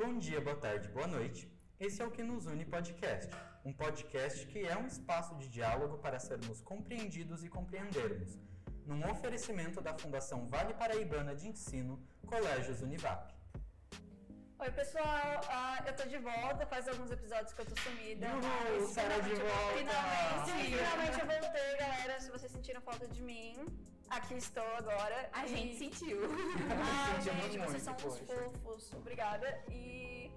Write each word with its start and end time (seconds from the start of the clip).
Bom 0.00 0.16
dia, 0.16 0.40
boa 0.40 0.54
tarde, 0.54 0.86
boa 0.96 1.08
noite. 1.08 1.40
Esse 1.80 2.00
é 2.00 2.04
o 2.06 2.10
Que 2.16 2.22
Nos 2.22 2.46
Une 2.46 2.64
Podcast, 2.64 3.30
um 3.64 3.72
podcast 3.72 4.46
que 4.46 4.60
é 4.64 4.76
um 4.78 4.86
espaço 4.86 5.34
de 5.34 5.48
diálogo 5.48 5.98
para 5.98 6.20
sermos 6.20 6.60
compreendidos 6.60 7.42
e 7.42 7.48
compreendermos, 7.48 8.38
num 8.86 9.02
oferecimento 9.10 9.80
da 9.80 9.92
Fundação 9.98 10.48
Vale 10.48 10.72
Paraibana 10.74 11.34
de 11.34 11.48
Ensino, 11.48 12.00
Colégios 12.24 12.80
Univap. 12.80 13.34
Oi, 14.60 14.70
pessoal, 14.70 15.40
ah, 15.50 15.82
eu 15.84 15.96
tô 15.96 16.04
de 16.04 16.18
volta, 16.18 16.64
faz 16.64 16.86
alguns 16.86 17.10
episódios 17.10 17.52
que 17.52 17.60
eu 17.62 17.66
tô 17.66 17.76
sumida. 17.82 18.28
Uhul, 18.28 18.80
mas 18.80 18.90
Sara 18.90 19.20
de 19.20 19.34
volta! 19.34 19.78
Finalmente, 19.78 20.76
finalmente 20.76 21.20
eu 21.22 21.26
voltei, 21.26 21.76
galera. 21.76 22.20
Se 22.20 22.30
vocês 22.30 22.52
sentiram 22.52 22.80
falta 22.82 23.08
de 23.08 23.20
mim, 23.20 23.56
aqui 24.10 24.34
estou 24.34 24.66
agora. 24.76 25.28
A 25.32 25.44
E- 25.46 25.48
gente 25.48 25.76
sentiu. 25.76 26.18
Sentimos 27.22 27.44
gente, 27.52 27.58
vocês 27.58 27.82
são 27.82 27.94
uns 27.94 28.02
poxa. 28.02 28.24
fofos. 28.26 28.92
Obrigada. 28.94 29.62
E, 29.70 30.32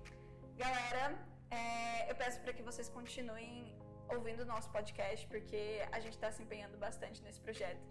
galera, 0.57 1.17
é, 1.49 2.09
eu 2.11 2.15
peço 2.15 2.39
para 2.41 2.53
que 2.53 2.61
vocês 2.63 2.89
continuem 2.89 3.75
ouvindo 4.09 4.41
o 4.41 4.45
nosso 4.45 4.69
podcast, 4.71 5.25
porque 5.27 5.85
a 5.91 5.99
gente 5.99 6.13
está 6.13 6.31
se 6.31 6.43
empenhando 6.43 6.77
bastante 6.77 7.21
nesse 7.23 7.39
projeto. 7.39 7.81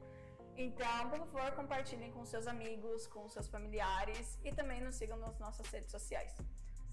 Então, 0.57 1.09
por 1.11 1.19
favor, 1.29 1.53
compartilhem 1.53 2.11
com 2.13 2.25
seus 2.27 2.47
amigos, 2.47 3.07
com 3.07 3.27
seus 3.29 3.49
familiares 3.49 4.39
e 4.45 4.53
também 4.53 4.81
nos 4.83 4.97
sigam 4.97 5.17
nas 5.17 5.39
nossas 5.39 5.67
redes 5.71 5.91
sociais. 5.91 6.35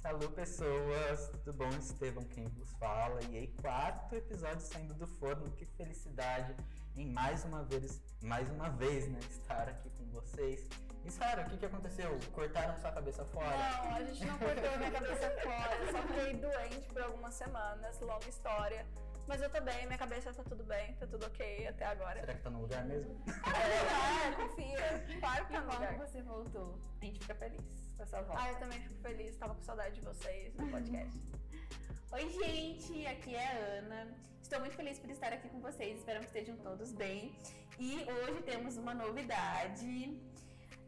Salve 0.01 0.27
pessoas, 0.29 1.27
tudo 1.29 1.53
bom? 1.53 1.67
Estevão 1.69 2.23
quem 2.25 2.45
vos 2.45 2.71
fala. 2.73 3.19
E 3.29 3.35
aí, 3.37 3.47
quarto 3.59 4.15
episódio 4.15 4.61
saindo 4.61 4.93
do 4.93 5.07
forno, 5.07 5.51
que 5.51 5.65
felicidade 5.65 6.55
em 6.97 7.05
mais 7.05 7.45
uma 7.45 7.63
vez, 7.63 8.01
mais 8.21 8.49
uma 8.49 8.69
vez, 8.69 9.07
né, 9.07 9.19
estar 9.29 9.69
aqui 9.69 9.89
com 9.91 10.05
vocês. 10.05 10.67
E 11.05 11.11
Sara, 11.11 11.43
o 11.43 11.49
que, 11.49 11.57
que 11.57 11.65
aconteceu? 11.65 12.19
Cortaram 12.33 12.75
sua 12.77 12.91
cabeça 12.91 13.23
fora? 13.25 13.55
Não, 13.55 13.95
a 13.95 14.03
gente 14.03 14.25
não 14.25 14.37
cortou 14.37 14.77
minha 14.77 14.91
cabeça 14.91 15.29
fora, 15.41 15.75
eu 15.75 15.91
só 15.91 16.01
fiquei 16.01 16.33
doente 16.33 16.87
por 16.87 17.01
algumas 17.01 17.33
semanas, 17.35 17.99
longa 18.01 18.27
história. 18.27 18.85
Mas 19.27 19.41
eu 19.41 19.49
tô 19.49 19.61
bem, 19.61 19.85
minha 19.85 19.97
cabeça 19.97 20.33
tá 20.33 20.43
tudo 20.43 20.63
bem, 20.63 20.95
tá 20.95 21.05
tudo 21.05 21.25
ok 21.25 21.67
até 21.67 21.85
agora. 21.85 22.19
Será 22.21 22.33
que 22.33 22.41
tá 22.41 22.49
no 22.49 22.61
lugar 22.61 22.85
mesmo? 22.85 23.21
Ah, 23.43 24.35
confia, 24.35 25.05
claro 25.19 25.45
que 25.45 25.53
tá 25.53 25.61
no 25.61 25.73
lugar. 25.73 25.97
você 25.97 26.21
voltou. 26.23 26.79
A 27.01 27.05
gente 27.05 27.19
fica 27.19 27.35
feliz 27.35 27.91
com 27.95 28.03
essa 28.03 28.21
volta. 28.23 28.41
Ah, 28.41 28.51
eu 28.51 28.59
também 28.59 28.79
fico 28.79 28.95
feliz, 29.01 29.35
tava 29.35 29.53
com 29.53 29.61
saudade 29.63 29.95
de 29.95 30.01
vocês 30.01 30.55
no 30.55 30.69
podcast. 30.69 31.21
Oi, 32.13 32.29
gente, 32.29 33.05
aqui 33.05 33.35
é 33.35 33.45
a 33.45 33.79
Ana. 33.79 34.27
Estou 34.47 34.61
muito 34.61 34.77
feliz 34.77 34.97
por 34.97 35.09
estar 35.09 35.33
aqui 35.33 35.49
com 35.49 35.59
vocês. 35.59 35.97
Espero 35.97 36.21
que 36.21 36.27
estejam 36.27 36.55
todos 36.55 36.93
bem. 36.93 37.35
E 37.77 38.05
hoje 38.09 38.41
temos 38.43 38.77
uma 38.77 38.93
novidade. 38.93 40.17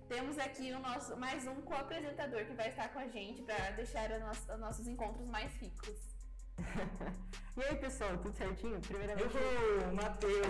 Temos 0.07 0.39
aqui 0.39 0.71
o 0.71 0.79
nosso, 0.79 1.17
mais 1.17 1.45
um 1.45 1.55
co-apresentador 1.63 2.45
que 2.45 2.53
vai 2.53 2.69
estar 2.69 2.87
com 2.93 2.99
a 2.99 3.07
gente 3.09 3.41
para 3.41 3.71
deixar 3.71 4.09
os 4.11 4.57
nossos 4.57 4.87
encontros 4.87 5.27
mais 5.27 5.53
ricos. 5.55 5.97
E 7.57 7.63
aí, 7.63 7.75
pessoal, 7.75 8.17
tudo 8.19 8.33
certinho? 8.37 8.79
Primeiramente, 8.79 9.35
Uhul, 9.35 9.93
Matheus! 9.93 10.47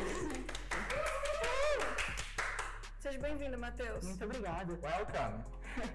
Seja 3.00 3.18
bem-vindo, 3.18 3.58
Matheus. 3.58 4.04
muito 4.04 4.24
obrigado. 4.24 4.80
Welcome! 4.84 5.44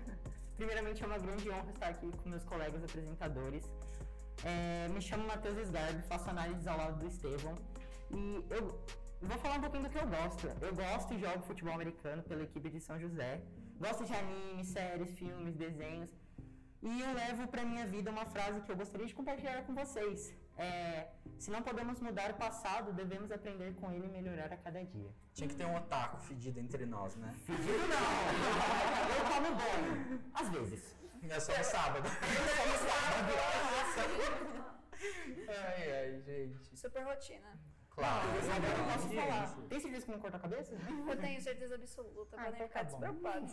Primeiramente, 0.57 1.05
é 1.05 1.07
uma 1.07 1.19
grande 1.19 1.49
honra 1.49 1.71
estar 1.71 1.89
aqui 1.91 2.11
com 2.11 2.29
meus 2.29 2.43
colegas 2.43 2.83
apresentadores. 2.83 3.71
É, 4.45 4.89
me 4.89 5.01
chamo 5.01 5.27
Matheus 5.27 5.57
Esgarbi, 5.57 6.03
faço 6.03 6.29
análises 6.29 6.67
ao 6.67 6.77
lado 6.77 6.99
do 6.99 7.07
Estevão. 7.09 7.55
E 8.11 8.45
eu 8.51 8.63
vou 9.23 9.39
falar 9.39 9.57
um 9.57 9.63
pouquinho 9.63 9.85
do 9.85 9.89
que 9.89 9.99
eu 9.99 10.07
gosto. 10.07 10.47
Eu 10.61 10.75
gosto 10.75 11.15
e 11.15 11.19
jogo 11.19 11.43
futebol 11.43 11.73
americano 11.73 12.23
pela 12.23 12.43
equipe 12.43 12.69
de 12.69 12.79
São 12.79 12.99
José. 13.01 13.41
Gosto 13.79 14.05
de 14.05 14.13
anime, 14.15 14.63
séries, 14.65 15.13
filmes, 15.19 15.55
desenhos. 15.57 16.11
E 16.83 17.01
eu 17.01 17.15
levo 17.15 17.49
para 17.49 17.65
minha 17.65 17.87
vida 17.87 18.11
uma 18.11 18.27
frase 18.27 18.61
que 18.61 18.71
eu 18.71 18.77
gostaria 18.77 19.07
de 19.07 19.15
compartilhar 19.15 19.63
com 19.63 19.75
vocês. 19.75 20.35
É, 20.59 21.09
se 21.39 21.51
não 21.51 21.63
podemos 21.63 21.99
mudar 22.01 22.31
o 22.31 22.35
passado, 22.35 22.93
devemos 22.93 23.33
aprender 23.33 23.75
com 23.77 23.91
ele 23.91 24.07
e 24.07 24.11
melhorar 24.11 24.53
a 24.53 24.57
cada 24.59 24.85
dia. 24.85 25.11
Tinha 25.33 25.49
que 25.49 25.57
ter 25.57 25.65
um 25.65 25.75
otaku 25.77 26.19
fedido 26.21 26.61
entre 26.61 26.85
nós, 26.85 27.17
né? 27.17 27.35
Pedido 27.47 27.89
não! 27.89 29.17
Eu 29.17 29.25
como 29.33 29.57
bom. 29.57 30.21
Às 30.35 30.49
vezes. 30.51 30.94
É 31.31 31.41
só 31.41 31.57
no 31.57 31.65
sábado. 31.65 32.09
ai, 35.49 35.93
ai, 35.93 36.21
gente. 36.21 36.77
Super 36.77 37.05
rotina. 37.05 37.59
Claro. 37.95 38.29
Agora 38.29 38.79
eu 38.79 38.85
posso 38.93 39.09
Gente. 39.09 39.15
falar. 39.29 39.57
Tem 39.69 39.81
certeza 39.81 40.05
que 40.07 40.13
não 40.13 40.19
corta 40.19 40.37
a 40.37 40.41
cabeça? 40.41 40.75
Eu 41.09 41.17
tenho 41.21 41.41
certeza 41.41 41.75
absoluta, 41.77 42.37
Ah, 42.37 42.45
podem 42.45 42.55
então 42.55 42.67
ficar 42.69 42.81
tá 42.81 42.87
despreocupados. 42.87 43.53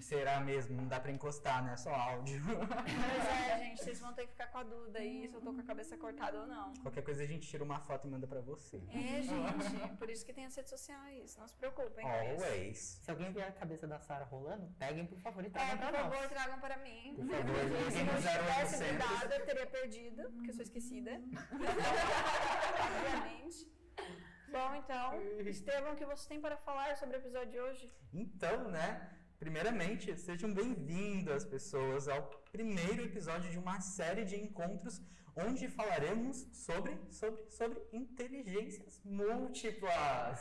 Será 0.00 0.40
mesmo? 0.40 0.76
Não 0.76 0.88
dá 0.88 0.98
pra 0.98 1.10
encostar, 1.12 1.62
né? 1.62 1.76
Só 1.76 1.90
áudio. 1.94 2.40
Mas 2.46 3.50
é, 3.50 3.58
gente, 3.58 3.82
vocês 3.84 4.00
vão 4.00 4.14
ter 4.14 4.22
que 4.26 4.32
ficar 4.32 4.46
com 4.46 4.58
a 4.58 4.62
dúvida 4.62 4.98
aí 4.98 5.28
se 5.28 5.34
eu 5.34 5.40
tô 5.42 5.52
com 5.52 5.60
a 5.60 5.64
cabeça 5.64 5.96
cortada 5.98 6.40
ou 6.40 6.46
não. 6.46 6.72
Qualquer 6.82 7.02
coisa 7.02 7.22
a 7.22 7.26
gente 7.26 7.46
tira 7.46 7.62
uma 7.62 7.78
foto 7.80 8.06
e 8.06 8.10
manda 8.10 8.26
pra 8.26 8.40
você. 8.40 8.78
É, 8.88 9.20
gente, 9.22 9.96
por 9.98 10.08
isso 10.08 10.24
que 10.24 10.32
tem 10.32 10.46
as 10.46 10.54
redes 10.56 10.70
sociais, 10.70 11.36
não 11.36 11.46
se 11.46 11.54
preocupem 11.56 12.02
com 12.04 12.22
isso. 12.34 12.44
Always. 12.44 12.78
Se 13.02 13.10
alguém 13.10 13.30
ver 13.32 13.42
a 13.42 13.52
cabeça 13.52 13.86
da 13.86 13.98
Sara 14.00 14.24
rolando, 14.24 14.68
peguem, 14.78 15.04
por 15.06 15.18
favor, 15.20 15.44
e 15.44 15.48
É, 15.48 15.50
tragam 15.50 15.76
por 15.78 15.88
pra 15.88 15.98
favor, 16.02 16.16
nós. 16.16 16.28
tragam 16.30 16.58
para 16.60 16.76
mim. 16.78 17.14
Por 17.16 17.26
favor, 17.26 17.44
Porque 17.44 17.90
se 17.90 18.02
não 18.04 18.14
tivesse 18.16 18.76
0800. 18.76 18.88
cuidado, 18.88 19.32
eu 19.34 19.44
teria 19.44 19.66
perdido, 19.66 20.30
porque 20.32 20.50
eu 20.50 20.54
sou 20.54 20.62
esquecida. 20.62 21.10
Obviamente. 22.86 23.65
Bom, 24.56 24.74
então, 24.74 25.06
Estevam, 25.54 25.92
o 25.92 25.96
que 25.96 26.06
você 26.12 26.26
tem 26.30 26.40
para 26.40 26.56
falar 26.56 26.96
sobre 26.96 27.16
o 27.16 27.20
episódio 27.20 27.50
de 27.54 27.60
hoje? 27.60 27.84
Então, 28.22 28.56
né? 28.76 28.88
Primeiramente, 29.38 30.16
sejam 30.16 30.50
bem-vindas, 30.60 31.44
pessoas, 31.44 32.08
ao 32.08 32.22
primeiro 32.56 33.02
episódio 33.04 33.50
de 33.50 33.58
uma 33.58 33.78
série 33.82 34.24
de 34.24 34.36
encontros 34.44 34.94
onde 35.36 35.68
falaremos 35.68 36.38
sobre, 36.64 36.92
sobre, 37.10 37.42
sobre 37.50 37.82
inteligências 37.92 38.94
múltiplas. 39.04 40.38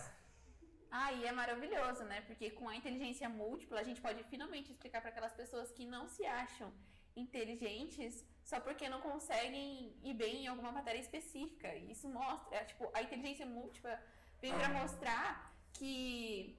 Ah, 0.89 1.11
e 1.11 1.25
é 1.25 1.33
maravilhoso, 1.33 2.05
né? 2.05 2.21
Porque 2.21 2.51
com 2.51 2.69
a 2.69 2.75
inteligência 2.77 3.27
múltipla 3.27 3.81
a 3.81 3.83
gente 3.83 3.99
pode 3.99 4.23
finalmente 4.23 4.71
explicar 4.71 5.01
para 5.01 5.09
aquelas 5.09 5.33
pessoas 5.33 5.73
que 5.73 5.85
não 5.85 6.07
se 6.07 6.25
acham 6.25 6.71
inteligentes 7.15 8.25
só 8.43 8.59
porque 8.59 8.87
não 8.87 9.01
conseguem 9.01 9.95
ir 10.03 10.13
bem 10.13 10.43
em 10.43 10.47
alguma 10.47 10.71
matéria 10.71 10.99
específica. 10.99 11.73
Isso 11.75 12.07
mostra, 12.07 12.57
é, 12.57 12.63
tipo, 12.63 12.89
a 12.93 13.01
inteligência 13.01 13.45
múltipla 13.45 13.99
vem 14.39 14.53
para 14.53 14.69
mostrar 14.69 15.55
que 15.73 16.57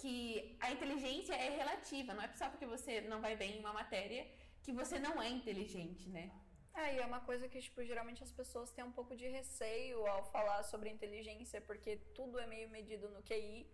que 0.00 0.56
a 0.60 0.70
inteligência 0.70 1.34
é 1.34 1.56
relativa, 1.56 2.12
não 2.12 2.22
é 2.22 2.28
só 2.34 2.48
porque 2.50 2.66
você 2.66 3.00
não 3.02 3.20
vai 3.20 3.36
bem 3.36 3.56
em 3.56 3.60
uma 3.60 3.72
matéria 3.72 4.26
que 4.62 4.72
você 4.72 4.98
não 4.98 5.22
é 5.22 5.28
inteligente, 5.28 6.08
né? 6.10 6.30
É, 6.74 6.96
e 6.96 6.98
é 6.98 7.06
uma 7.06 7.20
coisa 7.20 7.48
que, 7.48 7.60
tipo, 7.60 7.84
geralmente 7.84 8.22
as 8.22 8.32
pessoas 8.32 8.70
têm 8.72 8.84
um 8.84 8.90
pouco 8.90 9.14
de 9.14 9.28
receio 9.28 10.04
ao 10.06 10.24
falar 10.32 10.62
sobre 10.64 10.90
inteligência, 10.90 11.60
porque 11.60 11.96
tudo 12.14 12.38
é 12.40 12.46
meio 12.46 12.68
medido 12.68 13.08
no 13.10 13.22
QI, 13.22 13.66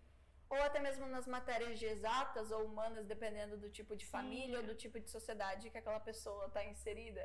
ou 0.51 0.61
até 0.63 0.79
mesmo 0.79 1.05
nas 1.07 1.25
matérias 1.35 1.79
de 1.79 1.85
exatas 1.85 2.51
ou 2.51 2.65
humanas, 2.65 3.05
dependendo 3.05 3.55
do 3.57 3.69
tipo 3.69 3.95
de 3.95 4.05
família 4.05 4.57
ou 4.59 4.65
do 4.71 4.75
tipo 4.75 4.99
de 4.99 5.09
sociedade 5.09 5.69
que 5.69 5.77
aquela 5.77 6.01
pessoa 6.09 6.45
está 6.47 6.61
inserida. 6.65 7.23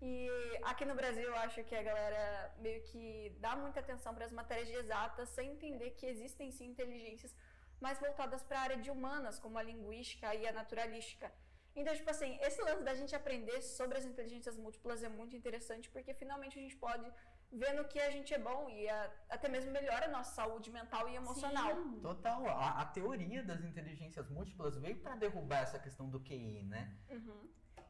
E 0.00 0.30
aqui 0.62 0.84
no 0.84 0.94
Brasil 0.94 1.24
eu 1.24 1.36
acho 1.46 1.64
que 1.64 1.74
a 1.74 1.82
galera 1.82 2.54
meio 2.58 2.80
que 2.84 3.36
dá 3.40 3.56
muita 3.56 3.80
atenção 3.80 4.14
para 4.14 4.26
as 4.26 4.30
matérias 4.30 4.68
de 4.68 4.74
exatas, 4.74 5.28
sem 5.30 5.50
entender 5.50 5.90
que 5.98 6.06
existem 6.06 6.52
sim 6.52 6.66
inteligências 6.66 7.34
mais 7.80 7.98
voltadas 7.98 8.44
para 8.44 8.60
a 8.60 8.62
área 8.62 8.76
de 8.76 8.92
humanas, 8.92 9.40
como 9.40 9.58
a 9.58 9.62
linguística 9.62 10.32
e 10.36 10.46
a 10.46 10.52
naturalística. 10.52 11.32
Então, 11.74 11.94
tipo 11.94 12.10
assim, 12.10 12.38
esse 12.42 12.60
lance 12.62 12.84
da 12.84 12.94
gente 12.94 13.14
aprender 13.14 13.60
sobre 13.60 13.98
as 13.98 14.04
inteligências 14.04 14.56
múltiplas 14.56 15.02
é 15.02 15.08
muito 15.08 15.34
interessante, 15.34 15.90
porque 15.90 16.14
finalmente 16.14 16.58
a 16.58 16.62
gente 16.62 16.76
pode 16.76 17.12
ver 17.50 17.72
no 17.74 17.84
que 17.88 17.98
a 17.98 18.10
gente 18.10 18.32
é 18.34 18.38
bom 18.38 18.68
e 18.68 18.88
a- 18.88 19.10
até 19.30 19.48
mesmo 19.48 19.70
melhora 19.72 20.06
a 20.06 20.10
nossa 20.10 20.34
saúde 20.34 20.70
mental 20.70 21.08
e 21.08 21.16
emocional. 21.16 21.74
Sim. 21.74 22.00
Total, 22.00 22.46
a, 22.48 22.80
a 22.82 22.84
teoria 22.86 23.42
das 23.42 23.62
inteligências 23.64 24.28
múltiplas 24.28 24.76
veio 24.78 24.98
para 25.00 25.16
derrubar 25.16 25.62
essa 25.62 25.78
questão 25.78 26.08
do 26.10 26.20
QI, 26.20 26.62
né? 26.64 26.96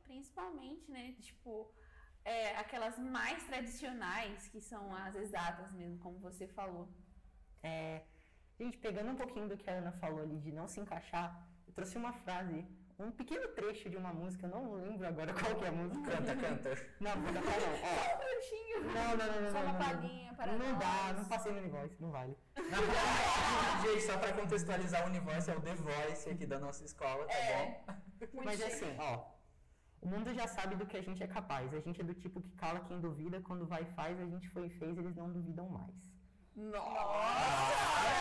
Principalmente, 0.04 0.90
né? 0.90 1.12
Tipo, 1.20 1.72
é, 2.24 2.56
aquelas 2.56 2.98
mais 2.98 3.42
tradicionais, 3.44 4.48
que 4.48 4.60
são 4.60 4.94
as 4.94 5.14
exatas 5.16 5.72
mesmo, 5.72 5.98
como 5.98 6.18
você 6.18 6.46
falou. 6.46 6.88
É, 7.62 8.02
gente, 8.58 8.78
pegando 8.78 9.10
um 9.10 9.16
pouquinho 9.16 9.48
do 9.48 9.56
que 9.56 9.68
a 9.68 9.74
Ana 9.74 9.92
falou 9.92 10.20
ali 10.22 10.38
de 10.38 10.52
não 10.52 10.68
se 10.68 10.80
encaixar, 10.80 11.46
eu 11.66 11.72
trouxe 11.72 11.98
uma 11.98 12.12
frase, 12.12 12.64
um 12.98 13.10
pequeno 13.12 13.46
trecho 13.48 13.88
de 13.88 13.96
uma 13.96 14.12
música, 14.12 14.46
eu 14.46 14.50
não 14.50 14.74
lembro 14.74 15.06
agora 15.06 15.32
qual 15.34 15.54
que 15.54 15.64
é 15.64 15.68
a 15.68 15.72
música. 15.72 16.10
Canta, 16.10 16.36
canta. 16.36 16.86
Não, 17.00 17.12
vou 17.12 17.32
cantar 17.32 17.60
não. 17.60 17.72
Ó, 17.82 18.78
não, 18.80 19.16
não, 19.16 19.26
não, 19.34 19.40
não. 19.42 19.50
Só 19.50 19.58
não, 19.58 19.62
uma 19.64 19.72
não, 19.72 19.78
palhinha 19.78 20.34
para 20.34 20.52
Não 20.52 20.78
dá, 20.78 21.04
nós. 21.08 21.16
não 21.18 21.24
passei 21.26 21.52
no 21.52 21.58
Univoice, 21.58 21.96
não 22.00 22.10
vale. 22.10 22.36
Gente, 23.82 24.02
só 24.02 24.18
pra 24.18 24.32
contextualizar, 24.32 25.04
o 25.04 25.06
Univoice 25.08 25.50
é 25.50 25.56
o 25.56 25.60
The 25.60 25.74
Voice 25.74 26.30
aqui 26.30 26.46
da 26.46 26.58
nossa 26.58 26.84
escola, 26.84 27.24
tá 27.26 27.34
É. 27.34 27.80
bom? 27.86 28.42
Mas 28.44 28.58
chique. 28.60 28.72
assim, 28.72 28.96
ó. 28.98 29.38
O 30.00 30.06
mundo 30.08 30.32
já 30.32 30.46
sabe 30.46 30.76
do 30.76 30.86
que 30.86 30.96
a 30.96 31.02
gente 31.02 31.22
é 31.22 31.26
capaz. 31.26 31.74
A 31.74 31.80
gente 31.80 32.00
é 32.00 32.04
do 32.04 32.14
tipo 32.14 32.40
que 32.40 32.50
cala 32.52 32.80
quem 32.80 33.00
duvida, 33.00 33.40
quando 33.40 33.66
vai 33.66 33.82
e 33.82 33.86
faz, 33.94 34.18
a 34.20 34.24
gente 34.24 34.48
foi 34.50 34.66
e 34.66 34.70
fez, 34.70 34.96
eles 34.96 35.16
não 35.16 35.30
duvidam 35.30 35.68
mais. 35.68 36.17
Nossa! 36.58 38.18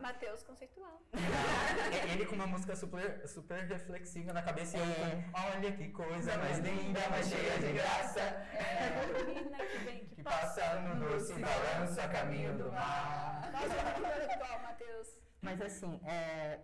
Matheus 0.00 0.42
conceitual. 0.42 1.02
É 1.12 2.12
Ele 2.12 2.24
com 2.24 2.34
uma 2.34 2.46
música 2.46 2.74
super, 2.74 3.28
super 3.28 3.66
reflexiva 3.66 4.32
na 4.32 4.40
cabeça 4.40 4.78
e 4.78 4.80
eu 4.80 4.86
com 4.86 5.40
Olha 5.56 5.72
que 5.72 5.88
coisa 5.90 6.38
mais 6.38 6.58
linda, 6.60 7.00
mais 7.10 7.28
cheia 7.28 7.58
de 7.58 7.72
graça. 7.74 8.20
É, 8.20 9.24
menina 9.26 9.58
que 9.66 9.78
vem, 9.78 10.06
que, 10.06 10.16
Que 10.16 10.22
passa 10.22 10.80
no 10.80 11.06
doce 11.06 11.34
balanço 11.34 12.00
a 12.00 12.08
caminho 12.08 12.56
do 12.56 12.72
mar. 12.72 13.50
Nossa, 13.52 13.82
muito 13.82 13.98
intelectual, 13.98 14.62
Matheus. 14.62 15.08
Mas 15.42 15.60
assim, 15.60 16.00
é... 16.06 16.60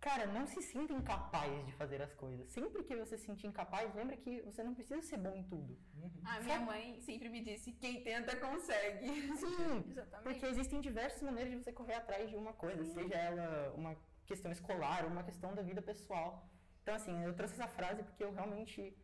Cara, 0.00 0.26
não 0.26 0.46
se 0.46 0.62
sinta 0.62 0.92
incapaz 0.92 1.66
de 1.66 1.72
fazer 1.72 2.00
as 2.00 2.14
coisas. 2.14 2.48
Sempre 2.50 2.84
que 2.84 2.94
você 2.94 3.18
se 3.18 3.24
sentir 3.26 3.48
incapaz, 3.48 3.92
lembra 3.94 4.16
que 4.16 4.40
você 4.42 4.62
não 4.62 4.72
precisa 4.72 5.02
ser 5.02 5.16
bom 5.16 5.34
em 5.34 5.42
tudo. 5.42 5.76
A 6.24 6.40
minha 6.40 6.60
mãe 6.60 7.00
sempre 7.00 7.28
me 7.28 7.42
disse: 7.42 7.72
quem 7.72 8.02
tenta 8.04 8.36
consegue. 8.36 9.08
Sim, 9.36 9.84
Exatamente. 9.90 10.22
porque 10.22 10.46
existem 10.46 10.80
diversas 10.80 11.20
maneiras 11.22 11.50
de 11.52 11.58
você 11.58 11.72
correr 11.72 11.94
atrás 11.94 12.30
de 12.30 12.36
uma 12.36 12.52
coisa, 12.52 12.84
seja 12.84 13.14
ela 13.14 13.72
uma 13.74 13.96
questão 14.24 14.52
escolar 14.52 15.04
ou 15.04 15.10
uma 15.10 15.24
questão 15.24 15.52
da 15.54 15.62
vida 15.62 15.82
pessoal. 15.82 16.48
Então, 16.82 16.94
assim, 16.94 17.24
eu 17.24 17.34
trouxe 17.34 17.54
essa 17.54 17.66
frase 17.66 18.02
porque 18.04 18.22
eu 18.22 18.32
realmente 18.32 18.96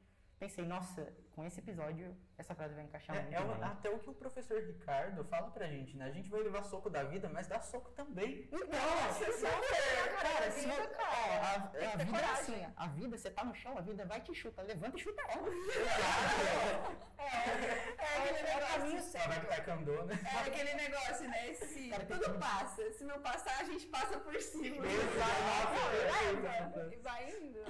pensei, 0.45 0.65
nossa, 0.67 1.11
com 1.35 1.45
esse 1.47 1.59
episódio, 1.61 2.15
essa 2.37 2.55
frase 2.55 2.75
vai 2.75 2.85
encaixar 2.85 3.17
É, 3.17 3.23
muito 3.23 3.35
é 3.35 3.41
o- 3.41 3.55
bem. 3.55 3.65
até 3.65 3.89
o 3.91 3.99
que 3.99 4.11
o 4.11 4.15
professor 4.15 4.61
Ricardo 4.63 5.25
fala 5.25 5.51
pra 5.51 5.67
gente, 5.67 5.97
né? 5.97 6.05
A 6.07 6.11
gente 6.11 6.29
vai 6.29 6.43
levar 6.43 6.63
soco 6.65 6.91
da 6.91 7.03
vida, 7.03 7.31
mas 7.33 7.47
dá 7.47 7.61
soco 7.61 7.91
também. 7.93 8.47
Nossa, 8.53 9.33
super! 9.33 10.19
Cara, 10.21 10.51
se 10.51 10.61
vida, 10.61 10.75
você- 10.75 10.87
cara. 10.89 11.11
ó, 11.11 11.45
a, 11.45 11.55
a 11.55 11.61
ter 11.69 11.97
vida 12.05 12.19
é 12.21 12.25
assim, 12.33 12.67
a 12.77 12.87
vida, 12.89 13.17
você 13.17 13.31
tá 13.31 13.43
no 13.45 13.55
chão, 13.55 13.79
a 13.79 13.81
vida 13.81 14.05
vai 14.05 14.21
te 14.21 14.35
chuta, 14.35 14.61
levanta 14.63 14.97
e 14.97 15.01
chuta 15.01 15.23
ela. 15.23 15.49
É, 17.25 18.19
aquele 18.19 18.43
negócio. 18.43 19.19
Ela 19.19 19.29
vai 19.29 19.41
pro 19.41 19.49
taekwondo, 19.49 20.05
né? 20.05 20.19
É 20.25 20.49
aquele 20.49 20.75
negócio, 20.75 21.29
né? 21.29 21.55
Se 21.55 21.89
Cara, 21.95 22.05
tudo 22.05 22.33
que- 22.33 22.39
passa, 22.39 22.93
se 22.93 23.05
não 23.05 23.19
passar, 23.21 23.61
a 23.61 23.65
gente 23.65 23.87
passa 23.87 24.19
por 24.19 24.39
cima. 24.41 24.85
Exato. 24.87 26.93
E 26.93 26.97
vai 27.01 27.31
indo. 27.31 27.61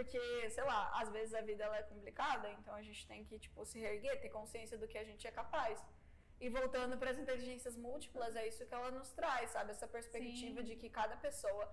Porque, 0.00 0.48
sei 0.48 0.64
lá, 0.64 0.80
às 0.98 1.10
vezes 1.10 1.34
a 1.34 1.42
vida 1.42 1.62
ela 1.62 1.76
é 1.76 1.82
complicada, 1.82 2.48
então 2.58 2.74
a 2.74 2.80
gente 2.80 3.06
tem 3.06 3.22
que, 3.22 3.38
tipo, 3.38 3.66
se 3.66 3.78
reerguer, 3.78 4.18
ter 4.18 4.30
consciência 4.30 4.78
do 4.78 4.88
que 4.88 4.96
a 4.96 5.04
gente 5.04 5.26
é 5.26 5.30
capaz. 5.30 5.78
E 6.40 6.48
voltando 6.48 6.96
para 6.96 7.10
as 7.10 7.18
inteligências 7.18 7.76
múltiplas, 7.76 8.34
é 8.34 8.48
isso 8.48 8.64
que 8.64 8.72
ela 8.72 8.90
nos 8.90 9.12
traz, 9.12 9.50
sabe? 9.50 9.72
Essa 9.72 9.86
perspectiva 9.86 10.60
Sim. 10.60 10.68
de 10.68 10.76
que 10.76 10.88
cada 10.88 11.18
pessoa, 11.18 11.70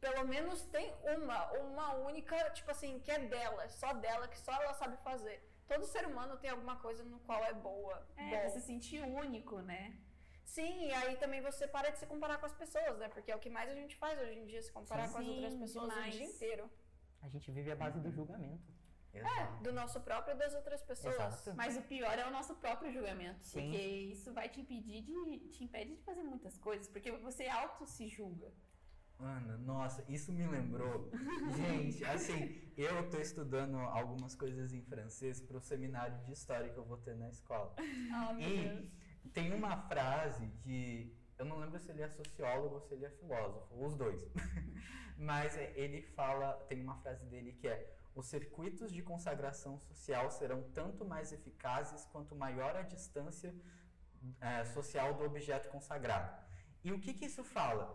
pelo 0.00 0.26
menos, 0.26 0.62
tem 0.76 0.92
uma, 1.18 1.52
uma 1.52 1.94
única, 1.98 2.36
tipo 2.50 2.72
assim, 2.72 2.98
que 2.98 3.12
é 3.12 3.20
dela, 3.20 3.68
só 3.68 3.92
dela, 3.92 4.26
que 4.26 4.38
só 4.38 4.52
ela 4.60 4.74
sabe 4.74 4.96
fazer. 5.04 5.38
Todo 5.68 5.86
ser 5.86 6.04
humano 6.04 6.36
tem 6.36 6.50
alguma 6.50 6.76
coisa 6.80 7.04
no 7.04 7.20
qual 7.20 7.44
é 7.44 7.52
boa. 7.52 8.04
É, 8.16 8.42
bom. 8.42 8.50
se 8.54 8.60
sentir 8.60 9.04
único, 9.04 9.60
né? 9.60 9.96
Sim, 10.44 10.88
e 10.88 10.92
aí 10.92 11.16
também 11.16 11.40
você 11.40 11.68
para 11.68 11.90
de 11.90 11.98
se 12.00 12.06
comparar 12.06 12.38
com 12.38 12.46
as 12.46 12.54
pessoas, 12.54 12.98
né? 12.98 13.08
Porque 13.08 13.30
é 13.30 13.36
o 13.36 13.38
que 13.38 13.48
mais 13.48 13.70
a 13.70 13.74
gente 13.74 13.94
faz 13.94 14.20
hoje 14.20 14.36
em 14.36 14.46
dia, 14.46 14.60
se 14.60 14.72
comparar 14.72 15.08
com 15.12 15.18
as 15.18 15.24
Sim, 15.24 15.34
outras 15.36 15.54
pessoas 15.54 15.88
demais. 15.90 16.12
o 16.12 16.18
dia 16.18 16.26
inteiro. 16.26 16.68
A 17.22 17.28
gente 17.28 17.50
vive 17.50 17.70
à 17.70 17.76
base 17.76 18.00
do 18.00 18.10
julgamento. 18.10 18.62
É, 19.12 19.62
do 19.62 19.72
nosso 19.72 20.00
próprio 20.00 20.34
e 20.36 20.38
das 20.38 20.54
outras 20.54 20.82
pessoas. 20.82 21.14
Exato. 21.16 21.56
Mas 21.56 21.76
o 21.76 21.82
pior 21.82 22.16
é 22.16 22.26
o 22.28 22.30
nosso 22.30 22.54
próprio 22.54 22.92
julgamento. 22.92 23.44
Sim. 23.44 23.62
Porque 23.62 23.76
isso 23.78 24.32
vai 24.32 24.48
te 24.48 24.60
impedir 24.60 25.02
de. 25.02 25.48
te 25.48 25.64
impede 25.64 25.96
de 25.96 26.02
fazer 26.02 26.22
muitas 26.22 26.56
coisas. 26.58 26.86
Porque 26.88 27.10
você 27.12 27.46
auto 27.48 27.84
se 27.86 28.08
julga. 28.08 28.52
Ana, 29.18 29.58
nossa, 29.58 30.02
isso 30.08 30.32
me 30.32 30.46
lembrou. 30.46 31.10
Gente, 31.56 32.04
assim, 32.04 32.56
eu 32.76 33.10
tô 33.10 33.18
estudando 33.18 33.76
algumas 33.78 34.34
coisas 34.34 34.72
em 34.72 34.80
francês 34.82 35.40
pro 35.42 35.60
seminário 35.60 36.16
de 36.24 36.32
história 36.32 36.70
que 36.72 36.78
eu 36.78 36.84
vou 36.84 36.96
ter 36.96 37.14
na 37.16 37.28
escola. 37.28 37.74
Ah, 38.14 38.32
meu 38.32 38.48
E 38.48 38.68
Deus. 38.68 38.88
tem 39.34 39.52
uma 39.52 39.76
frase 39.88 40.46
de. 40.62 41.12
Eu 41.40 41.46
não 41.46 41.58
lembro 41.58 41.78
se 41.80 41.90
ele 41.90 42.02
é 42.02 42.08
sociólogo 42.10 42.74
ou 42.74 42.80
se 42.82 42.92
ele 42.92 43.06
é 43.06 43.10
filósofo, 43.10 43.66
os 43.82 43.94
dois. 43.94 44.20
Mas 45.16 45.56
é, 45.56 45.72
ele 45.74 46.02
fala, 46.02 46.52
tem 46.68 46.82
uma 46.82 46.96
frase 46.96 47.24
dele 47.24 47.52
que 47.52 47.66
é: 47.66 47.78
os 48.14 48.26
circuitos 48.26 48.92
de 48.92 49.02
consagração 49.02 49.78
social 49.78 50.30
serão 50.30 50.62
tanto 50.74 51.02
mais 51.02 51.32
eficazes 51.32 52.04
quanto 52.12 52.36
maior 52.36 52.76
a 52.76 52.82
distância 52.82 53.54
é, 54.38 54.66
social 54.66 55.14
do 55.14 55.24
objeto 55.24 55.70
consagrado. 55.70 56.30
E 56.84 56.92
o 56.92 57.00
que, 57.00 57.14
que 57.14 57.24
isso 57.24 57.42
fala? 57.42 57.86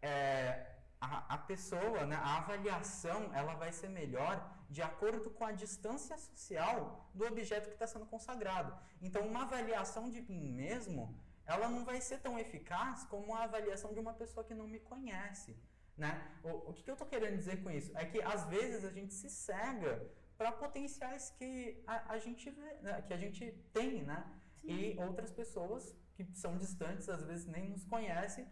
É, 0.00 0.72
a, 1.00 1.34
a 1.34 1.38
pessoa, 1.38 2.04
né, 2.04 2.16
a 2.16 2.38
avaliação, 2.38 3.32
ela 3.32 3.54
vai 3.54 3.70
ser 3.70 3.90
melhor 3.90 4.34
de 4.68 4.82
acordo 4.82 5.30
com 5.30 5.44
a 5.44 5.52
distância 5.52 6.18
social 6.18 7.08
do 7.14 7.24
objeto 7.26 7.68
que 7.68 7.74
está 7.74 7.86
sendo 7.86 8.06
consagrado. 8.06 8.76
Então, 9.00 9.22
uma 9.24 9.42
avaliação 9.42 10.10
de 10.10 10.20
mim 10.22 10.48
mesmo, 10.50 11.14
ela 11.46 11.68
não 11.68 11.84
vai 11.84 12.00
ser 12.00 12.18
tão 12.20 12.38
eficaz 12.38 13.04
como 13.04 13.34
a 13.34 13.44
avaliação 13.44 13.92
de 13.92 14.00
uma 14.00 14.14
pessoa 14.14 14.44
que 14.44 14.54
não 14.54 14.66
me 14.66 14.80
conhece. 14.80 15.56
Né? 15.96 16.12
O, 16.42 16.70
o 16.70 16.72
que, 16.72 16.82
que 16.82 16.90
eu 16.90 16.94
estou 16.94 17.06
querendo 17.06 17.36
dizer 17.36 17.62
com 17.62 17.70
isso? 17.70 17.96
É 17.96 18.04
que 18.04 18.20
às 18.22 18.46
vezes 18.46 18.84
a 18.84 18.90
gente 18.90 19.12
se 19.12 19.28
cega 19.28 20.10
para 20.38 20.50
potenciais 20.52 21.30
que 21.38 21.82
a, 21.86 22.14
a 22.14 22.18
gente 22.18 22.50
vê, 22.50 22.74
né, 22.80 23.02
que 23.02 23.12
a 23.12 23.16
gente 23.16 23.52
tem, 23.72 24.02
né? 24.02 24.24
E 24.64 24.96
outras 24.98 25.30
pessoas 25.30 25.94
que 26.14 26.24
são 26.34 26.56
distantes, 26.56 27.08
às 27.08 27.24
vezes 27.24 27.46
nem 27.46 27.70
nos 27.70 27.84
conhecem, 27.84 28.48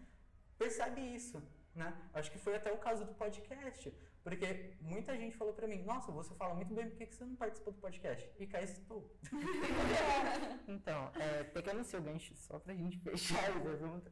percebe 0.59 1.01
isso, 1.01 1.43
né? 1.75 1.97
Acho 2.13 2.31
que 2.31 2.39
foi 2.39 2.57
até 2.57 2.73
o 2.73 2.79
caso 2.79 3.05
do 3.05 3.15
podcast, 3.15 3.93
porque 4.23 4.75
muita 4.81 5.17
gente 5.17 5.37
falou 5.37 5.55
para 5.55 5.67
mim: 5.67 5.83
"Nossa, 5.83 6.13
você 6.13 6.35
fala 6.35 6.55
muito 6.55 6.75
bem, 6.75 6.89
por 6.89 6.97
que 6.99 7.07
que 7.07 7.15
você 7.15 7.25
não 7.25 7.37
participou 7.37 7.73
do 7.73 7.81
podcast?" 7.81 8.31
E 8.39 8.47
cá 8.47 8.61
estou. 8.63 9.11
Então, 10.69 11.11
é, 11.15 11.45
pegando 11.45 11.81
o 11.81 11.85
seu 11.85 12.01
gancho, 12.01 12.35
só 12.37 12.59
pra 12.59 12.75
gente 12.75 12.99
fechar 12.99 13.51
esse 13.51 13.69
assunto, 13.69 14.11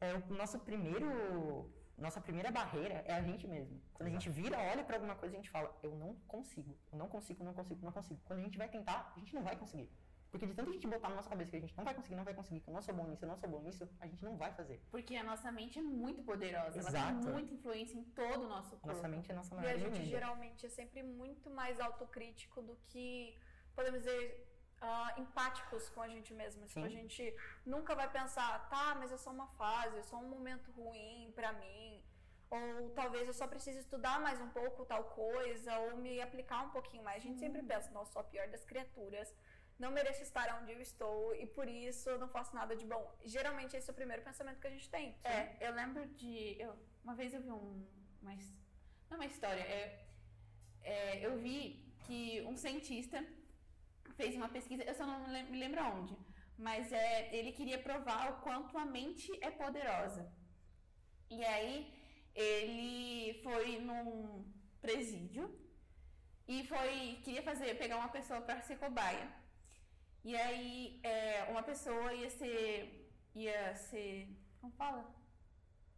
é, 0.00 0.14
o 0.14 0.34
nosso 0.34 0.58
primeiro, 0.60 1.08
nossa 1.96 2.20
primeira 2.20 2.50
barreira 2.50 3.02
é 3.06 3.14
a 3.14 3.22
gente 3.22 3.46
mesmo. 3.46 3.80
Quando 3.94 4.08
a 4.08 4.12
gente 4.12 4.28
vira, 4.30 4.58
olha 4.58 4.84
pra 4.84 4.96
alguma 4.96 5.16
coisa, 5.16 5.34
a 5.34 5.38
gente 5.38 5.50
fala, 5.50 5.76
eu 5.82 5.94
não 5.96 6.14
consigo, 6.26 6.76
eu 6.92 6.98
não 6.98 7.08
consigo, 7.08 7.42
não 7.44 7.54
consigo, 7.54 7.84
não 7.84 7.92
consigo. 7.92 8.20
Quando 8.24 8.40
a 8.40 8.42
gente 8.42 8.58
vai 8.58 8.68
tentar, 8.68 9.12
a 9.16 9.18
gente 9.18 9.34
não 9.34 9.42
vai 9.42 9.56
conseguir. 9.56 9.90
Porque 10.30 10.46
de 10.46 10.54
tanto 10.54 10.70
a 10.70 10.72
gente 10.72 10.86
botar 10.86 11.08
na 11.08 11.16
nossa 11.16 11.28
cabeça 11.30 11.50
que 11.50 11.56
a 11.56 11.60
gente 11.60 11.76
não 11.76 11.84
vai 11.84 11.94
conseguir, 11.94 12.16
não 12.16 12.24
vai 12.24 12.34
conseguir, 12.34 12.60
que 12.60 12.68
eu 12.68 12.74
não 12.74 12.82
sou 12.82 12.94
bom 12.94 13.06
nisso, 13.06 13.24
eu 13.24 13.28
não 13.28 13.36
sou 13.36 13.48
bom 13.48 13.60
nisso, 13.62 13.88
a 14.00 14.06
gente 14.06 14.22
não 14.24 14.36
vai 14.36 14.52
fazer. 14.52 14.78
Porque 14.90 15.16
a 15.16 15.24
nossa 15.24 15.50
mente 15.50 15.78
é 15.78 15.82
muito 15.82 16.22
poderosa. 16.22 16.78
Ela 16.78 16.88
Exato. 16.90 17.20
tem 17.22 17.32
muita 17.32 17.54
influência 17.54 17.96
em 17.96 18.04
todo 18.04 18.42
o 18.44 18.48
nosso 18.48 18.70
corpo. 18.72 18.88
Nossa 18.88 19.08
mente 19.08 19.30
é 19.32 19.34
nossa 19.34 19.54
E 19.54 19.58
maior 19.58 19.74
a 19.74 19.78
gente 19.78 19.96
inimiga. 19.96 20.10
geralmente 20.18 20.66
é 20.66 20.68
sempre 20.68 21.02
muito 21.02 21.48
mais 21.50 21.80
autocrítico 21.80 22.60
do 22.60 22.76
que, 22.88 23.38
podemos 23.74 24.00
dizer, 24.00 24.46
ah, 24.82 25.14
empáticos 25.16 25.88
com 25.88 26.02
a 26.02 26.08
gente 26.08 26.34
mesmo. 26.34 26.66
Tipo, 26.66 26.80
Sim. 26.80 26.86
a 26.86 26.90
gente 26.90 27.36
nunca 27.64 27.94
vai 27.94 28.10
pensar, 28.10 28.68
tá, 28.68 28.94
mas 28.96 29.10
é 29.10 29.16
só 29.16 29.30
uma 29.30 29.46
fase, 29.48 29.96
é 29.98 30.02
só 30.02 30.18
um 30.18 30.28
momento 30.28 30.70
ruim 30.72 31.32
pra 31.34 31.52
mim. 31.54 32.02
Ou 32.50 32.90
talvez 32.90 33.26
eu 33.26 33.34
só 33.34 33.46
precise 33.46 33.78
estudar 33.78 34.20
mais 34.20 34.40
um 34.40 34.48
pouco 34.50 34.84
tal 34.84 35.04
coisa, 35.04 35.78
ou 35.80 35.96
me 35.96 36.20
aplicar 36.20 36.62
um 36.64 36.70
pouquinho 36.70 37.02
mais. 37.02 37.18
A 37.22 37.26
gente 37.26 37.38
sempre 37.38 37.62
pensa, 37.62 37.90
nossa, 37.90 38.12
sou 38.12 38.20
a 38.20 38.24
pior 38.24 38.46
das 38.48 38.64
criaturas, 38.64 39.34
não 39.78 39.90
mereço 39.92 40.22
estar 40.22 40.60
onde 40.60 40.72
eu 40.72 40.80
estou 40.80 41.34
e 41.34 41.46
por 41.46 41.68
isso 41.68 42.10
eu 42.10 42.18
não 42.18 42.28
faço 42.28 42.54
nada 42.54 42.74
de 42.74 42.84
bom. 42.84 43.04
Geralmente 43.24 43.76
esse 43.76 43.88
é 43.88 43.92
o 43.92 44.00
primeiro 44.00 44.22
pensamento 44.22 44.60
que 44.60 44.66
a 44.66 44.70
gente 44.70 44.90
tem. 44.90 45.14
É, 45.22 45.56
eu 45.60 45.72
lembro 45.72 46.06
de. 46.20 46.60
Eu, 46.60 46.76
uma 47.04 47.14
vez 47.14 47.32
eu 47.32 47.40
vi 47.40 47.50
um. 47.50 47.86
Uma, 48.20 48.34
não 49.08 49.16
uma 49.18 49.26
história, 49.26 49.62
é, 49.62 50.06
é, 50.82 51.26
eu 51.26 51.38
vi 51.38 51.60
que 52.04 52.42
um 52.42 52.56
cientista 52.56 53.24
fez 54.16 54.34
uma 54.34 54.48
pesquisa, 54.48 54.82
eu 54.82 54.94
só 54.94 55.06
não 55.06 55.28
me 55.28 55.58
lembro 55.58 55.80
onde, 55.84 56.16
mas 56.56 56.92
é, 56.92 57.34
ele 57.34 57.52
queria 57.52 57.78
provar 57.78 58.32
o 58.32 58.40
quanto 58.42 58.76
a 58.76 58.84
mente 58.84 59.30
é 59.40 59.50
poderosa. 59.50 60.30
E 61.30 61.44
aí 61.44 61.74
ele 62.34 63.40
foi 63.42 63.78
num 63.78 64.44
presídio 64.80 65.44
e 66.46 66.64
foi 66.64 67.20
queria 67.22 67.42
fazer 67.42 67.76
pegar 67.78 67.98
uma 67.98 68.08
pessoa 68.08 68.40
para 68.40 68.60
ser 68.62 68.78
cobaia. 68.78 69.37
E 70.28 70.36
aí 70.36 71.00
é, 71.02 71.44
uma 71.52 71.62
pessoa 71.62 72.12
ia 72.12 72.28
ser 72.40 72.72
ia 73.34 73.74
ser 73.74 74.12
como 74.60 74.72
fala? 74.80 75.02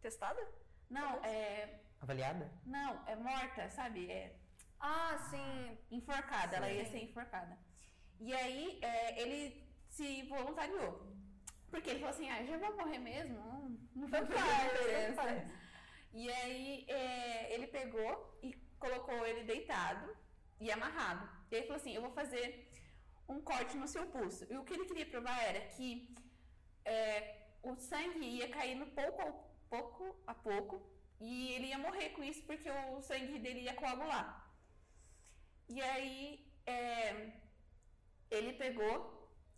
Testada? 0.01 0.41
Não, 0.89 1.11
é 1.25 1.79
Avaliada? 1.99 2.45
não, 2.65 2.91
é 3.07 3.15
morta, 3.15 3.69
sabe? 3.69 4.09
É 4.09 4.35
Ah, 4.79 5.17
sim. 5.29 5.77
enforcada, 5.97 6.55
ela 6.57 6.71
ia 6.71 6.85
Sim. 6.85 6.91
ser 6.91 6.99
enforcada. 7.07 7.57
E 8.21 8.33
aí 8.33 8.79
é, 8.81 9.21
ele 9.21 9.39
se 9.89 10.23
voluntariou. 10.23 10.91
Porque 11.69 11.89
ele 11.89 11.99
falou 11.99 12.13
assim, 12.15 12.29
ah, 12.29 12.41
já 12.45 12.57
vou 12.57 12.73
morrer 12.77 12.99
mesmo, 12.99 13.35
não, 13.35 13.59
não 13.95 14.07
faz, 14.37 14.71
diferença. 14.71 15.23
E 16.13 16.23
aí 16.39 16.85
é, 16.87 17.53
ele 17.53 17.67
pegou 17.67 18.13
e 18.41 18.53
colocou 18.79 19.25
ele 19.27 19.43
deitado 19.43 20.15
e 20.59 20.71
amarrado. 20.71 21.29
E 21.51 21.55
aí 21.55 21.63
falou 21.63 21.77
assim, 21.81 21.93
eu 21.95 22.01
vou 22.01 22.11
fazer 22.11 22.47
um 23.31 23.41
corte 23.41 23.75
no 23.77 23.87
seu 23.87 24.05
pulso. 24.07 24.45
E 24.51 24.57
o 24.57 24.63
que 24.65 24.73
ele 24.73 24.85
queria 24.85 25.05
provar 25.05 25.39
era 25.43 25.61
que 25.73 26.13
é, 26.85 26.97
o 27.63 27.75
sangue 27.75 28.25
ia 28.37 28.49
caindo 28.49 28.85
pouco, 28.87 29.21
a 29.21 29.31
pouco 29.69 30.03
a 30.27 30.33
pouco 30.33 30.75
e 31.19 31.53
ele 31.53 31.67
ia 31.67 31.77
morrer 31.77 32.09
com 32.09 32.23
isso 32.23 32.43
porque 32.45 32.69
o 32.69 33.01
sangue 33.01 33.39
dele 33.39 33.61
ia 33.61 33.75
coagular. 33.75 34.27
E 35.69 35.81
aí 35.81 36.51
é, 36.65 37.31
ele 38.29 38.53
pegou 38.53 38.95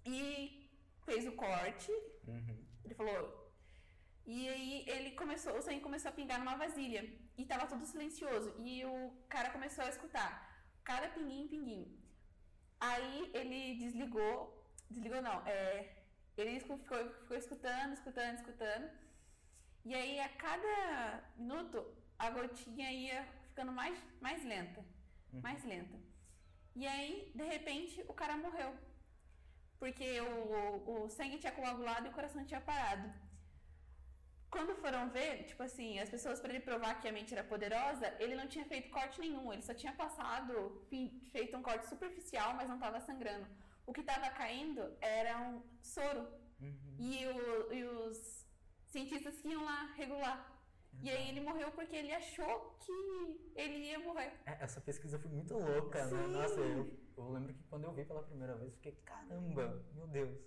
e 0.05 0.69
fez 1.05 1.25
o 1.27 1.31
corte, 1.33 1.91
Uhum. 2.27 2.65
ele 2.83 2.93
falou. 2.95 3.51
E 4.25 4.47
aí 4.47 4.85
ele 4.87 5.11
começou, 5.11 5.57
o 5.57 5.61
sangue 5.61 5.81
começou 5.81 6.09
a 6.09 6.13
pingar 6.13 6.39
numa 6.39 6.55
vasilha. 6.55 7.01
E 7.37 7.45
tava 7.45 7.65
tudo 7.67 7.85
silencioso. 7.85 8.53
E 8.59 8.85
o 8.85 9.11
cara 9.27 9.49
começou 9.49 9.83
a 9.83 9.89
escutar. 9.89 10.31
Cada 10.83 11.09
pinguinho, 11.09 11.49
pinguinho. 11.49 12.02
Aí 12.89 13.31
ele 13.33 13.75
desligou. 13.75 14.37
Desligou 14.89 15.21
não. 15.21 15.37
É, 15.47 15.89
ele 16.37 16.59
ficou, 16.59 16.77
ficou 16.77 17.37
escutando, 17.37 17.93
escutando, 17.93 18.35
escutando. 18.35 18.89
E 19.85 19.95
aí 19.95 20.19
a 20.19 20.29
cada 20.29 21.23
minuto 21.37 21.85
a 22.19 22.29
gotinha 22.29 22.91
ia 22.91 23.23
ficando 23.47 23.71
mais, 23.71 23.97
mais 24.19 24.43
lenta. 24.43 24.83
Mais 25.31 25.63
lenta. 25.63 25.97
E 26.75 26.85
aí, 26.85 27.31
de 27.33 27.43
repente, 27.43 28.03
o 28.07 28.13
cara 28.13 28.35
morreu. 28.35 28.75
Porque 29.79 30.19
o, 30.21 31.05
o 31.05 31.09
sangue 31.09 31.37
tinha 31.37 31.51
coagulado 31.51 32.07
e 32.07 32.09
o 32.09 32.13
coração 32.13 32.43
tinha 32.45 32.61
parado. 32.61 33.13
Quando 34.53 34.73
foram 34.83 35.09
ver, 35.17 35.31
tipo 35.49 35.61
assim, 35.67 35.99
as 35.99 36.09
pessoas 36.15 36.39
para 36.39 36.51
ele 36.53 36.59
provar 36.69 36.91
que 37.01 37.07
a 37.07 37.11
mente 37.17 37.33
era 37.35 37.43
poderosa, 37.53 38.07
ele 38.23 38.35
não 38.39 38.47
tinha 38.53 38.65
feito 38.73 38.89
corte 38.97 39.19
nenhum, 39.19 39.51
ele 39.51 39.61
só 39.69 39.73
tinha 39.73 39.93
passado, 39.93 40.53
feito 41.35 41.57
um 41.57 41.63
corte 41.69 41.85
superficial, 41.93 42.53
mas 42.53 42.67
não 42.71 42.75
estava 42.81 42.99
sangrando. 43.01 43.47
O 43.85 43.91
que 43.91 44.01
estava 44.01 44.29
caindo 44.29 44.81
era 45.01 45.33
um 45.49 45.61
soro. 45.81 46.23
Uhum. 46.61 46.95
E, 46.99 47.25
o- 47.27 47.73
e 47.73 47.83
os 47.83 48.19
cientistas 48.85 49.35
que 49.41 49.49
iam 49.49 49.63
lá 49.65 49.79
regular. 50.01 50.37
E 51.01 51.09
aí 51.09 51.29
ele 51.29 51.41
morreu 51.41 51.71
porque 51.71 51.95
ele 51.95 52.13
achou 52.13 52.77
que 52.79 52.91
ele 53.55 53.77
ia 53.89 53.99
morrer. 53.99 54.31
É, 54.45 54.63
Essa 54.63 54.79
pesquisa 54.79 55.17
foi 55.19 55.31
muito 55.31 55.53
louca, 55.57 56.05
né? 56.05 56.27
Nossa, 56.27 56.59
eu, 56.59 56.85
eu 57.17 57.29
lembro 57.31 57.51
que 57.53 57.63
quando 57.63 57.85
eu 57.85 57.93
vi 57.93 58.05
pela 58.05 58.21
primeira 58.23 58.55
vez, 58.55 58.69
eu 58.69 58.75
fiquei, 58.75 58.91
caramba, 59.03 59.83
meu 59.95 60.07
Deus. 60.07 60.37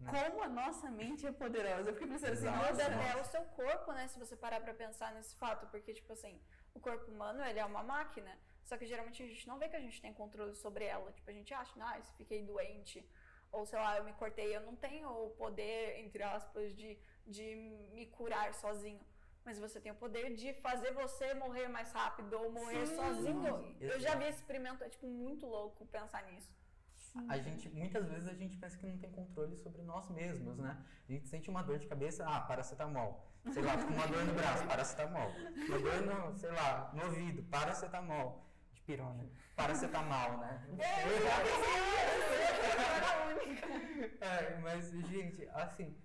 Né? 0.00 0.12
Como 0.12 0.42
a 0.42 0.48
nossa 0.48 0.90
mente 0.90 1.26
é 1.26 1.32
poderosa. 1.32 1.90
Eu 1.90 1.94
fiquei 1.94 2.08
pensando 2.08 2.32
assim, 2.32 2.46
nossa, 2.46 2.86
até 2.86 3.20
o 3.20 3.24
seu 3.24 3.42
corpo, 3.42 3.92
né? 3.92 4.06
Se 4.08 4.18
você 4.18 4.36
parar 4.36 4.60
pra 4.60 4.72
pensar 4.72 5.12
nesse 5.12 5.34
fato. 5.36 5.66
Porque, 5.66 5.92
tipo 5.92 6.12
assim, 6.12 6.40
o 6.74 6.80
corpo 6.80 7.10
humano, 7.10 7.44
ele 7.44 7.58
é 7.58 7.64
uma 7.64 7.82
máquina. 7.82 8.38
Só 8.64 8.76
que 8.76 8.86
geralmente 8.86 9.22
a 9.22 9.26
gente 9.26 9.48
não 9.48 9.58
vê 9.58 9.68
que 9.68 9.76
a 9.76 9.80
gente 9.80 10.00
tem 10.00 10.12
controle 10.12 10.54
sobre 10.54 10.84
ela. 10.84 11.10
Tipo, 11.12 11.30
a 11.30 11.32
gente 11.32 11.52
acha, 11.52 11.72
ah, 11.80 12.00
se 12.00 12.12
fiquei 12.14 12.42
doente. 12.42 13.04
Ou, 13.50 13.66
sei 13.66 13.78
lá, 13.78 13.96
eu 13.96 14.04
me 14.04 14.12
cortei. 14.12 14.54
Eu 14.54 14.60
não 14.60 14.76
tenho 14.76 15.08
o 15.08 15.30
poder, 15.30 15.98
entre 15.98 16.22
aspas, 16.22 16.76
de, 16.76 16.98
de 17.26 17.56
me 17.92 18.06
curar 18.06 18.54
sozinho. 18.54 19.00
Mas 19.44 19.58
você 19.58 19.80
tem 19.80 19.90
o 19.90 19.94
poder 19.94 20.34
de 20.34 20.52
fazer 20.54 20.92
você 20.92 21.32
morrer 21.34 21.68
mais 21.68 21.90
rápido 21.90 22.34
ou 22.38 22.52
morrer 22.52 22.86
Sim. 22.86 22.96
sozinho. 22.96 23.76
Eu 23.80 23.98
já 23.98 24.14
vi 24.14 24.24
esse 24.24 24.40
experimento, 24.40 24.84
é, 24.84 24.88
tipo, 24.90 25.06
muito 25.06 25.46
louco 25.46 25.86
pensar 25.86 26.22
nisso. 26.24 26.57
A 27.28 27.38
gente, 27.38 27.68
muitas 27.70 28.08
vezes 28.08 28.28
a 28.28 28.34
gente 28.34 28.56
pensa 28.56 28.76
que 28.76 28.86
não 28.86 28.98
tem 28.98 29.10
controle 29.10 29.56
sobre 29.56 29.82
nós 29.82 30.08
mesmos, 30.10 30.58
né? 30.58 30.76
A 31.08 31.12
gente 31.12 31.28
sente 31.28 31.48
uma 31.50 31.62
dor 31.62 31.78
de 31.78 31.86
cabeça, 31.86 32.24
ah, 32.26 32.40
paracetamol. 32.40 33.26
Sei 33.52 33.62
lá, 33.62 33.74
uma 33.74 34.06
dor 34.06 34.24
no 34.24 34.34
braço, 34.34 34.66
paracetamol. 34.66 35.30
Uma 35.30 35.78
dor 35.78 36.02
no, 36.02 36.36
sei 36.36 36.50
lá, 36.50 36.90
no 36.94 37.04
ouvido, 37.04 37.42
paracetamol. 37.44 38.44
De 38.72 38.80
pirona. 38.82 39.24
Paracetamol, 39.56 40.38
né? 40.38 40.68
É, 44.20 44.58
mas, 44.60 44.90
gente, 44.90 45.48
assim, 45.48 45.96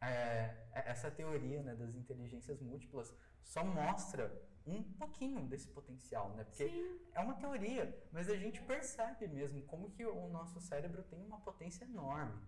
é, 0.00 0.54
essa 0.72 1.10
teoria 1.10 1.62
né, 1.62 1.74
das 1.74 1.94
inteligências 1.94 2.60
múltiplas 2.60 3.14
só 3.42 3.64
mostra 3.64 4.32
um 4.78 4.92
pouquinho 4.94 5.46
desse 5.46 5.68
potencial, 5.68 6.30
né? 6.30 6.44
Porque 6.44 6.70
é 7.12 7.20
uma 7.20 7.34
teoria, 7.34 7.84
mas 8.12 8.28
a 8.28 8.36
gente 8.36 8.60
percebe 8.62 9.26
mesmo 9.28 9.62
como 9.62 9.90
que 9.90 10.04
o 10.04 10.28
nosso 10.28 10.60
cérebro 10.60 11.02
tem 11.04 11.24
uma 11.24 11.40
potência 11.40 11.84
enorme. 11.84 12.40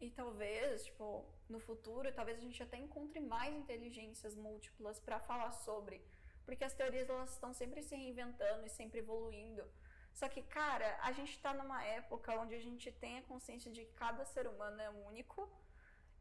E 0.00 0.10
talvez, 0.10 0.84
tipo, 0.84 1.24
no 1.48 1.58
futuro, 1.58 2.12
talvez 2.12 2.38
a 2.38 2.42
gente 2.42 2.62
até 2.62 2.76
encontre 2.76 3.20
mais 3.20 3.54
inteligências 3.54 4.34
múltiplas 4.34 5.00
para 5.00 5.18
falar 5.18 5.50
sobre, 5.50 6.00
porque 6.44 6.64
as 6.64 6.74
teorias 6.74 7.08
elas 7.10 7.32
estão 7.32 7.52
sempre 7.52 7.82
se 7.82 7.96
reinventando 7.96 8.64
e 8.64 8.70
sempre 8.70 9.00
evoluindo. 9.00 9.64
Só 10.12 10.28
que, 10.28 10.42
cara, 10.42 10.98
a 11.02 11.12
gente 11.12 11.30
está 11.30 11.52
numa 11.52 11.84
época 11.84 12.38
onde 12.40 12.54
a 12.54 12.60
gente 12.60 12.90
tem 12.92 13.18
a 13.18 13.22
consciência 13.22 13.70
de 13.70 13.84
que 13.84 13.92
cada 13.92 14.24
ser 14.24 14.46
humano 14.46 14.80
é 14.80 14.90
único 14.90 15.48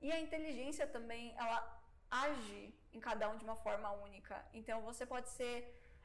e 0.01 0.12
a 0.12 0.20
inteligência 0.20 0.86
também 0.86 1.34
ela 1.36 1.82
age 2.10 2.74
em 2.94 3.00
cada 3.00 3.29
um 3.29 3.38
de 3.38 3.44
uma 3.44 3.56
forma 3.56 3.91
única. 3.91 4.46
Então 4.53 4.82
você 4.82 5.06
pode 5.06 5.29
ser, 5.29 5.56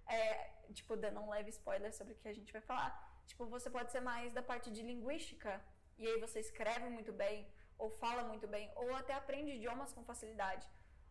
é, 0.07 0.51
tipo, 0.73 0.97
dando 0.97 1.21
um 1.21 1.31
leve 1.31 1.51
spoiler 1.51 1.93
sobre 1.93 2.13
o 2.15 2.17
que 2.17 2.29
a 2.29 2.35
gente 2.35 2.53
vai 2.53 2.63
falar. 2.63 2.91
Tipo, 3.27 3.47
você 3.47 3.71
pode 3.71 3.91
ser 3.93 4.01
mais 4.01 4.33
da 4.33 4.43
parte 4.43 4.71
de 4.71 4.83
linguística 4.83 5.63
e 5.99 6.07
aí 6.07 6.19
você 6.21 6.41
escreve 6.41 6.89
muito 6.89 7.13
bem, 7.13 7.47
ou 7.79 7.91
fala 7.91 8.23
muito 8.25 8.47
bem, 8.47 8.71
ou 8.77 8.95
até 8.95 9.15
aprende 9.15 9.53
idiomas 9.53 9.93
com 9.93 10.05
facilidade. 10.05 10.67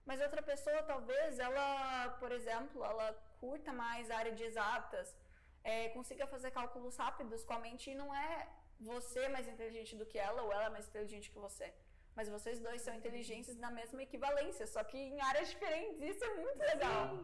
Mas 0.06 0.20
outra 0.20 0.42
pessoa, 0.42 0.84
talvez, 0.84 1.40
ela, 1.40 2.10
por 2.20 2.32
exemplo, 2.32 2.84
ela 2.84 3.14
curta 3.40 3.72
mais 3.72 4.10
a 4.10 4.18
área 4.18 4.34
de 4.34 4.44
exatas, 4.44 5.16
é, 5.64 5.90
consiga 5.90 6.26
fazer 6.28 6.52
cálculos 6.52 6.98
rápidos 6.98 7.44
com 7.44 7.54
a 7.54 7.60
mente 7.60 7.92
e 7.92 7.96
não 7.96 8.14
é 8.14 8.48
você 8.80 9.30
mais 9.30 9.48
inteligente 9.48 9.96
do 9.96 10.06
que 10.06 10.18
ela, 10.18 10.42
ou 10.42 10.52
ela 10.52 10.70
mais 10.70 10.88
inteligente 10.88 11.30
que 11.30 11.38
você. 11.38 11.74
Mas 12.16 12.28
vocês 12.30 12.60
dois 12.60 12.82
são 12.82 12.94
inteligentes 12.94 13.56
na 13.58 13.72
mesma 13.72 14.02
equivalência, 14.04 14.68
só 14.68 14.84
que 14.84 14.98
em 14.98 15.20
áreas 15.22 15.50
diferentes. 15.50 16.02
Isso 16.02 16.24
é 16.24 16.36
muito 16.36 16.60
legal. 16.60 17.18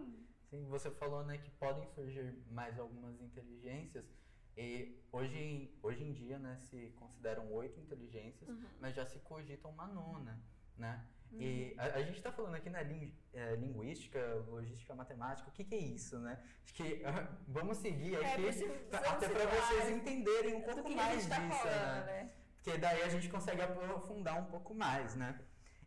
Sim, 0.50 0.65
você 0.65 0.89
falou 0.91 1.24
né, 1.25 1.38
que 1.38 1.51
podem 1.51 1.86
surgir 1.89 2.34
mais 2.50 2.79
algumas 2.79 3.20
inteligências. 3.22 4.06
E 4.56 4.98
hoje, 5.12 5.38
em- 5.38 5.79
hoje 5.84 6.03
em 6.03 6.13
dia 6.13 6.39
né, 6.39 6.58
se 6.58 6.89
consideram 6.96 7.51
oito 7.53 7.79
inteligências, 7.79 8.50
mas 8.79 8.96
já 8.96 9.06
se 9.06 9.20
cogita 9.20 9.67
uma 9.67 9.86
nona. 9.88 10.41
Né? 10.77 11.06
E 11.34 11.75
a, 11.77 11.84
a 11.98 12.01
gente 12.03 12.17
está 12.17 12.32
falando 12.32 12.56
aqui 12.56 12.70
na 12.70 12.82
linguística, 13.56 14.20
logística, 14.48 14.96
matemática. 14.96 15.50
O 15.50 15.51
que, 15.51 15.63
que 15.63 15.75
é 15.75 15.79
isso? 15.79 16.17
Né? 16.20 16.41
Acho 16.63 16.74
que 16.74 17.01
vamos 17.48 17.77
seguir 17.77 18.15
É, 18.15 18.34
aqui, 18.34 18.44
precisamos 18.44 18.82
pra- 18.89 19.00
até 19.12 19.27
para 19.29 19.46
vocês 19.46 19.89
entenderem 19.89 20.56
um 20.56 20.62
pouco 20.62 20.89
mais 20.91 21.27
tá 21.27 21.38
disso. 21.39 21.60
falando, 21.60 22.06
né? 22.06 22.24
né? 22.24 22.32
Porque 22.68 22.80
daí 22.80 23.02
a 23.02 23.08
gente 23.08 23.30
consegue 23.30 23.62
aprofundar 23.62 24.38
um 24.42 24.44
pouco 24.44 24.76
mais, 24.76 25.16
né? 25.16 25.40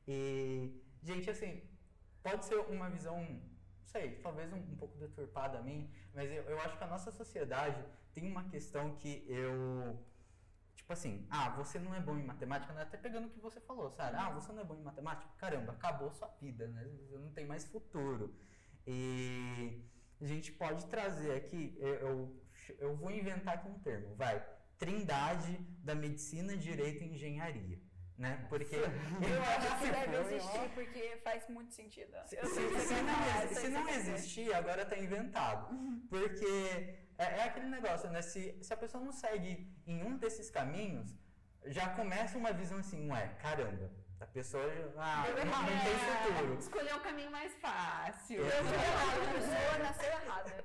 E, 0.09 0.83
gente, 1.03 1.29
assim, 1.29 1.63
pode 2.23 2.47
ser 2.47 2.55
uma 2.55 2.89
visão, 2.89 3.21
não 3.21 3.39
sei, 3.85 4.13
talvez 4.23 4.51
um, 4.51 4.57
um 4.57 4.77
pouco 4.77 4.97
deturpada 4.97 5.59
a 5.59 5.63
mim, 5.63 5.93
mas 6.15 6.31
eu, 6.31 6.43
eu 6.45 6.59
acho 6.63 6.79
que 6.79 6.85
a 6.85 6.87
nossa 6.87 7.11
sociedade 7.13 7.85
tem 8.15 8.27
uma 8.27 8.45
questão 8.45 8.97
que 8.97 9.27
eu. 9.29 10.03
Tipo 10.75 10.95
assim, 10.95 11.27
ah, 11.29 11.51
você 11.51 11.79
não 11.79 11.95
é 11.95 12.01
bom 12.01 12.17
em 12.17 12.25
matemática, 12.25 12.73
né? 12.73 12.81
até 12.81 12.97
pegando 12.97 13.27
o 13.27 13.31
que 13.31 13.41
você 13.41 13.61
falou, 13.61 13.91
sabe? 13.91 14.17
Ah, 14.17 14.31
você 14.31 14.51
não 14.51 14.63
é 14.63 14.65
bom 14.65 14.77
em 14.77 14.83
matemática? 14.83 15.31
Caramba, 15.37 15.73
acabou 15.73 16.11
sua 16.11 16.29
vida, 16.41 16.67
né? 16.67 16.83
Você 17.11 17.19
não 17.19 17.31
tem 17.31 17.45
mais 17.45 17.63
futuro. 17.63 18.35
E 18.87 19.85
a 20.19 20.25
gente 20.25 20.51
pode 20.53 20.87
trazer 20.87 21.33
aqui, 21.35 21.77
eu, 21.79 22.35
eu 22.79 22.97
vou 22.97 23.11
inventar 23.11 23.57
aqui 23.57 23.69
um 23.69 23.79
termo, 23.81 24.15
vai. 24.15 24.43
Trindade 24.81 25.59
da 25.85 25.95
medicina, 25.95 26.57
direito 26.57 27.05
e 27.05 27.09
engenharia, 27.15 27.79
né? 28.17 28.47
Porque 28.49 28.75
Eu 29.35 29.43
acho 29.53 29.79
que 29.81 29.91
deve 30.11 30.35
existir, 30.37 30.69
porque 30.75 31.03
faz 31.23 31.47
muito 31.51 31.73
sentido. 31.75 32.17
se, 32.27 32.37
se- 32.37 32.81
se 32.89 32.95
não, 33.03 33.55
se 33.61 33.69
não 33.69 33.89
existir, 33.91 34.55
agora 34.55 34.83
está 34.83 34.97
inventado. 34.99 35.69
Porque 36.09 36.47
é, 37.19 37.25
é 37.25 37.43
aquele 37.45 37.67
negócio, 37.69 38.09
né? 38.11 38.23
Se, 38.23 38.59
se 38.63 38.73
a 38.73 38.77
pessoa 38.77 39.05
não 39.05 39.13
segue 39.13 39.71
em 39.87 40.03
um 40.03 40.17
desses 40.17 40.49
caminhos, 40.51 41.15
já 41.67 41.91
começa 41.91 42.39
uma 42.39 42.53
visão 42.53 42.79
assim, 42.79 43.07
ué, 43.11 43.29
caramba, 43.39 43.93
a 44.21 44.27
pessoa 44.27 44.63
ah, 44.99 45.25
não, 45.27 45.65
tem 45.65 45.75
É, 45.75 46.35
futuro. 46.35 46.59
Escolher 46.59 46.95
o 46.95 47.01
caminho 47.01 47.31
mais 47.31 47.55
fácil. 47.57 48.41
Eu 48.41 48.47
Eu 48.47 48.53
sou 48.53 48.61
a 48.61 49.33
pessoa 49.33 49.79
nasceu 49.79 50.13
errada. 50.13 50.65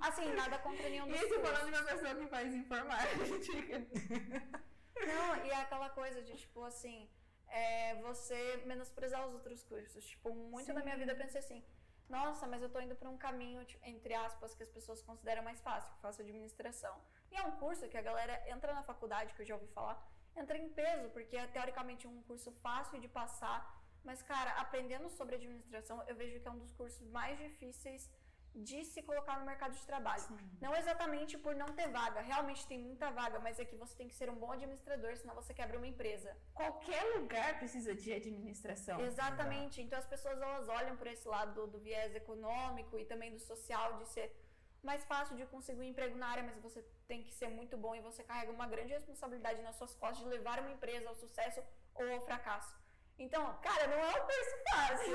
Assim, 0.00 0.32
nada 0.34 0.58
contra 0.58 0.88
nenhum 0.88 1.08
dos 1.08 1.20
Isso 1.20 1.40
falando 1.40 1.64
de 1.64 1.76
uma 1.76 1.82
pessoa 1.82 2.14
que 2.14 2.26
faz 2.28 2.54
informática. 2.54 3.86
Não, 5.06 5.44
e 5.44 5.50
é 5.50 5.56
aquela 5.56 5.90
coisa 5.90 6.22
de, 6.22 6.36
tipo, 6.36 6.62
assim, 6.62 7.10
é, 7.48 7.96
você 8.02 8.62
menosprezar 8.66 9.26
os 9.26 9.34
outros 9.34 9.64
cursos. 9.64 10.04
Tipo, 10.04 10.32
muito 10.32 10.72
da 10.72 10.80
minha 10.80 10.96
vida 10.96 11.12
eu 11.12 11.16
pensei 11.16 11.40
assim, 11.40 11.64
nossa, 12.08 12.46
mas 12.46 12.62
eu 12.62 12.68
tô 12.68 12.80
indo 12.80 12.94
pra 12.94 13.08
um 13.08 13.18
caminho, 13.18 13.64
tipo, 13.64 13.84
entre 13.84 14.14
aspas, 14.14 14.54
que 14.54 14.62
as 14.62 14.70
pessoas 14.70 15.02
consideram 15.02 15.42
mais 15.42 15.60
fácil, 15.60 15.92
que 15.94 16.00
faço 16.00 16.22
administração. 16.22 17.00
E 17.30 17.36
é 17.36 17.42
um 17.42 17.52
curso 17.52 17.88
que 17.88 17.96
a 17.96 18.02
galera 18.02 18.42
entra 18.48 18.72
na 18.72 18.82
faculdade, 18.82 19.34
que 19.34 19.42
eu 19.42 19.46
já 19.46 19.54
ouvi 19.54 19.66
falar, 19.68 20.00
entra 20.36 20.56
em 20.56 20.68
peso, 20.68 21.08
porque 21.10 21.36
é 21.36 21.46
teoricamente 21.46 22.06
um 22.06 22.22
curso 22.22 22.50
fácil 22.62 23.00
de 23.00 23.08
passar. 23.08 23.80
Mas, 24.04 24.20
cara, 24.22 24.50
aprendendo 24.52 25.08
sobre 25.08 25.36
administração, 25.36 26.02
eu 26.08 26.16
vejo 26.16 26.40
que 26.40 26.48
é 26.48 26.50
um 26.50 26.58
dos 26.58 26.72
cursos 26.72 27.06
mais 27.08 27.38
difíceis 27.38 28.10
de 28.54 28.84
se 28.84 29.00
colocar 29.02 29.38
no 29.38 29.46
mercado 29.46 29.74
de 29.74 29.86
trabalho. 29.86 30.22
Não 30.60 30.74
exatamente 30.74 31.38
por 31.38 31.54
não 31.54 31.68
ter 31.68 31.88
vaga, 31.88 32.20
realmente 32.20 32.66
tem 32.66 32.78
muita 32.78 33.10
vaga, 33.10 33.38
mas 33.38 33.58
é 33.58 33.64
que 33.64 33.74
você 33.76 33.94
tem 33.96 34.08
que 34.08 34.14
ser 34.14 34.28
um 34.28 34.34
bom 34.34 34.52
administrador, 34.52 35.16
senão 35.16 35.34
você 35.34 35.54
quebra 35.54 35.78
uma 35.78 35.86
empresa. 35.86 36.36
Qualquer 36.52 37.02
lugar 37.16 37.58
precisa 37.58 37.94
de 37.94 38.12
administração. 38.12 39.00
Exatamente. 39.00 39.80
Então 39.80 39.98
as 39.98 40.06
pessoas 40.06 40.40
elas 40.40 40.68
olham 40.68 40.96
por 40.96 41.06
esse 41.06 41.26
lado 41.26 41.54
do, 41.54 41.66
do 41.66 41.78
viés 41.78 42.14
econômico 42.14 42.98
e 42.98 43.04
também 43.04 43.32
do 43.32 43.40
social 43.40 43.96
de 43.98 44.06
ser 44.08 44.30
mais 44.82 45.04
fácil 45.04 45.36
de 45.36 45.46
conseguir 45.46 45.80
um 45.80 45.84
emprego 45.84 46.16
na 46.18 46.26
área, 46.26 46.42
mas 46.42 46.58
você 46.58 46.84
tem 47.12 47.22
que 47.22 47.32
ser 47.34 47.48
muito 47.48 47.76
bom 47.76 47.94
e 47.94 48.00
você 48.00 48.22
carrega 48.24 48.50
uma 48.50 48.66
grande 48.66 48.94
responsabilidade 48.94 49.60
nas 49.60 49.76
suas 49.76 49.94
costas 49.94 50.24
de 50.24 50.30
levar 50.30 50.58
uma 50.60 50.70
empresa 50.70 51.06
ao 51.10 51.14
sucesso 51.14 51.62
ou 51.94 52.10
ao 52.10 52.22
fracasso. 52.22 52.74
Então, 53.18 53.42
cara, 53.60 53.86
não 53.86 53.98
é 53.98 54.08
um 54.08 54.26
curso 54.30 54.56
fácil. 54.70 55.14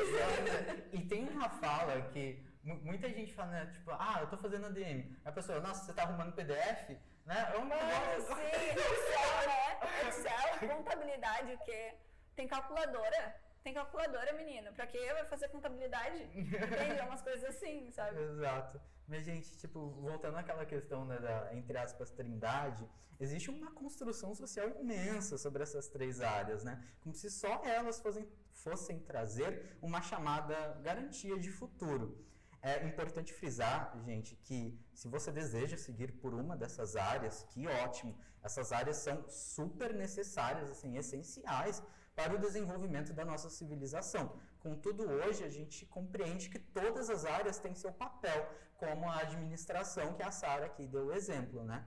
e 0.93 0.99
tem 1.07 1.27
uma 1.27 1.49
fala 1.49 1.99
que 2.13 2.23
mu- 2.63 2.79
muita 2.83 3.09
gente 3.09 3.33
fala, 3.33 3.49
né, 3.49 3.65
tipo, 3.73 3.89
ah, 3.91 4.17
eu 4.21 4.27
tô 4.29 4.37
fazendo 4.37 4.67
ADM. 4.67 5.17
A 5.25 5.31
pessoa, 5.31 5.59
nossa, 5.59 5.83
você 5.85 5.93
tá 5.93 6.03
arrumando 6.03 6.35
PDF? 6.35 6.89
Né? 7.25 7.51
É 7.53 7.57
um 7.57 7.65
Mano, 7.65 7.81
negócio. 7.83 8.35
sim, 8.35 8.69
Excel, 8.91 9.47
né? 9.47 9.79
Excel, 10.07 10.69
contabilidade, 10.77 11.53
o 11.53 11.57
quê? 11.65 11.95
Tem 12.35 12.47
calculadora. 12.47 13.35
Tem 13.63 13.73
calculadora, 13.73 14.31
menino. 14.33 14.71
Pra 14.73 14.85
que 14.85 14.99
vai 15.13 15.25
fazer 15.25 15.49
contabilidade? 15.49 16.21
Entende? 16.35 16.99
É 16.99 17.03
umas 17.03 17.23
coisas 17.23 17.43
assim, 17.55 17.91
sabe? 17.91 18.21
Exato. 18.21 18.79
Mas, 19.07 19.23
gente, 19.23 19.57
tipo, 19.57 19.89
voltando 19.91 20.37
àquela 20.37 20.65
questão, 20.65 21.05
né, 21.05 21.17
da, 21.19 21.55
entre 21.55 21.77
aspas, 21.77 22.09
trindade, 22.09 22.87
existe 23.19 23.49
uma 23.49 23.71
construção 23.71 24.35
social 24.35 24.69
imensa 24.69 25.37
sobre 25.37 25.63
essas 25.63 25.87
três 25.87 26.19
áreas, 26.19 26.63
né? 26.63 26.83
Como 27.01 27.15
se 27.15 27.29
só 27.31 27.61
elas 27.63 27.99
fossem, 28.01 28.27
fossem 28.51 28.99
trazer 28.99 29.77
uma 29.81 30.01
chamada 30.01 30.73
garantia 30.83 31.39
de 31.39 31.49
futuro. 31.49 32.25
É 32.61 32.85
importante 32.85 33.33
frisar, 33.33 33.97
gente, 34.03 34.35
que 34.35 34.77
se 34.93 35.07
você 35.07 35.31
deseja 35.31 35.77
seguir 35.77 36.11
por 36.13 36.33
uma 36.33 36.57
dessas 36.57 36.95
áreas, 36.95 37.43
que 37.43 37.65
ótimo. 37.65 38.17
Essas 38.43 38.71
áreas 38.71 38.97
são 38.97 39.27
super 39.29 39.93
necessárias, 39.93 40.69
assim, 40.69 40.97
essenciais 40.97 41.81
para 42.15 42.33
o 42.35 42.39
desenvolvimento 42.39 43.13
da 43.13 43.23
nossa 43.23 43.49
civilização. 43.49 44.35
Contudo, 44.59 45.03
hoje 45.03 45.43
a 45.43 45.49
gente 45.49 45.85
compreende 45.85 46.49
que 46.49 46.57
todas 46.57 47.09
as 47.09 47.25
áreas 47.25 47.59
têm 47.59 47.75
seu 47.75 47.93
papel, 47.93 48.51
como 48.77 49.09
a 49.09 49.19
administração, 49.21 50.13
que 50.15 50.23
a 50.23 50.31
Sara 50.31 50.65
aqui 50.67 50.87
deu 50.87 51.05
o 51.07 51.13
exemplo, 51.13 51.63
né? 51.63 51.85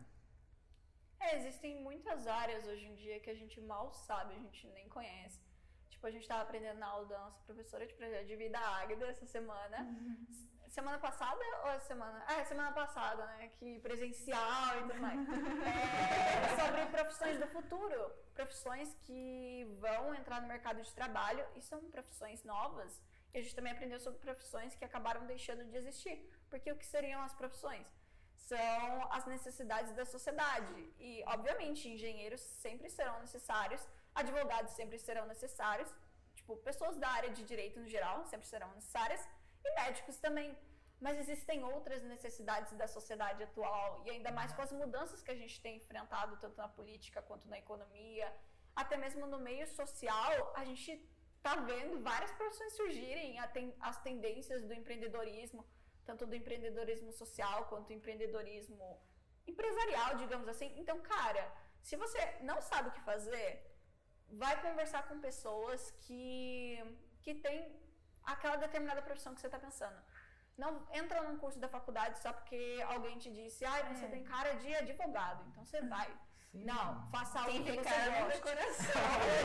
É, 1.21 1.37
existem 1.37 1.83
muitas 1.83 2.27
áreas 2.27 2.67
hoje 2.67 2.87
em 2.87 2.95
dia 2.95 3.21
que 3.21 3.31
a 3.31 3.35
gente 3.35 3.61
mal 3.61 3.93
sabe, 3.93 4.35
a 4.35 4.39
gente 4.39 4.67
nem 4.69 4.89
conhece. 4.89 5.41
Tipo, 5.91 6.07
a 6.07 6.11
gente 6.11 6.27
tava 6.27 6.43
aprendendo 6.43 6.79
na 6.79 6.87
aula 6.87 7.07
da 7.07 7.19
nossa 7.19 7.39
professora 7.45 7.87
de 7.87 7.95
projeto 7.95 8.27
de 8.27 8.37
vida, 8.37 8.59
Águida, 8.59 9.07
essa 9.07 9.27
semana. 9.27 9.79
S- 10.29 10.49
Semana 10.71 11.01
passada 11.01 11.41
ou 11.65 11.71
a 11.71 11.81
semana? 11.81 12.25
Ah, 12.29 12.35
é 12.41 12.45
semana 12.45 12.71
passada, 12.71 13.27
né? 13.27 13.49
Que 13.59 13.81
presencial 13.81 14.79
e 14.79 14.83
tudo 14.83 15.01
mais. 15.01 15.19
É, 15.29 16.65
sobre 16.65 16.87
profissões 16.87 17.39
do 17.41 17.47
futuro. 17.49 18.13
Profissões 18.35 18.95
que 19.03 19.65
vão 19.81 20.15
entrar 20.15 20.41
no 20.41 20.47
mercado 20.47 20.81
de 20.81 20.95
trabalho 20.95 21.45
e 21.57 21.61
são 21.61 21.91
profissões 21.91 22.45
novas. 22.45 23.03
E 23.35 23.39
a 23.39 23.43
gente 23.43 23.53
também 23.57 23.73
aprendeu 23.73 23.99
sobre 23.99 24.21
profissões 24.21 24.77
que 24.77 24.85
acabaram 24.85 25.27
deixando 25.27 25.65
de 25.65 25.77
existir. 25.77 26.17
Porque 26.51 26.71
o 26.73 26.77
que 26.77 26.87
seriam 26.95 27.23
as 27.23 27.35
profissões? 27.41 27.87
são 28.51 29.13
as 29.17 29.25
necessidades 29.35 29.93
da 29.99 30.05
sociedade. 30.15 30.79
E, 30.99 31.23
obviamente, 31.35 31.89
engenheiros 31.89 32.41
sempre 32.41 32.89
serão 32.97 33.17
necessários, 33.21 33.83
advogados 34.15 34.73
sempre 34.73 34.99
serão 34.99 35.25
necessários, 35.35 35.91
tipo, 36.35 36.57
pessoas 36.69 36.97
da 37.03 37.09
área 37.19 37.31
de 37.31 37.43
direito 37.45 37.79
no 37.83 37.89
geral 37.97 38.25
sempre 38.33 38.49
serão 38.55 38.71
necessárias, 38.79 39.23
e 39.65 39.71
médicos 39.81 40.17
também. 40.27 40.51
Mas 41.05 41.19
existem 41.23 41.63
outras 41.65 42.03
necessidades 42.03 42.73
da 42.81 42.89
sociedade 42.97 43.43
atual, 43.49 44.03
e 44.05 44.11
ainda 44.11 44.31
mais 44.39 44.53
com 44.53 44.63
as 44.63 44.73
mudanças 44.73 45.23
que 45.23 45.31
a 45.31 45.39
gente 45.43 45.61
tem 45.65 45.77
enfrentado, 45.77 46.37
tanto 46.39 46.57
na 46.57 46.69
política 46.69 47.23
quanto 47.23 47.49
na 47.49 47.59
economia, 47.59 48.29
até 48.75 48.97
mesmo 48.97 49.27
no 49.27 49.39
meio 49.39 49.67
social, 49.81 50.53
a 50.57 50.65
gente 50.65 50.91
está 51.37 51.55
vendo 51.71 52.03
várias 52.03 52.33
profissões 52.33 52.73
surgirem, 52.75 53.39
as 53.81 53.97
tendências 54.09 54.63
do 54.63 54.75
empreendedorismo, 54.75 55.65
tanto 56.11 56.27
do 56.31 56.35
empreendedorismo 56.41 57.11
social 57.23 57.59
quanto 57.71 57.87
do 57.89 57.93
empreendedorismo 57.99 58.87
empresarial, 59.53 60.11
digamos 60.23 60.49
assim. 60.53 60.69
Então, 60.81 60.97
cara, 61.15 61.45
se 61.89 61.95
você 62.03 62.21
não 62.51 62.59
sabe 62.71 62.89
o 62.89 62.93
que 62.97 63.09
fazer, 63.13 63.47
vai 64.43 64.55
conversar 64.67 65.03
com 65.09 65.21
pessoas 65.29 65.81
que, 66.03 66.79
que 67.23 67.35
têm 67.47 67.61
aquela 68.33 68.57
determinada 68.65 69.03
profissão 69.09 69.35
que 69.35 69.41
você 69.41 69.47
está 69.53 69.59
pensando. 69.67 69.99
Não 70.63 70.73
entra 71.01 71.23
num 71.27 71.39
curso 71.39 71.59
da 71.65 71.69
faculdade 71.77 72.19
só 72.25 72.33
porque 72.33 72.61
alguém 72.95 73.17
te 73.19 73.31
disse, 73.39 73.65
ai, 73.65 73.83
você 73.95 74.05
É. 74.07 74.09
tem 74.15 74.23
cara 74.25 74.53
de 74.63 74.75
advogado, 74.75 75.41
então 75.49 75.65
você 75.65 75.81
vai. 75.95 76.11
Sim. 76.51 76.65
Não, 76.71 77.09
faça 77.13 77.39
algo 77.39 77.53
Quem 77.53 77.63
que 77.65 77.71
tem 77.73 77.83
você 77.83 77.89
cara 77.89 78.11
goste. 78.21 78.33
tem 78.33 78.41
coração. 78.49 79.03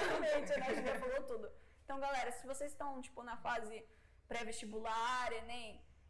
Exatamente, 0.00 0.60
né? 0.60 0.66
A 0.68 0.74
gente 0.74 0.86
já 0.92 0.98
falou 1.04 1.22
tudo. 1.32 1.46
Então, 1.84 2.00
galera, 2.00 2.32
se 2.32 2.46
vocês 2.46 2.72
estão, 2.72 3.00
tipo, 3.06 3.22
na 3.22 3.36
fase 3.36 3.76
pré-vestibular, 4.26 5.32
Enem, 5.32 5.68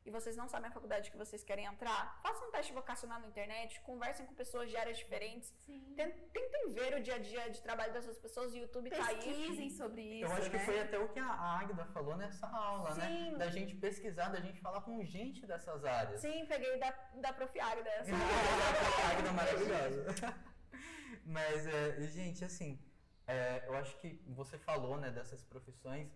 e 0.08 0.10
vocês 0.10 0.34
não 0.40 0.48
sabem 0.48 0.68
a 0.70 0.72
faculdade 0.72 1.10
que 1.10 1.16
vocês 1.18 1.44
querem 1.44 1.66
entrar, 1.66 2.18
façam 2.22 2.48
um 2.48 2.50
teste 2.50 2.72
vocacional 2.72 3.20
na 3.20 3.26
internet, 3.26 3.78
conversem 3.82 4.24
com 4.24 4.34
pessoas 4.34 4.70
de 4.70 4.76
áreas 4.76 4.96
diferentes, 4.96 5.52
Sim. 5.60 5.92
ten- 5.94 6.10
tentem 6.32 6.72
ver 6.72 6.94
o 6.98 7.02
dia 7.02 7.16
a 7.16 7.18
dia 7.18 7.50
de 7.50 7.60
trabalho 7.60 7.92
das 7.92 8.04
outras 8.06 8.18
pessoas, 8.18 8.52
o 8.54 8.56
YouTube 8.56 8.88
tá 8.88 9.06
aí. 9.06 9.16
Pesquisem 9.16 9.68
sobre 9.70 10.00
isso. 10.02 10.24
Eu 10.30 10.36
acho 10.36 10.50
que 10.50 10.56
né? 10.56 10.64
foi 10.64 10.80
até 10.80 10.98
o 10.98 11.08
que 11.10 11.18
a 11.20 11.26
Águida 11.60 11.84
falou 11.86 12.16
nessa 12.16 12.46
aula, 12.48 12.92
Sim. 12.92 13.32
né? 13.32 13.36
Da 13.38 13.50
gente 13.50 13.74
pesquisar, 13.76 14.30
da 14.30 14.40
gente 14.40 14.58
falar 14.60 14.80
com 14.80 15.04
gente 15.04 15.46
dessas 15.46 15.84
áreas. 15.84 16.22
Sim, 16.22 16.46
peguei 16.46 16.78
da, 16.78 16.90
da 17.16 17.32
Prof. 17.34 17.60
Águida. 17.60 17.90
essa. 18.00 18.10
a 18.14 19.08
Águida 19.10 19.32
maravilhosa. 19.32 20.34
Mas, 21.26 21.66
é, 21.66 22.00
gente, 22.08 22.42
assim, 22.42 22.78
é, 23.26 23.62
eu 23.66 23.76
acho 23.76 23.94
que 23.98 24.22
você 24.28 24.56
falou, 24.58 24.96
né, 24.96 25.10
dessas 25.10 25.44
profissões, 25.44 26.08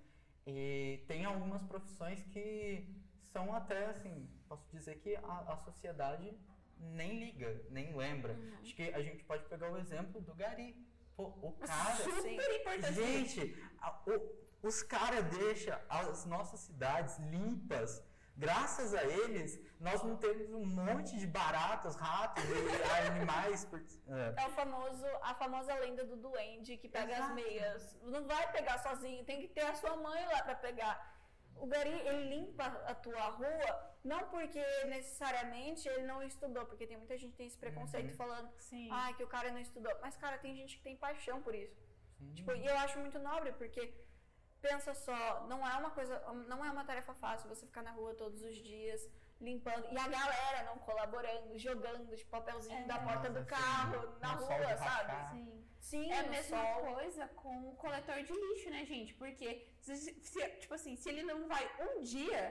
e 0.46 1.04
tem 1.06 1.26
algumas 1.26 1.62
profissões 1.64 2.22
que 2.22 2.88
são 3.32 3.54
até, 3.54 3.86
assim, 3.86 4.28
posso 4.48 4.64
dizer 4.72 4.96
que 4.96 5.16
a, 5.16 5.44
a 5.52 5.56
sociedade 5.58 6.36
nem 6.78 7.18
liga, 7.18 7.62
nem 7.70 7.94
lembra. 7.96 8.36
Acho 8.60 8.74
que 8.74 8.92
a 8.94 9.02
gente 9.02 9.24
pode 9.24 9.44
pegar 9.44 9.70
o 9.70 9.78
exemplo 9.78 10.20
do 10.20 10.34
Gari. 10.34 10.76
Pô, 11.16 11.24
o 11.42 11.52
cara... 11.52 11.94
Sim. 11.96 12.38
Super 12.38 12.60
importante. 12.60 12.94
Gente, 12.94 13.62
a- 13.80 14.00
o- 14.06 14.42
os 14.62 14.82
caras 14.82 15.24
deixam 15.36 15.78
as 15.88 16.24
nossas 16.26 16.60
cidades 16.60 17.18
limpas. 17.18 18.02
Graças 18.34 18.94
a 18.94 19.04
eles, 19.04 19.60
nós 19.78 20.02
não 20.02 20.16
temos 20.16 20.50
um 20.54 20.64
monte 20.64 21.18
de 21.18 21.26
baratas, 21.26 21.94
ratos 21.96 22.42
e 22.44 22.48
animais. 23.12 23.68
é. 24.08 24.42
É 24.42 24.46
o 24.46 24.50
famoso, 24.52 25.04
a 25.22 25.34
famosa 25.34 25.74
lenda 25.76 26.02
do 26.04 26.16
duende 26.16 26.78
que 26.78 26.88
pega 26.88 27.12
Exato. 27.12 27.28
as 27.28 27.34
meias. 27.34 27.98
Não 28.02 28.26
vai 28.26 28.50
pegar 28.50 28.78
sozinho, 28.78 29.22
tem 29.24 29.42
que 29.42 29.48
ter 29.48 29.60
a 29.66 29.74
sua 29.74 29.96
mãe 29.98 30.24
lá 30.26 30.42
pra 30.42 30.54
pegar. 30.54 31.11
O 31.62 31.66
Gari, 31.72 31.90
ele 32.08 32.24
limpa 32.34 32.64
a 32.92 32.94
tua 33.04 33.26
rua, 33.40 33.70
não 34.10 34.20
porque 34.34 34.62
necessariamente 34.86 35.88
ele 35.88 36.02
não 36.10 36.20
estudou, 36.30 36.64
porque 36.66 36.86
tem 36.88 36.96
muita 36.96 37.16
gente 37.16 37.30
que 37.32 37.36
tem 37.42 37.46
esse 37.46 37.56
preconceito 37.64 38.10
Uhum. 38.10 38.16
falando, 38.22 38.50
Sim. 38.58 38.88
ah, 38.90 39.12
que 39.16 39.22
o 39.22 39.28
cara 39.34 39.50
não 39.52 39.60
estudou. 39.60 39.92
Mas, 40.02 40.16
cara, 40.16 40.38
tem 40.38 40.56
gente 40.56 40.76
que 40.78 40.82
tem 40.82 40.96
paixão 40.96 41.40
por 41.40 41.54
isso. 41.54 41.80
Sim. 42.18 42.32
Tipo, 42.34 42.50
e 42.52 42.66
eu 42.66 42.76
acho 42.78 42.98
muito 42.98 43.18
nobre, 43.20 43.52
porque 43.52 43.94
pensa 44.60 44.92
só, 44.94 45.46
não 45.46 45.60
é 45.66 45.74
uma 45.76 45.90
coisa, 45.90 46.18
não 46.48 46.64
é 46.64 46.70
uma 46.70 46.84
tarefa 46.84 47.14
fácil 47.14 47.48
você 47.48 47.64
ficar 47.64 47.82
na 47.82 47.92
rua 47.92 48.12
todos 48.14 48.42
os 48.42 48.56
dias 48.56 49.08
limpando 49.40 49.86
e 49.92 49.98
a 49.98 50.08
galera 50.08 50.62
não 50.64 50.78
colaborando, 50.78 51.58
jogando 51.58 52.14
de 52.16 52.24
papelzinho 52.24 52.78
É. 52.84 52.84
da 52.84 52.98
porta 53.00 53.28
do 53.30 53.44
carro 53.44 54.16
na 54.20 54.32
rua, 54.34 54.76
sabe? 54.76 55.30
Sim. 55.30 55.61
Sim, 55.90 56.04
É 56.12 56.20
a 56.20 56.28
mesma 56.28 56.58
sol. 56.64 56.94
coisa 56.94 57.24
com 57.42 57.54
o 57.70 57.74
coletor 57.76 58.22
de 58.22 58.32
lixo, 58.32 58.70
né, 58.70 58.84
gente? 58.92 59.12
Porque, 59.14 59.48
se, 59.80 59.96
se- 60.32 60.48
tipo 60.62 60.74
assim, 60.74 60.94
se 60.96 61.08
ele 61.10 61.22
não 61.30 61.46
vai 61.48 61.64
um 61.86 62.02
dia, 62.02 62.42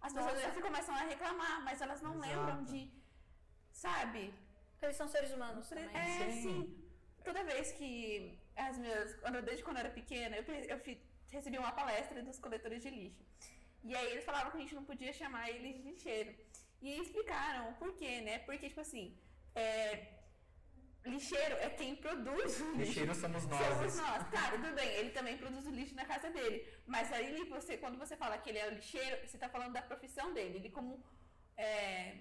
as 0.00 0.12
pessoas 0.12 0.34
Nossa. 0.42 0.54
já 0.54 0.62
começam 0.68 0.94
a 0.94 1.02
reclamar, 1.12 1.62
mas 1.64 1.82
elas 1.82 2.00
não 2.00 2.14
Exato. 2.14 2.28
lembram 2.28 2.64
de, 2.64 2.90
sabe? 3.72 4.32
Porque 4.72 4.86
eles 4.86 4.96
são 4.96 5.06
seres 5.08 5.32
humanos 5.32 5.68
também. 5.68 5.84
É, 5.96 6.30
Sim. 6.30 6.42
sim. 6.42 6.84
Toda 7.22 7.44
vez 7.44 7.72
que 7.72 8.38
as 8.56 8.78
minhas, 8.78 9.14
quando 9.16 9.34
eu- 9.36 9.42
desde 9.42 9.62
quando 9.62 9.76
eu 9.76 9.80
era 9.84 9.90
pequena, 9.90 10.36
eu, 10.36 10.44
eu 10.74 10.78
fi- 10.80 11.00
recebi 11.30 11.58
uma 11.58 11.72
palestra 11.72 12.22
dos 12.22 12.38
coletores 12.38 12.82
de 12.82 12.90
lixo. 12.90 13.22
E 13.84 13.94
aí 13.94 14.10
eles 14.12 14.24
falavam 14.24 14.50
que 14.50 14.56
a 14.56 14.60
gente 14.60 14.74
não 14.74 14.84
podia 14.84 15.12
chamar 15.12 15.50
eles 15.50 15.76
de 15.76 15.82
lixeiro. 15.82 16.34
E 16.80 16.98
explicaram 17.00 17.70
o 17.70 17.74
porquê, 17.74 18.20
né? 18.22 18.38
Porque, 18.40 18.68
tipo 18.68 18.80
assim, 18.80 19.16
é, 19.54 20.17
lixeiro 21.08 21.54
é 21.56 21.68
quem 21.70 21.96
produz 21.96 22.60
o 22.60 22.70
lixo. 22.72 22.76
Lixeiros 22.76 23.16
somos 23.16 23.46
nós. 23.46 23.66
Somos 23.66 23.96
nós. 23.96 24.30
Tá, 24.30 24.50
tudo 24.50 24.74
bem, 24.74 24.88
ele 24.98 25.10
também 25.10 25.36
produz 25.36 25.66
o 25.66 25.70
lixo 25.70 25.94
na 25.94 26.04
casa 26.04 26.30
dele. 26.30 26.66
Mas 26.86 27.12
aí 27.12 27.44
você, 27.44 27.76
quando 27.76 27.98
você 27.98 28.16
fala 28.16 28.38
que 28.38 28.50
ele 28.50 28.58
é 28.58 28.68
o 28.68 28.74
lixeiro, 28.74 29.16
você 29.26 29.36
está 29.36 29.48
falando 29.48 29.72
da 29.72 29.82
profissão 29.82 30.32
dele. 30.32 30.58
Ele 30.58 30.70
como, 30.70 31.04
é, 31.56 32.18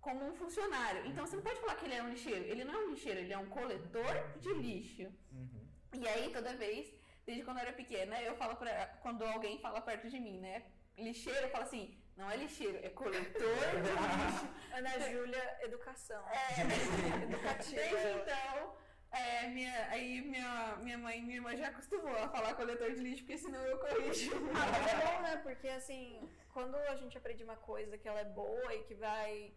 como 0.00 0.24
um 0.28 0.34
funcionário. 0.34 1.06
Então 1.06 1.26
você 1.26 1.36
não 1.36 1.42
pode 1.42 1.60
falar 1.60 1.76
que 1.76 1.86
ele 1.86 1.94
é 1.94 2.02
um 2.02 2.10
lixeiro. 2.10 2.44
Ele 2.44 2.64
não 2.64 2.74
é 2.74 2.78
um 2.84 2.90
lixeiro, 2.90 3.20
ele 3.20 3.32
é 3.32 3.38
um 3.38 3.48
coletor 3.48 4.38
de 4.38 4.52
lixo. 4.54 5.06
Uhum. 5.32 5.66
E 5.94 6.06
aí, 6.08 6.30
toda 6.30 6.56
vez, 6.56 6.92
desde 7.24 7.42
quando 7.44 7.58
eu 7.58 7.64
era 7.64 7.72
pequena, 7.72 8.20
eu 8.22 8.36
falo 8.36 8.56
pra. 8.56 8.86
Quando 9.02 9.24
alguém 9.24 9.58
fala 9.58 9.80
perto 9.80 10.08
de 10.08 10.20
mim, 10.20 10.38
né? 10.40 10.64
Lixeiro, 10.98 11.46
eu 11.46 11.50
falo 11.50 11.64
assim, 11.64 11.96
não 12.16 12.30
é 12.30 12.36
lixeiro, 12.36 12.78
é 12.82 12.88
coletor 12.90 13.56
de 13.84 13.90
lixo. 13.92 14.48
Ana 14.72 14.98
Júlia, 15.10 15.58
educação. 15.62 16.24
É, 16.28 16.62
Educativa. 17.24 17.76
Desde 17.76 18.20
então, 18.20 18.76
é, 19.10 19.48
minha, 19.48 19.88
aí 19.90 20.22
minha, 20.22 20.76
minha 20.76 20.98
mãe 20.98 21.18
e 21.18 21.22
minha 21.22 21.36
irmã 21.36 21.54
já 21.56 21.68
acostumou 21.68 22.16
a 22.16 22.28
falar 22.28 22.54
coletor 22.54 22.90
de 22.92 23.00
lixo, 23.00 23.22
porque 23.22 23.38
senão 23.38 23.62
eu 23.66 23.78
corrijo. 23.78 24.32
Ah, 24.54 24.66
mas 24.72 24.92
é 24.92 25.06
bom, 25.06 25.22
né? 25.22 25.36
Porque 25.42 25.68
assim, 25.68 26.28
quando 26.52 26.74
a 26.76 26.96
gente 26.96 27.16
aprende 27.18 27.44
uma 27.44 27.56
coisa 27.56 27.98
que 27.98 28.08
ela 28.08 28.20
é 28.20 28.24
boa 28.24 28.74
e 28.74 28.82
que 28.84 28.94
vai 28.94 29.54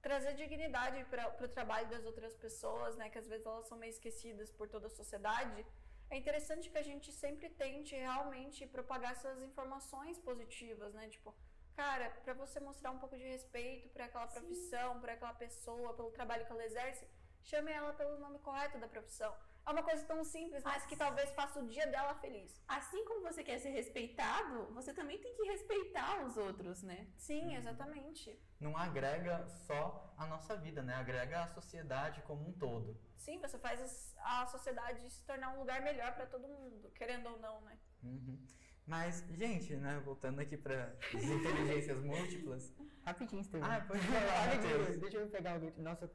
trazer 0.00 0.32
dignidade 0.34 1.04
para 1.04 1.44
o 1.44 1.48
trabalho 1.48 1.88
das 1.88 2.04
outras 2.04 2.34
pessoas, 2.34 2.96
né? 2.96 3.10
Que 3.10 3.18
às 3.18 3.28
vezes 3.28 3.44
elas 3.44 3.66
são 3.68 3.76
meio 3.76 3.90
esquecidas 3.90 4.50
por 4.50 4.68
toda 4.68 4.86
a 4.86 4.90
sociedade. 4.90 5.66
é 6.10 6.16
interessante 6.16 6.70
que 6.70 6.78
a 6.78 6.82
gente 6.82 7.12
sempre 7.12 7.48
tente 7.50 7.94
realmente 7.94 8.66
propagar 8.66 9.12
essas 9.12 9.40
informações 9.42 10.18
positivas, 10.18 10.92
né? 10.94 11.08
Tipo, 11.08 11.34
cara, 11.80 12.10
para 12.24 12.34
você 12.34 12.60
mostrar 12.60 12.90
um 12.90 12.98
pouco 12.98 13.16
de 13.16 13.24
respeito 13.24 13.88
para 13.88 14.04
aquela 14.04 14.26
profissão, 14.26 15.00
para 15.00 15.14
aquela 15.14 15.32
pessoa, 15.32 15.94
pelo 15.94 16.10
trabalho 16.10 16.44
que 16.44 16.52
ela 16.52 16.66
exerce, 16.66 17.06
chame 17.42 17.72
ela 17.72 17.94
pelo 17.94 18.18
nome 18.18 18.38
correto 18.40 18.78
da 18.78 18.86
profissão. 18.86 19.34
É 19.66 19.70
uma 19.70 19.82
coisa 19.82 20.04
tão 20.04 20.22
simples, 20.22 20.62
mas 20.62 20.84
que 20.84 20.94
talvez 20.94 21.30
faça 21.30 21.58
o 21.58 21.66
dia 21.66 21.86
dela 21.86 22.14
feliz. 22.16 22.62
Assim 22.68 23.02
como 23.06 23.22
você 23.22 23.42
quer 23.42 23.58
ser 23.58 23.70
respeitado, 23.70 24.66
você 24.74 24.92
também 24.92 25.18
tem 25.18 25.34
que 25.34 25.42
respeitar 25.44 26.22
os 26.26 26.36
outros, 26.36 26.82
né? 26.82 27.08
Sim, 27.16 27.56
exatamente. 27.56 28.38
Não 28.58 28.76
agrega 28.76 29.46
só 29.66 30.12
a 30.18 30.26
nossa 30.26 30.56
vida, 30.56 30.82
né? 30.82 30.94
Agrega 30.94 31.44
a 31.44 31.48
sociedade 31.48 32.20
como 32.22 32.46
um 32.46 32.52
todo. 32.52 32.94
Sim, 33.16 33.38
você 33.38 33.58
faz 33.58 34.14
a 34.18 34.46
sociedade 34.46 35.08
se 35.08 35.24
tornar 35.24 35.54
um 35.54 35.60
lugar 35.60 35.80
melhor 35.80 36.14
para 36.14 36.26
todo 36.26 36.46
mundo, 36.46 36.90
querendo 36.90 37.26
ou 37.30 37.38
não, 37.38 37.60
né? 37.62 37.78
Uhum. 38.02 38.38
Mas, 38.90 39.24
gente, 39.38 39.76
né? 39.76 40.02
Voltando 40.04 40.40
aqui 40.40 40.56
para 40.56 40.92
as 41.14 41.22
inteligências 41.22 42.00
múltiplas. 42.02 42.72
Rapidinho, 43.06 43.40
Estevam. 43.40 43.70
Ah, 43.70 43.80
pode 43.86 44.00
falar, 44.02 44.46
Matheus. 44.56 44.96
deixa 44.98 45.16
eu 45.18 45.26
pegar 45.28 45.56
o 45.56 45.60
grito. 45.60 45.80
Nossa, 45.80 46.10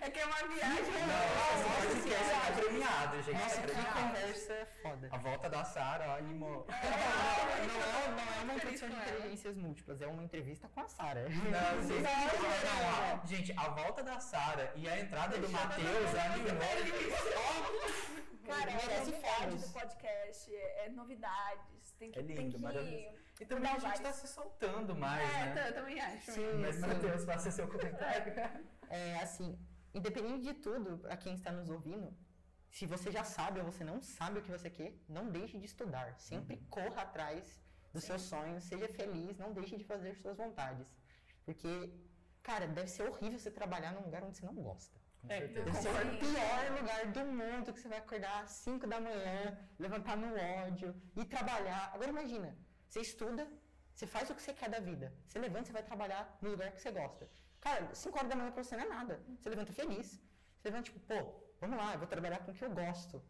É 0.00 0.10
que 0.10 0.20
é 0.20 0.26
uma 0.26 0.36
viagem. 0.48 0.84
Não, 0.84 1.24
esse 1.24 1.64
Nossa 1.64 1.86
podcast 1.86 2.24
Senhora. 2.24 2.44
tá 2.46 2.52
premiado, 2.62 3.22
gente. 3.22 3.32
nossa, 3.42 3.60
tá 3.62 3.66
que 3.66 4.02
conversa 4.02 4.68
foda. 4.82 5.08
A 5.10 5.16
volta 5.16 5.48
da 5.50 5.64
Sara, 5.64 6.14
animou. 6.18 6.66
Não, 6.68 6.74
é, 6.76 8.10
não 8.10 8.40
é 8.40 8.44
uma 8.44 8.54
introdução 8.54 8.88
de 8.90 8.94
inteligências 8.96 9.56
múltiplas, 9.56 10.00
é 10.02 10.06
uma 10.06 10.22
entrevista 10.22 10.68
com 10.68 10.80
a 10.80 10.88
Sara. 10.88 11.26
Não, 11.30 11.82
gente, 11.88 12.02
Não, 12.02 13.16
não, 13.16 13.26
gente, 13.26 13.52
a 13.56 13.68
volta 13.70 14.02
da 14.02 14.20
Sara 14.20 14.72
e 14.76 14.86
a 14.88 15.00
entrada 15.00 15.38
do 15.38 15.48
Matheus 15.48 16.14
animou. 16.14 16.52
Cara, 18.52 18.70
é 18.70 18.74
Merece 18.74 19.66
do 19.66 19.72
podcast, 19.72 20.54
é, 20.54 20.86
é 20.86 20.88
novidades. 20.90 21.92
Tem 21.98 22.10
que, 22.10 22.18
É 22.18 22.22
tem 22.22 22.36
lindo, 22.36 22.56
que 22.56 22.62
maravilhoso. 22.62 23.16
E 23.40 23.46
também 23.46 23.70
a 23.72 23.78
gente 23.78 24.00
tá 24.02 24.12
se 24.12 24.28
soltando 24.28 24.94
mais, 24.94 25.28
É, 25.34 25.54
né? 25.54 25.68
eu 25.68 25.74
também 25.74 26.00
acho. 26.00 26.32
Sim, 26.32 26.52
Mas. 26.60 26.78
Matheus, 26.78 27.24
faça 27.24 27.50
seu 27.50 27.68
comentário. 27.68 28.32
É 28.94 29.16
assim, 29.20 29.58
independente 29.94 30.42
de 30.42 30.54
tudo, 30.54 31.00
a 31.08 31.16
quem 31.16 31.32
está 31.32 31.50
nos 31.50 31.70
ouvindo, 31.70 32.14
se 32.70 32.84
você 32.84 33.10
já 33.10 33.24
sabe 33.24 33.58
ou 33.60 33.64
você 33.64 33.82
não 33.82 34.02
sabe 34.02 34.38
o 34.38 34.42
que 34.42 34.50
você 34.50 34.68
quer, 34.68 34.92
não 35.08 35.30
deixe 35.30 35.58
de 35.58 35.64
estudar. 35.64 36.14
Sempre 36.18 36.58
corra 36.68 37.00
atrás 37.00 37.58
dos 37.90 38.04
seus 38.04 38.20
sonhos, 38.20 38.64
seja 38.64 38.88
feliz, 38.88 39.38
não 39.38 39.52
deixe 39.54 39.78
de 39.78 39.84
fazer 39.84 40.14
suas 40.16 40.36
vontades. 40.36 40.94
Porque, 41.46 41.90
cara, 42.42 42.66
deve 42.66 42.88
ser 42.88 43.08
horrível 43.08 43.38
você 43.38 43.50
trabalhar 43.50 43.92
num 43.92 44.02
lugar 44.02 44.22
onde 44.24 44.36
você 44.36 44.44
não 44.44 44.54
gosta. 44.54 45.00
Com 45.22 45.32
É, 45.32 45.38
certeza. 45.38 45.72
Ser 45.82 45.88
o 45.90 46.18
pior 46.18 46.62
lugar 46.78 47.06
do 47.16 47.24
mundo 47.40 47.72
que 47.72 47.80
você 47.80 47.88
vai 47.88 47.98
acordar 47.98 48.42
às 48.42 48.50
5 48.50 48.86
da 48.86 49.00
manhã, 49.00 49.56
levantar 49.78 50.16
no 50.16 50.30
ódio 50.64 50.94
e 51.16 51.24
trabalhar. 51.24 51.92
Agora 51.94 52.10
imagina, 52.10 52.56
você 52.88 53.00
estuda, 53.00 53.46
você 53.94 54.06
faz 54.06 54.28
o 54.30 54.34
que 54.34 54.42
você 54.42 54.52
quer 54.52 54.68
da 54.68 54.80
vida. 54.80 55.12
Você 55.26 55.38
levanta 55.38 55.70
e 55.70 55.72
vai 55.72 55.82
trabalhar 55.82 56.36
no 56.42 56.50
lugar 56.50 56.72
que 56.72 56.80
você 56.82 56.90
gosta. 56.90 57.30
Cara, 57.60 57.94
5 57.94 58.16
horas 58.18 58.28
da 58.30 58.36
manhã 58.36 58.50
pra 58.50 58.64
você 58.64 58.76
não 58.76 58.84
é 58.84 58.88
nada. 58.88 59.20
Você 59.38 59.48
levanta 59.48 59.72
feliz. 59.72 60.08
Você 60.58 60.68
levanta 60.68 60.84
tipo, 60.90 61.00
pô, 61.00 61.20
vamos 61.60 61.76
lá, 61.76 61.92
eu 61.94 61.98
vou 61.98 62.08
trabalhar 62.08 62.38
com 62.44 62.50
o 62.50 62.54
que 62.54 62.64
eu 62.64 62.70
gosto. 62.70 63.22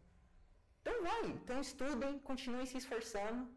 Então 0.81 1.01
vai, 1.03 1.25
então 1.27 1.61
estudem, 1.61 2.19
continuem 2.19 2.65
se 2.65 2.77
esforçando, 2.77 3.49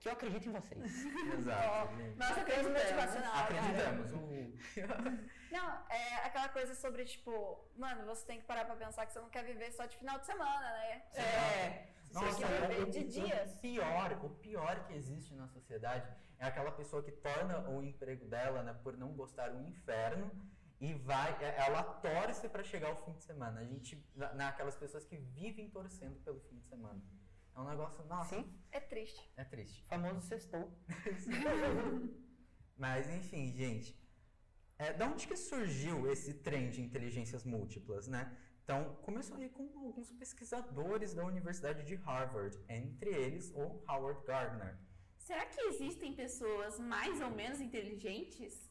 que 0.00 0.08
eu 0.08 0.12
acredito 0.12 0.48
em 0.48 0.52
vocês. 0.52 1.04
Exato. 1.38 1.92
Nossa, 2.16 2.34
Coisa 2.34 2.40
acreditamos. 2.40 2.82
motivacional, 2.82 3.32
cara. 3.32 3.60
Acreditamos. 3.60 4.12
Não, 5.50 5.86
é 5.90 6.14
aquela 6.26 6.48
coisa 6.48 6.74
sobre, 6.74 7.04
tipo, 7.04 7.58
mano, 7.76 8.04
você 8.06 8.24
tem 8.26 8.38
que 8.40 8.46
parar 8.46 8.64
pra 8.64 8.76
pensar 8.76 9.06
que 9.06 9.12
você 9.12 9.20
não 9.20 9.28
quer 9.30 9.44
viver 9.44 9.72
só 9.72 9.86
de 9.86 9.96
final 9.96 10.18
de 10.18 10.26
semana, 10.26 10.60
né? 10.72 11.02
É. 11.14 11.88
Nossa, 12.12 12.38
quer 12.38 12.68
viver 12.68 12.82
o, 12.82 12.90
de 12.90 13.04
dias. 13.04 13.56
o 13.56 13.60
pior, 13.60 14.12
o 14.24 14.30
pior 14.30 14.84
que 14.86 14.94
existe 14.94 15.34
na 15.34 15.46
sociedade 15.48 16.08
é 16.38 16.46
aquela 16.46 16.70
pessoa 16.72 17.02
que 17.02 17.12
torna 17.12 17.68
o 17.68 17.82
emprego 17.82 18.24
dela, 18.26 18.62
né, 18.62 18.74
por 18.82 18.96
não 18.96 19.12
gostar 19.12 19.50
um 19.50 19.66
inferno 19.68 20.30
e 20.80 20.94
vai, 20.94 21.36
é- 21.44 21.56
ela 21.66 21.82
torce 21.82 22.48
pra 22.48 22.62
chegar 22.62 22.88
ao 22.88 22.96
fim 23.04 23.12
de 23.12 23.24
semana. 23.24 23.60
A 23.60 23.64
gente, 23.64 24.02
na- 24.14 24.32
naquelas 24.34 24.76
pessoas 24.76 25.04
que 25.04 25.16
vivem 25.16 25.68
torcendo 25.68 26.18
pelo 26.20 26.40
fim 26.40 26.56
de 26.58 26.66
semana. 26.66 27.00
É 27.58 27.60
um 27.60 27.68
negócio, 27.68 28.04
nossa, 28.04 28.36
Sim, 28.36 28.44
É 28.70 28.78
triste. 28.78 29.20
é 29.36 29.42
triste. 29.44 29.84
famoso 29.88 30.20
sextou. 30.20 30.70
Mas 32.76 33.10
enfim, 33.10 33.52
gente, 33.52 33.98
é, 34.78 34.92
da 34.92 35.06
onde 35.06 35.26
que 35.26 35.36
surgiu 35.36 36.08
esse 36.08 36.34
trem 36.34 36.70
de 36.70 36.80
inteligências 36.80 37.42
múltiplas, 37.42 38.06
né? 38.06 38.22
Então, 38.62 38.94
começou 39.02 39.36
aí 39.38 39.48
com 39.48 39.64
alguns 39.86 40.12
pesquisadores 40.12 41.14
da 41.14 41.24
Universidade 41.24 41.82
de 41.82 41.96
Harvard, 41.96 42.56
entre 42.68 43.10
eles 43.10 43.50
o 43.56 43.82
Howard 43.88 44.24
Gardner. 44.24 44.78
Será 45.16 45.44
que 45.46 45.60
existem 45.62 46.12
pessoas 46.14 46.78
mais 46.78 47.20
ou 47.20 47.30
menos 47.30 47.60
inteligentes? 47.60 48.70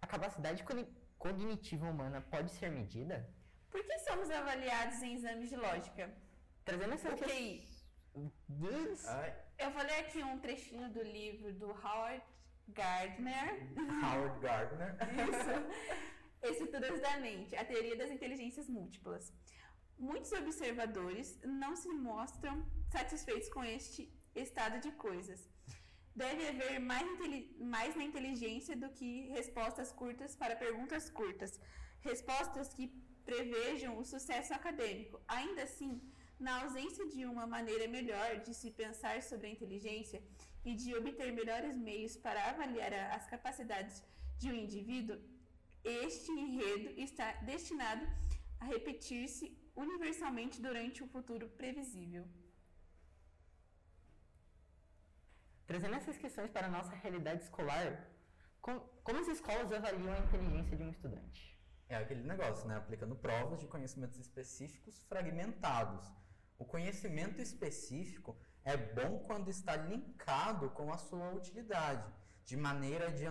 A 0.00 0.06
capacidade 0.06 0.62
cogni- 0.64 0.88
cognitiva 1.18 1.86
humana 1.86 2.22
pode 2.22 2.50
ser 2.52 2.70
medida? 2.70 3.28
Por 3.68 3.84
que 3.84 3.98
somos 3.98 4.30
avaliados 4.30 5.02
em 5.02 5.16
exames 5.16 5.50
de 5.50 5.56
lógica? 5.56 6.10
Trazendo 6.64 6.94
essa 6.94 7.12
O. 7.12 7.16
QI. 7.18 7.71
Eu 9.58 9.70
vou 9.70 9.82
ler 9.82 10.00
aqui 10.00 10.22
um 10.22 10.38
trechinho 10.38 10.90
do 10.90 11.02
livro 11.02 11.52
do 11.54 11.70
Howard 11.70 12.22
Gardner. 12.68 13.50
Howard 14.04 14.40
Gardner. 14.40 14.96
Estruturas 16.42 17.00
da 17.00 17.18
mente, 17.18 17.54
a 17.54 17.64
teoria 17.64 17.96
das 17.96 18.10
inteligências 18.10 18.68
múltiplas. 18.68 19.32
Muitos 19.98 20.32
observadores 20.32 21.38
não 21.44 21.76
se 21.76 21.88
mostram 21.88 22.66
satisfeitos 22.90 23.48
com 23.48 23.62
este 23.62 24.12
estado 24.34 24.80
de 24.80 24.90
coisas. 24.92 25.48
Deve 26.14 26.48
haver 26.48 26.80
mais, 26.80 27.06
mais 27.58 27.94
na 27.96 28.04
inteligência 28.04 28.76
do 28.76 28.90
que 28.90 29.28
respostas 29.28 29.92
curtas 29.92 30.34
para 30.34 30.56
perguntas 30.56 31.08
curtas. 31.08 31.60
Respostas 32.00 32.74
que 32.74 32.88
prevejam 33.24 33.96
o 33.96 34.04
sucesso 34.04 34.52
acadêmico. 34.52 35.20
Ainda 35.28 35.62
assim, 35.62 36.02
na 36.46 36.54
ausência 36.62 37.04
de 37.14 37.24
uma 37.32 37.46
maneira 37.46 37.86
melhor 37.96 38.30
de 38.46 38.52
se 38.60 38.68
pensar 38.82 39.16
sobre 39.22 39.46
a 39.46 39.50
inteligência 39.56 40.20
e 40.68 40.74
de 40.80 40.88
obter 41.00 41.28
melhores 41.40 41.76
meios 41.88 42.16
para 42.24 42.40
avaliar 42.50 42.92
as 43.16 43.24
capacidades 43.34 43.96
de 44.40 44.48
um 44.50 44.54
indivíduo, 44.64 45.18
este 45.84 46.30
enredo 46.44 46.88
está 47.06 47.28
destinado 47.52 48.04
a 48.60 48.64
repetir-se 48.74 49.46
universalmente 49.74 50.60
durante 50.66 51.02
um 51.04 51.08
futuro 51.16 51.48
previsível. 51.60 52.24
Trazendo 55.66 55.94
essas 55.94 56.18
questões 56.18 56.50
para 56.50 56.66
a 56.66 56.70
nossa 56.76 56.94
realidade 57.02 57.42
escolar, 57.44 57.88
com- 58.60 58.80
como 59.06 59.20
as 59.20 59.28
escolas 59.28 59.72
avaliam 59.72 60.12
a 60.12 60.18
inteligência 60.26 60.76
de 60.76 60.82
um 60.82 60.90
estudante? 60.90 61.40
É 61.88 61.96
aquele 61.96 62.22
negócio, 62.22 62.66
né? 62.68 62.76
Aplicando 62.76 63.14
provas 63.14 63.60
de 63.60 63.66
conhecimentos 63.66 64.18
específicos 64.18 64.98
fragmentados. 65.10 66.04
O 66.62 66.64
conhecimento 66.64 67.42
específico 67.42 68.38
é 68.64 68.76
bom 68.76 69.18
quando 69.26 69.50
está 69.50 69.74
linkado 69.74 70.70
com 70.70 70.92
a 70.92 70.96
sua 70.96 71.32
utilidade, 71.32 72.08
de 72.44 72.56
maneira 72.56 73.10
de, 73.10 73.24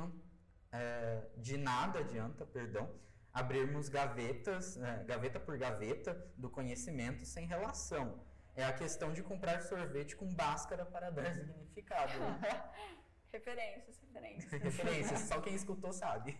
é, 0.70 1.30
de 1.38 1.56
nada 1.56 2.00
adianta, 2.00 2.46
perdão, 2.46 2.94
abrirmos 3.32 3.88
gavetas, 3.88 4.76
é, 4.76 5.06
gaveta 5.06 5.39
por 5.39 5.58
gaveta 5.58 6.13
do 6.36 6.50
conhecimento 6.50 7.24
sem 7.24 7.48
relação. 7.48 8.22
É 8.54 8.65
a 8.65 8.74
questão 8.74 9.13
de 9.13 9.24
comprar 9.24 9.62
sorvete 9.62 10.13
com 10.13 10.28
báscara 10.36 10.86
para 10.86 11.10
dar 11.10 11.32
significado. 11.34 12.20
Né? 12.20 12.70
Referências, 13.32 13.98
referências. 14.02 14.52
Referências, 14.52 15.20
só 15.22 15.39
quem 15.39 15.56
escutou 15.62 15.94
sabe. 15.94 16.38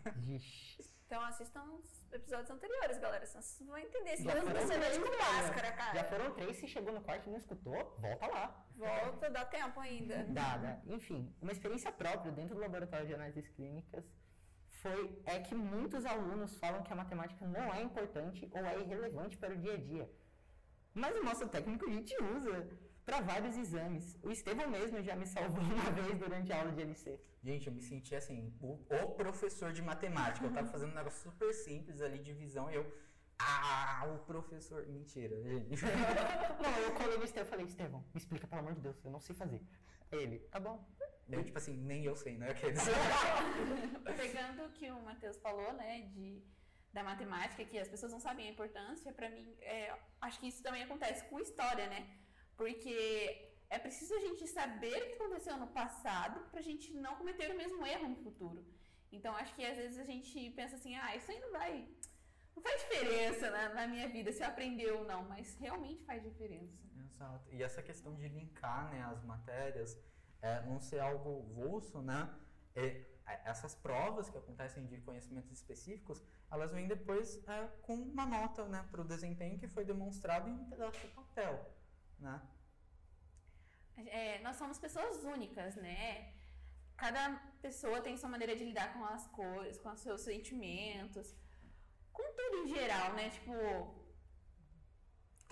Então 1.06 1.22
assistam 1.24 1.64
os 1.72 2.01
episódios 2.14 2.50
anteriores, 2.50 2.98
galera. 2.98 3.26
Vocês 3.26 3.68
vão 3.68 3.78
entender. 3.78 4.18
Se 4.18 4.24
não 4.24 4.34
você 4.34 5.00
com 5.00 5.10
galera. 5.10 5.34
máscara, 5.34 5.72
cara. 5.72 5.96
Já 5.96 6.04
foram 6.06 6.34
três, 6.34 6.58
se 6.58 6.68
chegou 6.68 6.94
no 6.94 7.02
quarto 7.02 7.28
e 7.28 7.30
não 7.30 7.38
escutou, 7.38 7.96
volta 8.00 8.28
lá. 8.28 8.66
Volta, 8.76 9.30
dá 9.30 9.46
tempo 9.46 9.80
ainda. 9.80 10.24
Dada. 10.30 10.82
Enfim, 10.86 11.34
uma 11.42 11.52
experiência 11.52 11.92
própria 11.92 12.32
dentro 12.32 12.56
do 12.56 12.62
laboratório 12.62 13.08
de 13.08 13.14
análises 13.14 13.48
clínicas 13.50 14.04
foi 14.82 15.22
é 15.26 15.40
que 15.40 15.54
muitos 15.54 16.06
alunos 16.06 16.56
falam 16.58 16.84
que 16.84 16.92
a 16.92 16.96
matemática 16.96 17.46
não 17.46 17.74
é 17.74 17.82
importante 17.82 18.50
ou 18.52 18.66
é 18.66 18.80
irrelevante 18.80 19.38
para 19.38 19.54
o 19.54 19.58
dia 19.58 19.74
a 19.74 19.78
dia. 19.78 20.10
Mas 20.94 21.16
o 21.16 21.24
nosso 21.24 21.48
técnico 21.48 21.86
a 21.86 21.94
gente 21.94 22.16
usa 22.22 22.68
para 23.12 23.20
vários 23.20 23.58
exames. 23.58 24.18
O 24.24 24.32
Estevão 24.32 24.70
mesmo 24.70 25.02
já 25.02 25.18
me 25.18 25.28
salvou 25.28 25.60
uma 25.78 25.92
vez 25.92 26.18
durante 26.18 26.54
a 26.54 26.60
aula 26.60 26.72
de 26.72 26.82
LC. 26.82 27.20
Gente, 27.44 27.68
eu 27.68 27.74
me 27.74 27.82
senti 27.82 28.16
assim, 28.16 28.54
o, 28.62 28.80
o 28.90 29.12
professor 29.16 29.74
de 29.74 29.82
matemática. 29.82 30.46
Eu 30.46 30.54
tava 30.54 30.68
fazendo 30.70 30.92
um 30.94 30.96
negócio 30.96 31.30
super 31.30 31.54
simples 31.54 32.02
ali, 32.02 32.20
divisão, 32.20 32.72
e 32.72 32.76
eu. 32.76 32.86
Ah, 33.38 34.04
o 34.16 34.20
professor. 34.20 34.88
Mentira, 34.88 35.36
gente. 35.42 35.84
Não, 36.64 36.78
eu 36.80 36.92
colei 36.94 37.18
no 37.18 37.26
Estevão 37.26 37.48
e 37.48 37.50
falei, 37.50 37.66
Estevão, 37.66 38.06
me 38.14 38.22
explica, 38.22 38.48
pelo 38.48 38.62
amor 38.62 38.76
de 38.76 38.82
Deus, 38.82 38.96
eu 39.04 39.12
não 39.12 39.20
sei 39.20 39.36
fazer. 39.36 39.62
Ele, 40.10 40.40
tá 40.52 40.60
bom. 40.60 40.88
Eu, 41.28 41.44
tipo 41.44 41.58
assim, 41.58 41.76
nem 41.76 42.06
eu 42.06 42.16
sei, 42.16 42.38
né? 42.38 42.52
Aqueles. 42.52 42.82
Pegando 44.16 44.66
o 44.66 44.72
que 44.72 44.90
o 44.90 45.02
Matheus 45.02 45.38
falou, 45.38 45.74
né, 45.74 46.02
de, 46.14 46.42
da 46.94 47.04
matemática, 47.04 47.66
que 47.66 47.78
as 47.80 47.88
pessoas 47.88 48.12
não 48.12 48.20
sabem 48.20 48.48
a 48.48 48.52
importância, 48.52 49.12
pra 49.12 49.30
mim, 49.30 49.56
é, 49.62 49.94
acho 50.22 50.40
que 50.40 50.48
isso 50.48 50.62
também 50.62 50.84
acontece 50.84 51.26
com 51.26 51.40
história, 51.40 51.88
né? 51.88 52.21
Porque 52.62 53.50
é 53.72 53.80
preciso 53.80 54.14
a 54.14 54.20
gente 54.20 54.46
saber 54.46 55.02
o 55.02 55.08
que 55.08 55.14
aconteceu 55.14 55.58
no 55.58 55.66
passado 55.66 56.42
para 56.52 56.60
a 56.60 56.68
gente 56.70 56.94
não 56.94 57.16
cometer 57.16 57.50
o 57.50 57.58
mesmo 57.58 57.84
erro 57.88 58.10
no 58.10 58.18
futuro. 58.18 58.64
Então, 59.12 59.36
acho 59.36 59.56
que 59.56 59.66
às 59.66 59.76
vezes 59.76 59.98
a 59.98 60.04
gente 60.04 60.52
pensa 60.52 60.76
assim, 60.76 60.96
ah, 60.96 61.16
isso 61.16 61.32
aí 61.32 61.40
não 61.40 61.52
vai. 61.52 61.90
Não 62.56 62.62
faz 62.62 62.82
diferença 62.82 63.50
na, 63.50 63.70
na 63.74 63.88
minha 63.88 64.08
vida 64.10 64.32
se 64.32 64.44
eu 64.44 64.48
aprender 64.48 64.92
ou 64.92 65.04
não, 65.06 65.24
mas 65.24 65.58
realmente 65.58 66.04
faz 66.04 66.22
diferença. 66.22 66.78
Exato. 67.04 67.50
E 67.52 67.64
essa 67.64 67.82
questão 67.82 68.14
de 68.14 68.30
linkar 68.30 68.92
né, 68.92 69.02
as 69.12 69.24
matérias, 69.24 70.00
é, 70.40 70.62
não 70.62 70.80
ser 70.80 71.00
algo 71.00 71.42
vulso, 71.56 72.00
né? 72.00 72.32
É, 72.76 73.04
essas 73.44 73.74
provas 73.74 74.30
que 74.30 74.38
acontecem 74.38 74.86
de 74.86 75.02
conhecimentos 75.02 75.52
específicos, 75.52 76.22
elas 76.52 76.72
vêm 76.72 76.88
depois 76.88 77.44
é, 77.48 77.68
com 77.82 77.96
uma 77.96 78.28
nota 78.28 78.66
né, 78.66 78.88
para 78.92 79.02
o 79.02 79.04
desempenho 79.04 79.58
que 79.58 79.68
foi 79.68 79.84
demonstrado 79.84 80.48
em 80.48 80.54
um 80.54 80.70
pedaço 80.70 81.00
de 81.00 81.08
papel, 81.08 81.74
né? 82.20 82.40
É, 84.10 84.40
nós 84.40 84.56
somos 84.56 84.78
pessoas 84.80 85.24
únicas, 85.24 85.76
né? 85.76 86.34
Cada 86.98 87.36
pessoa 87.62 88.02
tem 88.02 88.18
sua 88.18 88.30
maneira 88.30 88.56
de 88.56 88.64
lidar 88.64 88.94
com 88.94 89.04
as 89.06 89.28
coisas, 89.28 89.78
com 89.78 89.90
os 89.90 90.00
seus 90.00 90.22
sentimentos, 90.22 91.36
com 92.12 92.24
tudo 92.36 92.58
em 92.64 92.68
geral, 92.68 93.14
né? 93.14 93.30
Tipo, 93.30 93.52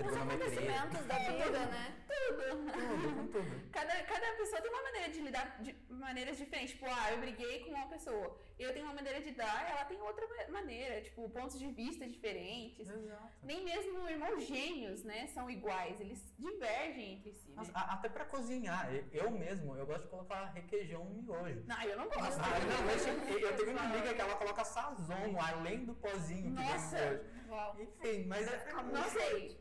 os 0.07 0.11
Trigonometria. 0.13 0.47
acontecimentos 0.47 1.05
da 1.05 1.17
vida, 1.19 1.59
né? 1.65 1.95
tudo. 2.07 2.71
Tudo, 2.71 3.27
tudo. 3.31 3.69
Cada, 3.71 3.93
cada 4.03 4.31
pessoa 4.37 4.61
tem 4.61 4.71
uma 4.71 4.81
maneira 4.83 5.09
de 5.09 5.19
lidar 5.21 5.61
de 5.61 5.75
maneiras 5.89 6.37
diferentes. 6.37 6.71
Tipo, 6.71 6.85
ah, 6.87 7.11
eu 7.11 7.19
briguei 7.19 7.59
com 7.63 7.71
uma 7.71 7.87
pessoa. 7.87 8.37
Eu 8.57 8.73
tenho 8.73 8.85
uma 8.85 8.93
maneira 8.93 9.21
de 9.21 9.31
dar, 9.31 9.69
ela 9.69 9.85
tem 9.85 9.99
outra 10.01 10.25
ma- 10.27 10.51
maneira. 10.59 11.01
Tipo, 11.01 11.29
pontos 11.29 11.57
de 11.59 11.67
vista 11.67 12.07
diferentes. 12.07 12.89
Exato. 12.89 13.29
Nem 13.43 13.63
mesmo 13.63 14.07
irmãos 14.09 14.43
gêmeos, 14.45 15.03
né, 15.03 15.27
são 15.27 15.49
iguais. 15.49 15.99
Eles 16.01 16.33
divergem 16.37 17.13
entre 17.15 17.33
si. 17.33 17.47
Né? 17.49 17.53
Mas, 17.57 17.69
a- 17.75 17.93
até 17.93 18.09
para 18.09 18.25
cozinhar, 18.25 18.93
eu- 18.93 19.05
eu 19.11 19.31
mesmo, 19.31 19.75
eu 19.75 19.85
gosto 19.85 20.03
de 20.03 20.09
colocar 20.09 20.45
requeijão 20.53 21.03
no 21.05 21.21
miojo. 21.21 21.63
Não, 21.67 21.81
eu 21.83 21.97
não 21.97 22.05
gosto. 22.09 22.39
Ah, 22.39 22.59
não, 22.59 23.29
eu- 23.33 23.39
eu 23.39 23.55
tenho 23.57 23.71
uma 23.71 23.81
amiga 23.83 24.13
que 24.13 24.21
ela 24.21 24.35
coloca 24.35 24.63
sazon 24.63 25.37
além 25.39 25.85
do 25.85 25.93
pozinho 25.95 26.43
que 26.55 26.61
Nossa. 26.63 27.21
Uau. 27.49 27.75
Enfim, 27.79 28.25
mas 28.27 28.47
é 28.47 28.73
Não 28.91 29.03
sei. 29.09 29.59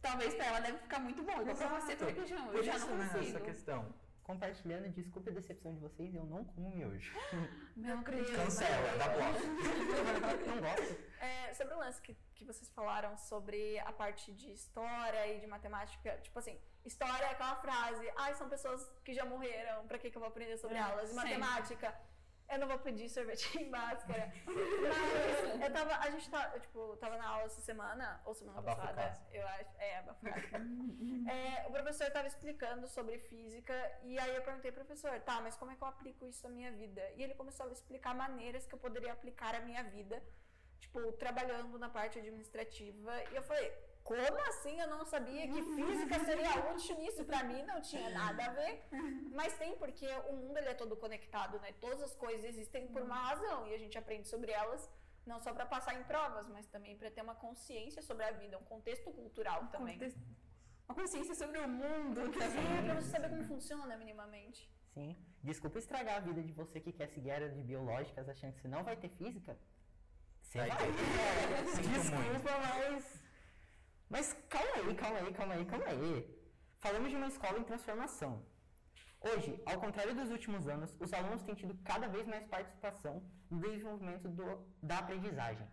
Talvez 0.00 0.34
pra 0.34 0.46
ela 0.46 0.60
deve 0.60 0.78
ficar 0.78 0.98
muito 1.00 1.22
bom. 1.22 1.40
Igual 1.40 1.56
pra 1.56 1.68
você 1.80 1.96
com 1.96 2.04
requeijão. 2.04 2.46
Por 2.46 2.56
Eu 2.56 2.62
já 2.62 2.76
isso, 2.76 2.86
não 2.86 2.96
né, 2.96 3.04
essa 3.06 3.18
consigo. 3.18 3.40
questão. 3.44 3.94
Compartilhando, 4.22 4.90
desculpa 4.92 5.30
a 5.30 5.32
decepção 5.32 5.72
de 5.74 5.80
vocês, 5.80 6.14
eu 6.14 6.22
não 6.24 6.44
como 6.44 6.70
miojo. 6.70 7.12
Meu 7.74 7.96
Deus. 7.98 8.30
Cancela, 8.30 8.96
dá 8.98 9.08
bloco. 9.08 9.38
não 10.46 10.60
gosto. 10.60 10.98
É, 11.20 11.54
sobre 11.54 11.74
o 11.74 11.78
lance 11.78 12.00
que, 12.02 12.14
que 12.34 12.44
vocês 12.44 12.68
falaram 12.70 13.16
sobre 13.16 13.78
a 13.80 13.90
parte 13.92 14.30
de 14.34 14.52
história 14.52 15.34
e 15.34 15.40
de 15.40 15.46
matemática, 15.46 16.18
tipo 16.18 16.38
assim, 16.38 16.60
história 16.84 17.24
é 17.24 17.30
aquela 17.30 17.56
frase, 17.56 18.12
ai, 18.18 18.34
são 18.34 18.48
pessoas 18.50 18.86
que 19.02 19.14
já 19.14 19.24
morreram, 19.24 19.86
pra 19.86 19.98
que, 19.98 20.10
que 20.10 20.16
eu 20.16 20.20
vou 20.20 20.28
aprender 20.28 20.58
sobre 20.58 20.76
É, 20.76 20.80
elas? 20.80 21.10
E 21.10 21.14
sempre. 21.14 21.30
matemática, 21.38 21.94
eu 22.50 22.58
não 22.58 22.66
vou 22.66 22.78
pedir 22.78 23.08
sorvete 23.08 23.46
em 23.58 23.68
máscara. 23.68 24.32
Mas 24.46 25.60
eu 25.62 25.72
tava, 25.72 25.96
a 25.96 26.10
gente 26.10 26.30
tá, 26.30 26.50
eu, 26.54 26.60
tipo, 26.60 26.96
tava 26.96 27.16
na 27.16 27.28
aula 27.28 27.44
essa 27.44 27.60
semana, 27.60 28.20
ou 28.24 28.34
semana 28.34 28.62
passada, 28.62 29.20
eu 29.32 29.46
acho, 29.46 29.70
é, 29.78 29.98
abafado. 29.98 30.38
É, 31.28 31.66
o 31.68 31.70
professor 31.70 32.10
tava 32.10 32.26
explicando 32.26 32.88
sobre 32.88 33.18
física 33.18 33.74
e 34.02 34.18
aí 34.18 34.34
eu 34.34 34.42
perguntei, 34.42 34.72
professor, 34.72 35.20
tá, 35.20 35.40
mas 35.42 35.56
como 35.56 35.70
é 35.70 35.76
que 35.76 35.82
eu 35.82 35.88
aplico 35.88 36.26
isso 36.26 36.46
à 36.46 36.50
minha 36.50 36.72
vida? 36.72 37.02
E 37.16 37.22
ele 37.22 37.34
começou 37.34 37.66
a 37.66 37.72
explicar 37.72 38.14
maneiras 38.14 38.66
que 38.66 38.74
eu 38.74 38.78
poderia 38.78 39.12
aplicar 39.12 39.54
à 39.54 39.60
minha 39.60 39.82
vida, 39.84 40.22
tipo, 40.80 41.12
trabalhando 41.12 41.78
na 41.78 41.90
parte 41.90 42.18
administrativa. 42.18 43.12
E 43.30 43.36
eu 43.36 43.42
falei, 43.42 43.70
como 44.08 44.38
assim? 44.50 44.74
Eu 44.80 44.88
não 44.94 45.04
sabia 45.04 45.42
que 45.52 45.60
física 45.76 46.16
seria 46.28 46.52
útil 46.72 46.96
nisso. 47.00 47.24
Pra 47.30 47.40
mim 47.50 47.62
não 47.70 47.78
tinha 47.80 48.08
nada 48.10 48.44
a 48.46 48.52
ver. 48.58 48.72
Mas 49.38 49.52
tem, 49.60 49.76
porque 49.82 50.06
o 50.30 50.32
mundo 50.40 50.56
ele 50.58 50.70
é 50.74 50.74
todo 50.82 50.96
conectado, 51.04 51.58
né? 51.60 51.70
Todas 51.84 52.00
as 52.08 52.14
coisas 52.24 52.44
existem 52.52 52.88
por 52.88 53.02
uma 53.02 53.18
razão 53.28 53.66
e 53.68 53.74
a 53.74 53.78
gente 53.78 53.96
aprende 54.02 54.26
sobre 54.34 54.50
elas. 54.52 54.88
Não 55.26 55.38
só 55.40 55.52
para 55.52 55.66
passar 55.66 55.94
em 56.00 56.04
provas, 56.04 56.48
mas 56.48 56.66
também 56.74 56.96
para 56.96 57.10
ter 57.10 57.20
uma 57.22 57.34
consciência 57.34 58.00
sobre 58.02 58.24
a 58.24 58.30
vida, 58.42 58.56
um 58.58 58.64
contexto 58.64 59.10
cultural 59.10 59.66
também. 59.74 59.98
Uma 60.88 60.94
consciência 60.94 61.34
sobre 61.34 61.58
o 61.58 61.68
mundo 61.68 62.20
É, 62.20 62.24
também. 62.30 62.84
pra 62.86 62.94
você 62.98 63.10
saber 63.10 63.28
como 63.28 63.44
funciona 63.44 63.94
minimamente. 63.98 64.60
Sim. 64.94 65.14
Desculpa 65.42 65.78
estragar 65.78 66.16
a 66.16 66.20
vida 66.20 66.42
de 66.42 66.52
você 66.52 66.80
que 66.80 66.92
quer 66.92 67.08
seguir 67.08 67.30
área 67.30 67.50
de 67.50 67.62
biológicas 67.62 68.26
achando 68.26 68.54
que 68.54 68.60
você 68.62 68.68
não 68.68 68.82
vai 68.82 68.96
ter 68.96 69.10
física. 69.10 69.58
Você 70.42 70.58
Vai 70.60 70.70
vai. 70.70 70.78
ter. 70.78 70.88
É, 70.88 71.66
Sinto 71.76 71.88
Desculpa, 71.90 72.52
mas. 72.66 73.27
Mas 74.08 74.32
calma 74.48 74.74
aí, 74.76 74.94
calma 74.94 75.18
aí, 75.18 75.32
calma 75.34 75.54
aí, 75.54 75.64
calma 75.66 75.86
aí. 75.86 76.38
Falamos 76.80 77.10
de 77.10 77.16
uma 77.16 77.28
escola 77.28 77.58
em 77.58 77.64
transformação. 77.64 78.44
Hoje, 79.20 79.60
ao 79.66 79.78
contrário 79.80 80.14
dos 80.14 80.30
últimos 80.30 80.68
anos, 80.68 80.94
os 81.00 81.12
alunos 81.12 81.42
têm 81.42 81.54
tido 81.54 81.74
cada 81.82 82.06
vez 82.08 82.26
mais 82.26 82.44
participação 82.46 83.22
no 83.50 83.60
desenvolvimento 83.60 84.28
do- 84.28 84.64
da 84.82 84.98
aprendizagem. 84.98 85.66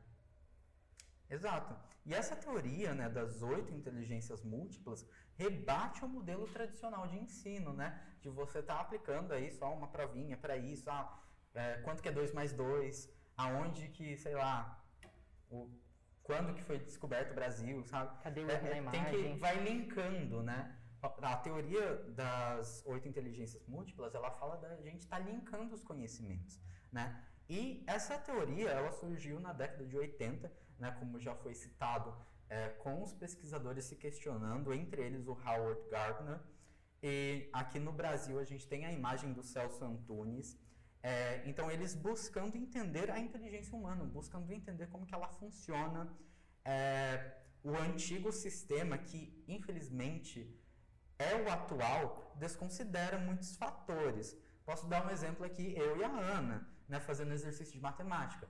Exato. 1.29 1.75
E 2.05 2.13
essa 2.13 2.35
teoria 2.35 2.93
né, 2.93 3.07
das 3.09 3.41
oito 3.41 3.73
inteligências 3.73 4.43
múltiplas 4.43 5.07
rebate 5.35 6.03
o 6.03 6.07
modelo 6.07 6.47
tradicional 6.47 7.07
de 7.07 7.17
ensino, 7.17 7.73
né? 7.73 8.17
De 8.21 8.29
você 8.29 8.59
estar 8.59 8.79
aplicando 8.79 9.31
aí 9.31 9.51
só 9.51 9.73
uma 9.73 9.87
provinha 9.87 10.37
para 10.37 10.57
isso, 10.57 10.89
ah, 10.89 11.19
é, 11.53 11.81
quanto 11.81 12.01
que 12.01 12.09
é 12.09 12.11
2 12.11 12.31
mais 12.33 12.51
2, 12.53 13.09
aonde 13.37 13.87
que, 13.89 14.17
sei 14.17 14.35
lá, 14.35 14.83
o, 15.49 15.69
quando 16.25 16.55
que 16.55 16.63
foi 16.63 16.79
descoberto 16.79 17.31
o 17.31 17.35
Brasil, 17.35 17.83
sabe? 17.85 18.19
Cadê 18.23 18.41
o 18.41 18.49
É, 18.49 18.55
é, 18.55 18.77
imagem? 18.77 19.03
tem 19.23 19.33
que 19.35 19.39
vai 19.39 19.57
linkando, 19.63 20.41
né? 20.41 20.75
A 21.01 21.35
teoria 21.38 21.97
das 22.21 22.83
oito 22.88 23.07
inteligências 23.07 23.63
múltiplas, 23.67 24.15
ela 24.15 24.31
fala 24.31 24.57
da 24.57 24.75
gente 24.77 25.01
estar 25.01 25.19
linkando 25.19 25.75
os 25.75 25.83
conhecimentos, 25.83 26.59
né? 26.91 27.23
E 27.47 27.83
essa 27.85 28.17
teoria, 28.17 28.69
ela 28.71 28.91
surgiu 28.91 29.39
na 29.39 29.53
década 29.53 29.85
de 29.85 29.95
80, 29.95 30.51
né, 30.79 30.91
como 30.99 31.19
já 31.19 31.35
foi 31.35 31.53
citado, 31.53 32.11
é, 32.49 32.69
com 32.69 33.03
os 33.03 33.13
pesquisadores 33.13 33.85
se 33.85 33.95
questionando, 33.95 34.73
entre 34.73 35.03
eles 35.03 35.27
o 35.27 35.33
Howard 35.33 35.88
Gardner. 35.91 36.39
E 37.03 37.47
aqui 37.53 37.77
no 37.77 37.91
Brasil 37.91 38.39
a 38.39 38.43
gente 38.43 38.67
tem 38.67 38.83
a 38.83 38.91
imagem 38.91 39.31
do 39.31 39.43
Celso 39.43 39.85
Antunes. 39.85 40.59
É, 41.11 41.43
então 41.49 41.65
eles 41.73 41.93
buscando 41.93 42.53
entender 42.57 43.07
a 43.11 43.19
inteligência 43.19 43.73
humana, 43.77 44.03
buscando 44.19 44.51
entender 44.59 44.87
como 44.87 45.05
que 45.05 45.13
ela 45.17 45.29
funciona. 45.41 46.01
É, 46.75 46.77
o 47.63 47.73
antigo 47.87 48.31
sistema 48.31 48.97
que, 48.97 49.19
infelizmente, 49.47 50.37
é 51.19 51.31
o 51.41 51.45
atual, 51.57 52.33
desconsidera 52.43 53.19
muitos 53.27 53.55
fatores. 53.55 54.35
Posso 54.65 54.87
dar 54.87 55.05
um 55.05 55.11
exemplo 55.11 55.45
aqui, 55.45 55.65
eu 55.77 55.95
e 55.97 56.03
a 56.03 56.09
Ana, 56.37 56.57
né, 56.89 56.99
fazendo 56.99 57.33
exercício 57.33 57.73
de 57.73 57.81
matemática. 57.89 58.47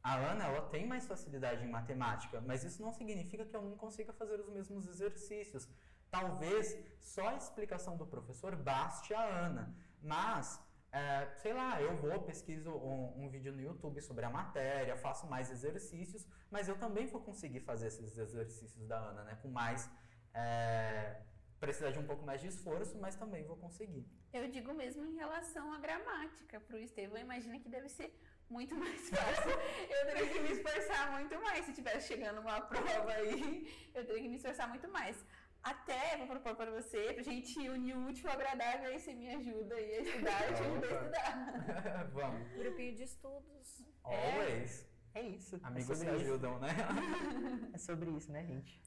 A 0.00 0.14
Ana, 0.30 0.44
ela 0.44 0.62
tem 0.74 0.86
mais 0.86 1.08
facilidade 1.08 1.64
em 1.64 1.74
matemática, 1.78 2.40
mas 2.40 2.62
isso 2.62 2.80
não 2.80 2.92
significa 2.92 3.44
que 3.44 3.56
eu 3.56 3.62
não 3.62 3.76
consiga 3.76 4.12
fazer 4.12 4.38
os 4.38 4.48
mesmos 4.48 4.86
exercícios. 4.86 5.68
Talvez 6.08 6.64
só 7.00 7.26
a 7.30 7.36
explicação 7.36 7.96
do 7.96 8.06
professor 8.06 8.54
baste 8.54 9.12
a 9.12 9.24
Ana, 9.46 9.74
mas, 10.00 10.60
é, 10.92 11.28
sei 11.36 11.52
lá, 11.52 11.80
eu 11.80 11.96
vou, 11.96 12.22
pesquiso 12.22 12.70
um, 12.70 13.24
um 13.24 13.28
vídeo 13.28 13.52
no 13.52 13.60
YouTube 13.60 14.00
sobre 14.00 14.24
a 14.24 14.30
matéria, 14.30 14.96
faço 14.96 15.26
mais 15.26 15.50
exercícios, 15.50 16.26
mas 16.50 16.68
eu 16.68 16.78
também 16.78 17.06
vou 17.06 17.20
conseguir 17.20 17.60
fazer 17.60 17.88
esses 17.88 18.16
exercícios 18.16 18.86
da 18.86 18.98
Ana, 18.98 19.24
né, 19.24 19.38
com 19.42 19.48
mais... 19.48 19.90
é, 20.34 21.20
precisar 21.58 21.90
de 21.90 21.98
um 21.98 22.06
pouco 22.06 22.24
mais 22.24 22.40
de 22.40 22.48
esforço, 22.48 22.98
mas 22.98 23.16
também 23.16 23.44
vou 23.44 23.56
conseguir. 23.56 24.06
Eu 24.32 24.48
digo 24.48 24.74
mesmo 24.74 25.04
em 25.06 25.14
relação 25.16 25.72
à 25.72 25.78
gramática. 25.78 26.60
Pro 26.60 26.78
Estevão, 26.78 27.18
imagina 27.18 27.58
que 27.58 27.68
deve 27.68 27.88
ser 27.88 28.14
muito 28.48 28.74
mais 28.76 29.08
fácil. 29.08 29.50
Eu 29.50 30.06
teria 30.06 30.28
que 30.28 30.40
me 30.40 30.52
esforçar 30.52 31.12
muito 31.12 31.40
mais 31.40 31.64
se 31.64 31.72
tivesse 31.72 32.08
chegando 32.08 32.40
uma 32.40 32.60
prova 32.60 33.12
aí. 33.12 33.90
Eu 33.94 34.04
teria 34.04 34.22
que 34.22 34.28
me 34.28 34.36
esforçar 34.36 34.68
muito 34.68 34.88
mais. 34.88 35.24
Até 35.66 36.16
vou 36.16 36.28
propor 36.28 36.54
para 36.54 36.70
você, 36.70 37.12
pra 37.12 37.24
gente 37.24 37.58
unir 37.68 37.96
o 37.96 38.06
útil 38.06 38.28
ao 38.28 38.36
agradável, 38.36 38.88
aí 38.88 39.00
você 39.00 39.12
me 39.12 39.28
ajuda 39.28 39.74
aí 39.74 39.96
a 39.96 40.00
estudar, 40.00 40.48
eu 40.48 40.54
te 40.54 40.62
ajudo 40.62 40.84
a 40.84 40.92
estudar. 40.92 42.10
Vamos. 42.14 42.52
Grupinho 42.52 42.94
de 42.94 43.02
estudos. 43.02 43.82
Always. 44.04 44.88
É 45.12 45.22
isso. 45.22 45.58
Amigos 45.64 45.90
é 45.90 45.94
se 45.94 46.04
sobre 46.04 46.22
isso. 46.22 46.30
ajudam, 46.30 46.60
né? 46.60 46.68
É 47.74 47.78
sobre 47.78 48.10
isso, 48.12 48.30
né, 48.30 48.44
gente? 48.44 48.80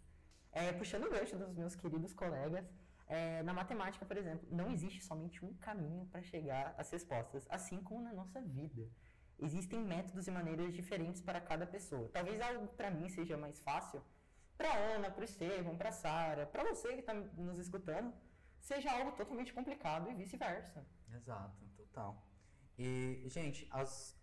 É, 0.54 0.72
puxando 0.72 1.04
o 1.04 1.10
gancho 1.10 1.38
dos 1.38 1.54
meus 1.54 1.76
queridos 1.76 2.14
colegas, 2.14 2.66
é, 3.08 3.44
na 3.44 3.54
matemática, 3.54 4.06
por 4.06 4.16
exemplo, 4.16 4.48
não 4.50 4.72
existe 4.72 5.04
somente 5.04 5.44
um 5.44 5.54
caminho 5.56 6.06
para 6.06 6.22
chegar 6.22 6.76
às 6.78 6.90
respostas, 6.92 7.46
assim 7.50 7.84
como 7.84 8.04
na 8.04 8.14
nossa 8.14 8.40
vida. 8.42 8.90
Existem 9.38 9.82
métodos 9.82 10.28
e 10.28 10.32
maneiras 10.32 10.74
diferentes 10.74 11.22
para 11.22 11.42
cada 11.42 11.68
pessoa. 11.68 12.10
Talvez 12.14 12.40
algo 12.40 12.68
para 12.70 12.90
mim 12.90 13.10
seja 13.10 13.36
mais 13.36 13.60
fácil, 13.60 14.02
para 14.60 14.76
Ana, 14.76 15.10
para 15.10 15.22
o 15.22 15.24
Estevam, 15.24 15.78
para 15.78 15.90
Sara, 15.94 16.46
para 16.46 16.66
você 16.66 16.90
que 16.90 17.00
está 17.00 17.14
nos 17.14 17.58
escutando, 17.58 18.14
seja 18.60 18.92
algo 18.92 19.14
totalmente 19.14 19.54
complicado 19.54 20.12
e 20.12 20.14
vice-versa. 20.14 20.86
Exato, 21.16 21.66
total. 21.78 22.22
E, 22.78 23.24
gente, 23.28 23.66
as, 23.72 24.18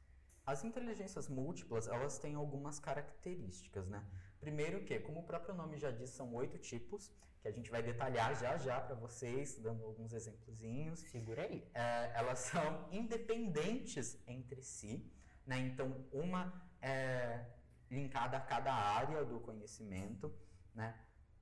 as 0.44 0.62
inteligências 0.62 1.26
múltiplas, 1.26 1.88
elas 1.88 2.18
têm 2.18 2.34
algumas 2.34 2.78
características, 2.78 3.88
né? 3.88 4.04
Primeiro 4.38 4.84
que, 4.84 4.98
como 5.00 5.20
o 5.20 5.22
próprio 5.22 5.54
nome 5.54 5.78
já 5.78 5.90
diz, 5.90 6.10
são 6.10 6.34
oito 6.34 6.58
tipos, 6.58 7.10
que 7.40 7.48
a 7.48 7.50
gente 7.50 7.70
vai 7.70 7.82
detalhar 7.82 8.38
já 8.38 8.58
já 8.58 8.78
para 8.78 8.94
vocês, 8.94 9.58
dando 9.58 9.82
alguns 9.84 10.12
exemplozinhos. 10.12 11.00
Segura 11.00 11.44
aí. 11.44 11.66
É, 11.72 12.12
elas 12.14 12.40
são 12.40 12.86
independentes 12.92 14.18
entre 14.26 14.62
si, 14.62 15.10
né? 15.46 15.58
Então, 15.60 16.04
uma 16.12 16.42
é 16.82 17.46
linkada 17.90 18.36
a 18.36 18.40
cada 18.40 18.72
área 18.72 19.24
do 19.24 19.40
conhecimento, 19.40 20.34
né? 20.74 20.94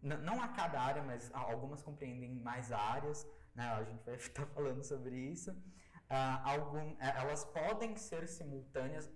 N- 0.02 0.16
não 0.18 0.40
a 0.42 0.48
cada 0.48 0.80
área, 0.80 1.02
mas 1.02 1.30
algumas 1.34 1.82
compreendem 1.82 2.34
mais 2.34 2.72
áreas, 2.72 3.26
né? 3.54 3.64
A 3.64 3.82
gente 3.84 4.04
vai 4.04 4.14
estar 4.16 4.46
falando 4.46 4.82
sobre 4.84 5.16
isso. 5.16 5.54
Ah, 6.08 6.50
algum, 6.52 6.96
é, 7.00 7.16
elas 7.16 7.44
podem 7.46 7.96
ser 7.96 8.28
simultâneas, 8.28 9.10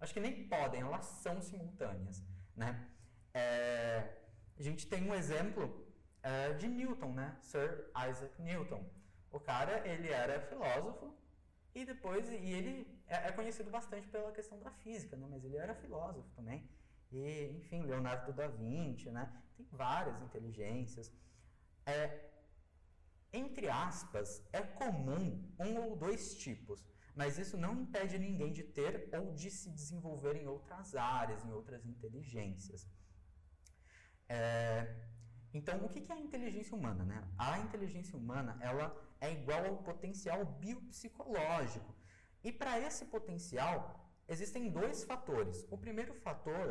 acho 0.00 0.12
que 0.12 0.20
nem 0.20 0.46
podem, 0.48 0.82
elas 0.82 1.06
são 1.06 1.40
simultâneas, 1.40 2.22
né? 2.54 2.88
É, 3.32 4.18
a 4.58 4.62
gente 4.62 4.86
tem 4.86 5.08
um 5.08 5.14
exemplo 5.14 5.86
é, 6.22 6.52
de 6.52 6.68
Newton, 6.68 7.12
né? 7.14 7.36
Sir 7.40 7.90
Isaac 8.10 8.40
Newton. 8.40 8.84
O 9.30 9.40
cara, 9.40 9.86
ele 9.88 10.10
era 10.10 10.40
filósofo 10.42 11.16
e 11.74 11.84
depois, 11.84 12.30
e 12.30 12.34
ele 12.34 12.86
é, 13.06 13.28
é 13.28 13.32
conhecido 13.32 13.70
bastante 13.70 14.06
pela 14.08 14.30
questão 14.32 14.58
da 14.60 14.70
física, 14.70 15.16
né? 15.16 15.26
Mas 15.28 15.44
ele 15.44 15.56
era 15.56 15.74
filósofo 15.74 16.28
também. 16.36 16.68
E, 17.10 17.50
enfim, 17.56 17.82
Leonardo 17.82 18.32
da 18.32 18.46
Vinci, 18.46 19.10
né? 19.10 19.30
Tem 19.56 19.66
várias 19.72 20.20
inteligências. 20.22 21.12
É, 21.84 22.30
entre 23.32 23.68
aspas, 23.68 24.46
é 24.52 24.62
comum 24.62 25.52
um 25.58 25.76
ou 25.82 25.96
dois 25.96 26.36
tipos, 26.36 26.86
mas 27.14 27.38
isso 27.38 27.56
não 27.56 27.74
impede 27.82 28.18
ninguém 28.18 28.52
de 28.52 28.62
ter 28.62 29.08
ou 29.12 29.32
de 29.32 29.50
se 29.50 29.70
desenvolver 29.70 30.36
em 30.36 30.46
outras 30.46 30.94
áreas, 30.94 31.44
em 31.44 31.52
outras 31.52 31.84
inteligências. 31.84 32.88
É, 34.28 34.94
então, 35.52 35.84
o 35.84 35.88
que 35.88 36.10
é 36.10 36.14
a 36.14 36.18
inteligência 36.18 36.76
humana? 36.76 37.04
Né? 37.04 37.22
A 37.38 37.58
inteligência 37.58 38.16
humana 38.16 38.56
ela 38.60 39.03
é 39.24 39.32
igual 39.32 39.64
ao 39.66 39.82
potencial 39.88 40.44
biopsicológico. 40.44 41.94
E 42.42 42.52
para 42.52 42.78
esse 42.78 43.06
potencial, 43.06 43.78
existem 44.28 44.70
dois 44.70 45.04
fatores. 45.04 45.66
O 45.70 45.78
primeiro 45.78 46.14
fator 46.26 46.68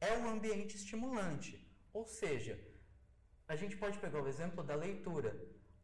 é 0.00 0.12
o 0.18 0.28
ambiente 0.28 0.76
estimulante, 0.76 1.52
ou 1.92 2.04
seja, 2.04 2.54
a 3.46 3.54
gente 3.54 3.76
pode 3.76 3.98
pegar 3.98 4.20
o 4.20 4.28
exemplo 4.28 4.64
da 4.64 4.74
leitura. 4.74 5.32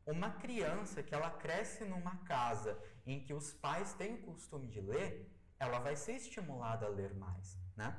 Uma 0.06 0.30
criança 0.30 1.02
que 1.02 1.14
ela 1.14 1.30
cresce 1.30 1.84
numa 1.84 2.16
casa 2.24 2.72
em 3.06 3.22
que 3.24 3.34
os 3.34 3.52
pais 3.52 3.92
têm 3.94 4.14
o 4.14 4.22
costume 4.22 4.66
de 4.68 4.80
ler, 4.80 5.30
ela 5.58 5.78
vai 5.78 5.94
ser 5.94 6.14
estimulada 6.14 6.86
a 6.86 6.88
ler 6.88 7.14
mais, 7.14 7.58
né? 7.76 7.90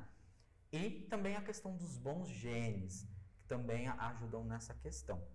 E 0.71 1.07
também 1.11 1.35
a 1.35 1.41
questão 1.41 1.75
dos 1.75 1.97
bons 1.97 2.27
genes, 2.29 3.07
que 3.35 3.43
também 3.47 3.87
ajudam 3.87 4.43
nessa 4.43 4.73
questão. 4.73 5.25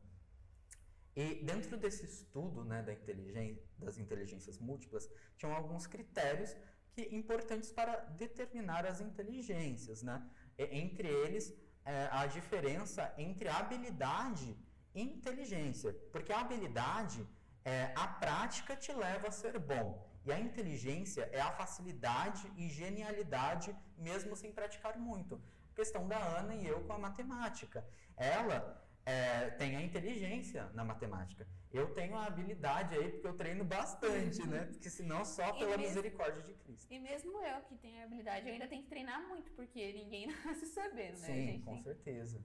E 1.16 1.36
dentro 1.44 1.76
desse 1.76 2.04
estudo 2.04 2.64
né, 2.64 2.82
da 2.82 2.92
inteligen- 2.92 3.60
das 3.78 3.98
inteligências 3.98 4.58
múltiplas, 4.58 5.08
tinham 5.36 5.54
alguns 5.54 5.86
critérios 5.86 6.56
que 6.92 7.02
importantes 7.14 7.70
para 7.72 7.96
determinar 8.24 8.84
as 8.86 9.00
inteligências, 9.00 10.02
né? 10.02 10.16
E- 10.58 10.64
entre 10.82 11.08
eles, 11.08 11.52
é, 11.84 12.08
a 12.10 12.26
diferença 12.26 13.12
entre 13.16 13.48
habilidade 13.48 14.56
e 14.94 15.02
inteligência. 15.02 15.92
Porque 16.12 16.32
a 16.32 16.40
habilidade, 16.40 17.26
é, 17.64 17.92
a 17.96 18.06
prática 18.08 18.76
te 18.76 18.92
leva 18.92 19.28
a 19.28 19.32
ser 19.32 19.58
bom. 19.58 20.08
E 20.24 20.32
a 20.32 20.40
inteligência 20.40 21.28
é 21.32 21.40
a 21.40 21.52
facilidade 21.52 22.50
e 22.56 22.68
genialidade, 22.70 23.76
mesmo 23.96 24.34
sem 24.34 24.50
praticar 24.52 24.98
muito. 24.98 25.40
Questão 25.74 26.08
da 26.08 26.16
Ana 26.16 26.54
e 26.54 26.66
eu 26.66 26.80
com 26.84 26.92
a 26.92 26.98
matemática. 26.98 27.86
Ela 28.16 28.58
é, 29.06 29.50
tem 29.50 29.76
a 29.76 29.82
inteligência 29.82 30.64
na 30.72 30.84
matemática. 30.84 31.46
Eu 31.72 31.92
tenho 31.92 32.16
a 32.16 32.26
habilidade 32.26 32.94
aí 32.94 33.10
porque 33.10 33.26
eu 33.26 33.36
treino 33.36 33.64
bastante, 33.64 34.46
né? 34.46 34.66
Porque 34.66 34.88
senão 34.88 35.24
só 35.24 35.48
E 35.50 35.58
pela 35.58 35.76
mesmo- 35.76 35.82
misericórdia 35.88 36.42
de 36.42 36.54
Cristo. 36.54 36.92
E 36.92 36.98
mesmo 36.98 37.42
eu 37.44 37.60
que 37.62 37.76
tenho 37.76 38.00
a 38.00 38.04
habilidade, 38.04 38.46
eu 38.46 38.52
ainda 38.52 38.68
tenho 38.68 38.82
que 38.82 38.88
treinar 38.88 39.20
muito, 39.28 39.50
porque 39.52 39.92
ninguém 39.92 40.26
nasce 40.44 40.66
sabendo, 40.66 41.18
né? 41.18 41.26
Sim, 41.26 41.46
gente 41.46 41.64
com 41.64 41.74
tem- 41.74 41.82
certeza. 41.82 42.44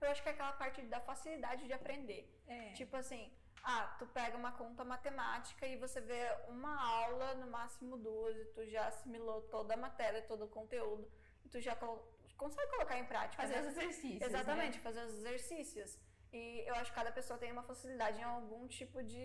Eu 0.00 0.10
acho 0.10 0.22
que 0.22 0.28
é 0.28 0.32
aquela 0.32 0.52
parte 0.52 0.82
da 0.82 1.00
facilidade 1.00 1.66
de 1.66 1.72
aprender. 1.72 2.28
É. 2.46 2.72
Tipo 2.72 2.96
assim, 2.96 3.32
ah, 3.64 3.96
tu 3.98 4.06
pega 4.06 4.36
uma 4.36 4.52
conta 4.52 4.84
matemática 4.84 5.66
e 5.66 5.76
você 5.76 6.00
vê 6.00 6.22
uma 6.48 6.80
aula, 7.04 7.34
no 7.34 7.50
máximo 7.50 7.96
duas, 7.96 8.36
e 8.36 8.44
tu 8.46 8.64
já 8.66 8.86
assimilou 8.88 9.42
toda 9.42 9.74
a 9.74 9.76
matéria, 9.76 10.22
todo 10.22 10.44
o 10.44 10.48
conteúdo, 10.48 11.10
e 11.44 11.48
tu 11.48 11.60
já 11.60 11.74
colo- 11.74 12.06
consegue 12.38 12.70
colocar 12.70 12.96
em 12.98 13.04
prática. 13.12 13.42
fazer 13.42 13.56
né? 13.56 13.60
os 13.62 13.66
exercícios. 13.76 14.22
Exatamente, 14.22 14.78
fazer 14.88 15.02
os 15.04 15.14
exercícios. 15.20 15.98
E 16.32 16.42
eu 16.68 16.74
acho 16.76 16.90
que 16.92 16.98
cada 17.00 17.12
pessoa 17.18 17.38
tem 17.38 17.50
uma 17.52 17.62
facilidade 17.62 18.20
em 18.20 18.24
algum 18.24 18.66
tipo 18.78 19.02
de. 19.02 19.22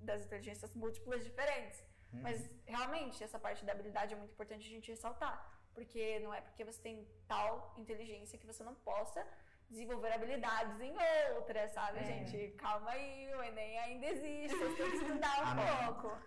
das 0.00 0.24
inteligências 0.26 0.74
múltiplas 0.74 1.22
diferentes. 1.24 1.78
Uhum. 2.12 2.22
Mas 2.22 2.50
realmente, 2.66 3.22
essa 3.22 3.38
parte 3.38 3.64
da 3.64 3.72
habilidade 3.72 4.14
é 4.14 4.16
muito 4.16 4.32
importante 4.32 4.66
a 4.66 4.70
gente 4.76 4.90
ressaltar. 4.90 5.36
Porque 5.74 6.18
não 6.20 6.32
é 6.34 6.40
porque 6.40 6.64
você 6.64 6.80
tem 6.82 7.06
tal 7.26 7.74
inteligência 7.76 8.38
que 8.38 8.46
você 8.46 8.62
não 8.64 8.74
possa 8.76 9.24
desenvolver 9.70 10.10
habilidades 10.12 10.80
em 10.80 10.94
outras, 11.36 11.70
sabe, 11.72 11.98
É. 11.98 12.04
gente? 12.04 12.36
Calma 12.56 12.90
aí, 12.92 13.32
o 13.34 13.42
Enem 13.42 13.78
ainda 13.80 14.06
existe, 14.06 14.56
você 14.56 14.76
tem 14.82 14.90
que 14.90 14.96
estudar 14.96 15.42
um 15.42 15.46
Amém. 15.52 15.86
pouco. 15.86 16.18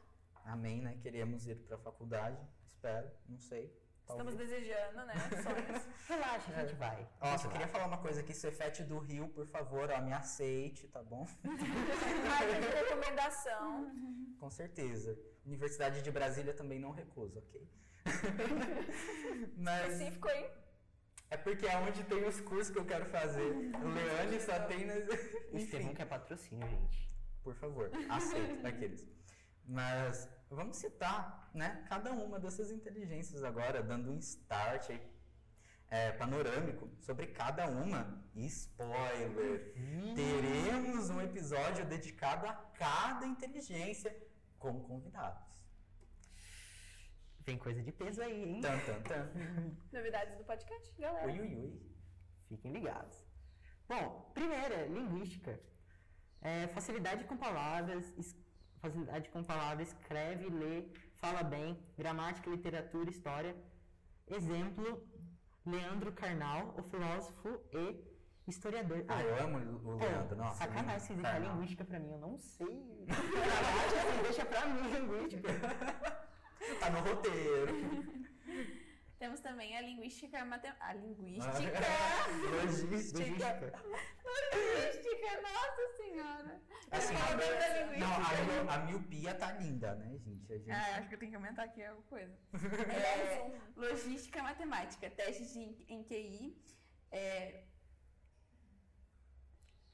Amém, 0.46 0.82
né? 0.82 0.98
Queremos 1.02 1.48
ir 1.48 1.56
para 1.66 1.76
a 1.76 1.80
faculdade, 1.80 2.38
espero, 2.64 3.10
não 3.28 3.40
sei. 3.40 3.76
Estamos 4.12 4.34
talvez. 4.36 4.50
desejando, 4.50 5.06
né? 5.06 5.14
Sonhos. 5.44 5.88
Relaxa, 6.08 6.52
a 6.56 6.62
gente 6.66 6.76
vai. 6.76 7.08
A 7.20 7.34
Ó, 7.34 7.38
só 7.38 7.44
vai. 7.44 7.52
queria 7.54 7.68
falar 7.68 7.86
uma 7.88 7.98
coisa 7.98 8.22
aqui, 8.22 8.34
Cefete 8.34 8.84
do 8.84 9.00
Rio, 9.00 9.28
por 9.30 9.46
favor, 9.48 9.90
ó, 9.90 10.02
me 10.02 10.14
aceite, 10.14 10.88
tá 10.88 11.02
bom? 11.04 11.26
De 11.44 12.68
recomendação. 12.84 13.92
Com 14.40 14.50
certeza. 14.50 15.18
Universidade 15.46 16.02
de 16.02 16.12
Brasília 16.12 16.54
também 16.54 16.80
não 16.80 16.92
recuso, 16.92 17.40
ok? 17.40 17.68
Mas 19.58 19.94
Específico, 19.94 20.30
hein? 20.30 20.50
é 21.30 21.38
porque 21.38 21.66
é 21.68 21.78
onde 21.78 22.04
tem 22.04 22.26
os 22.28 22.42
cursos 22.42 22.72
que 22.74 22.80
eu 22.80 22.86
quero 22.86 23.06
fazer. 23.06 23.52
O 23.84 23.88
Leane 23.88 24.40
só 24.40 24.60
tem 24.68 24.86
nas... 24.86 25.04
O 25.52 25.58
Estevão 25.58 25.94
quer 25.94 26.06
patrocínio, 26.06 26.68
gente. 26.68 27.10
por 27.44 27.54
favor, 27.56 27.90
aceito 28.10 28.62
daqueles. 28.62 29.08
Mas 29.66 30.30
vamos 30.50 30.78
citar, 30.78 31.50
né, 31.54 31.86
cada 31.88 32.12
uma 32.12 32.40
dessas 32.40 32.72
inteligências 32.72 33.44
agora, 33.44 33.82
dando 33.82 34.12
um 34.12 34.18
start 34.18 34.90
aí, 34.90 35.02
é, 35.90 36.12
panorâmico 36.14 36.90
sobre 37.00 37.28
cada 37.28 37.68
uma. 37.68 38.24
E 38.34 38.46
spoiler! 38.46 39.74
Teremos 40.16 41.10
um 41.10 41.22
episódio 41.22 41.86
dedicado 41.86 42.48
a 42.48 42.54
cada 42.54 43.26
inteligência 43.26 44.16
com 44.58 44.82
convidados. 44.82 45.52
Tem 47.44 47.58
coisa 47.58 47.82
de 47.82 47.92
peso 47.92 48.22
aí, 48.22 48.44
hein? 48.44 48.62
Tan, 48.62 48.80
tan, 48.80 49.02
tan. 49.02 49.32
Novidades 49.92 50.38
do 50.38 50.44
podcast, 50.44 50.94
galera. 51.00 51.28
Ui, 51.28 51.40
ui, 51.40 51.56
ui. 51.56 51.92
Fiquem 52.48 52.72
ligados. 52.72 53.26
Bom, 53.88 54.32
primeira, 54.34 54.86
linguística. 54.86 55.60
É, 56.42 56.68
facilidade 56.68 57.24
com 57.26 57.38
palavras, 57.38 58.14
facilidade 58.82 59.30
com 59.30 59.44
palavras, 59.44 59.88
escreve, 59.90 60.50
lê, 60.50 60.86
fala 61.18 61.44
bem, 61.44 61.78
gramática, 61.98 62.50
literatura, 62.50 63.10
história. 63.10 63.56
Exemplo, 64.28 65.06
Leandro 65.66 66.12
Carnal, 66.12 66.74
o 66.78 66.84
filósofo 66.84 67.60
e 67.72 68.04
historiador. 68.48 69.06
Ah, 69.08 69.22
eu 69.22 69.44
amo 69.44 69.58
o 69.78 69.98
Pô, 69.98 70.06
Leandro, 70.06 70.36
nossa. 70.36 70.58
sacanagem 70.58 71.00
se 71.00 71.14
Carnal. 71.22 71.54
linguística 71.54 71.84
pra 71.86 72.00
mim, 72.00 72.12
eu 72.12 72.18
não 72.20 72.38
sei. 72.40 72.68
Gramática, 73.06 74.02
você 74.02 74.22
deixa 74.24 74.46
pra 74.46 74.66
mim 74.66 74.82
linguística. 74.92 75.50
Tá 76.80 76.90
no 76.90 77.00
roteiro. 77.00 78.32
Temos 79.22 79.40
também 79.40 79.78
a 79.78 79.82
linguística 79.82 80.44
matem... 80.44 80.74
A 80.80 80.94
linguística. 80.94 81.54
Logística. 82.66 83.20
linguística, 83.24 85.42
nossa 85.44 85.88
senhora. 85.96 86.60
Assim, 86.90 87.14
a, 87.16 87.36
da 87.36 87.84
linguística. 87.84 88.00
não, 88.00 88.70
a, 88.70 88.74
a 88.74 88.78
miopia 88.80 89.36
tá 89.36 89.52
linda, 89.52 89.94
né, 89.94 90.18
gente? 90.18 90.52
A 90.52 90.58
gente 90.58 90.72
Ah, 90.72 90.98
acho 90.98 91.08
que 91.08 91.14
eu 91.14 91.20
tenho 91.20 91.32
que 91.34 91.36
aumentar 91.36 91.66
aqui 91.66 91.84
alguma 91.84 92.08
coisa. 92.08 92.36
É, 92.92 93.46
É, 93.46 93.52
logística 93.76 94.42
matemática, 94.42 95.08
testes 95.12 95.54
de, 95.54 95.86
em 95.88 96.04
QI 96.04 96.58
é, 97.12 97.64
Ah, 97.64 97.68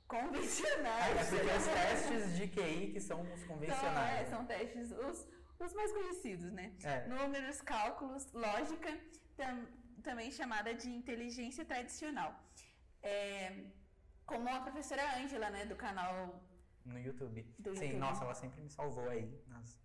convencionais. 0.08 1.34
é 1.34 1.38
porque 1.38 1.52
os 1.58 1.66
testes 1.68 2.38
de 2.38 2.48
QI 2.48 2.94
que 2.94 3.02
são 3.02 3.24
os 3.24 3.28
São, 3.28 3.44
é, 3.44 3.48
convencionais. 3.48 4.30
são 4.30 4.46
testes, 4.46 4.90
os, 4.92 5.28
os 5.60 5.74
mais 5.74 5.92
conhecidos, 5.92 6.50
né? 6.54 6.74
É. 6.82 7.06
Números, 7.08 7.62
cálculos, 7.62 8.32
lógica, 8.32 8.98
tam- 9.38 9.68
também 10.04 10.30
chamada 10.32 10.74
de 10.74 10.90
inteligência 10.90 11.64
tradicional. 11.66 12.32
É, 13.02 13.66
como 14.26 14.50
a 14.50 14.60
professora 14.60 15.04
Ângela, 15.22 15.50
né, 15.50 15.66
do 15.66 15.76
canal 15.76 16.44
No 16.84 16.98
YouTube. 17.00 17.44
Do 17.60 17.76
Sim, 17.76 17.86
YouTube. 17.86 18.00
nossa, 18.00 18.24
ela 18.24 18.34
sempre 18.34 18.62
me 18.62 18.70
salvou 18.70 19.08
aí 19.10 19.26
nas 19.48 19.80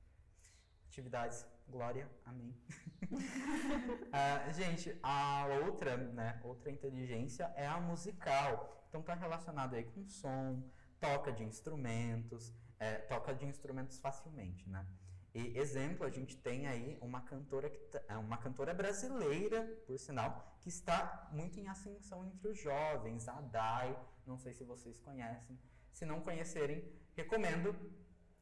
atividades 0.89 1.47
Glória, 1.69 2.11
amém. 2.25 2.55
Ah, 4.13 4.51
gente, 4.53 4.99
a 5.03 5.47
outra, 5.65 5.97
né, 5.97 6.41
outra 6.45 6.71
inteligência 6.71 7.45
é 7.57 7.67
a 7.67 7.81
musical. 7.81 8.85
Então 8.89 9.03
tá 9.03 9.15
relacionado 9.15 9.75
aí 9.75 9.85
com 9.85 10.05
som, 10.07 10.63
toca 11.01 11.33
de 11.33 11.43
instrumentos, 11.45 12.53
é, 12.79 12.97
toca 12.97 13.35
de 13.35 13.47
instrumentos 13.47 13.99
facilmente, 13.99 14.69
né? 14.69 14.87
E 15.35 15.59
exemplo, 15.59 16.07
a 16.07 16.11
gente 16.11 16.37
tem 16.37 16.66
aí 16.66 16.99
uma 17.01 17.22
cantora 17.22 17.70
que 17.70 17.78
tá- 17.78 18.03
é 18.09 18.16
uma 18.16 18.37
cantora 18.37 18.74
brasileira, 18.74 19.62
por 19.87 19.99
sinal, 19.99 20.57
que 20.61 20.68
está 20.68 21.28
muito 21.33 21.59
em 21.59 21.68
ascensão 21.68 22.24
entre 22.24 22.49
os 22.49 22.61
jovens, 22.61 23.26
a 23.28 23.41
Dai, 23.41 23.99
não 24.26 24.39
sei 24.39 24.53
se 24.53 24.62
vocês 24.64 24.99
conhecem. 25.01 25.59
Se 25.91 26.05
não 26.05 26.20
conhecerem, 26.20 26.85
recomendo. 27.14 27.74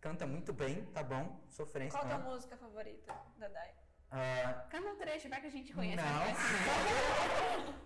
Canta 0.00 0.26
muito 0.26 0.52
bem, 0.52 0.84
tá 0.86 1.02
bom? 1.02 1.44
Sofrência. 1.50 1.98
Qual 1.98 2.10
a 2.10 2.18
tua 2.18 2.30
música 2.30 2.56
favorita 2.56 3.14
da 3.36 3.48
Dai? 3.48 3.74
Ah, 4.10 4.66
Canta 4.70 4.88
um 4.88 4.96
trecho, 4.96 5.28
vai 5.28 5.40
que 5.40 5.46
a 5.46 5.50
gente 5.50 5.72
conhece. 5.72 6.02
Não. 6.02 6.20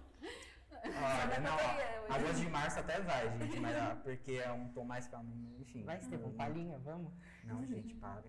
olha, 0.85 1.27
da 1.27 1.41
não, 1.41 1.55
hoje. 1.57 2.13
Águas 2.13 2.41
de 2.41 2.49
Março 2.49 2.79
até 2.81 3.01
vai, 3.01 3.39
gente, 3.39 3.59
mas 3.61 3.77
ah, 3.77 3.97
porque 4.03 4.33
é 4.33 4.51
um 4.53 4.69
tom 4.73 4.85
mais 4.85 5.07
calmo, 5.09 5.57
enfim. 5.59 5.83
Vai, 5.85 5.99
Estevão, 5.99 6.29
Não- 6.29 6.37
palhinha, 6.37 6.79
vamos. 6.79 7.13
Não, 7.45 7.65
gente, 7.67 7.95
para. 7.95 8.23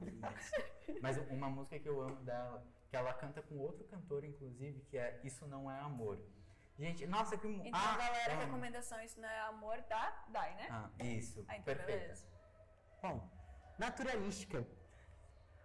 Mas 1.02 1.18
uma 1.30 1.50
música 1.50 1.80
que 1.80 1.88
eu 1.90 2.02
amo 2.02 2.16
dela, 2.24 2.66
que 2.90 2.96
ela 2.96 3.14
canta 3.14 3.42
com 3.42 3.58
outro 3.58 3.84
cantor, 3.86 4.24
inclusive, 4.24 4.82
que 4.90 4.98
é 4.98 5.20
Isso 5.24 5.46
Não 5.48 5.70
É 5.70 5.80
Amor. 5.80 6.20
Gente, 6.78 7.08
nossa, 7.08 7.38
que... 7.38 7.48
Então, 7.48 7.72
ah, 7.74 7.98
galera, 7.98 8.34
amo. 8.34 8.42
recomendação, 8.44 9.02
isso 9.02 9.20
não 9.22 9.30
é 9.30 9.40
amor 9.42 9.82
da 9.84 10.24
Dai, 10.28 10.56
né? 10.56 10.68
Ah, 10.70 10.90
isso, 11.00 11.46
Ah, 11.48 11.54
então 11.58 11.64
perfeito. 11.74 12.00
beleza. 12.00 12.28
Bom, 13.02 13.30
naturalística. 13.80 14.68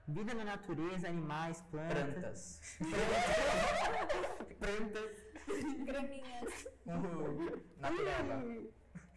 Vida 0.07 0.35
na 0.35 0.45
natureza, 0.45 1.09
animais, 1.09 1.61
plantas. 1.63 2.61
Plantas. 2.79 2.79
Plantas. 4.59 5.30
Graminhas. 5.85 6.67
Uhul. 6.87 7.63
Natureba. 7.79 8.45
Ih, 8.45 8.71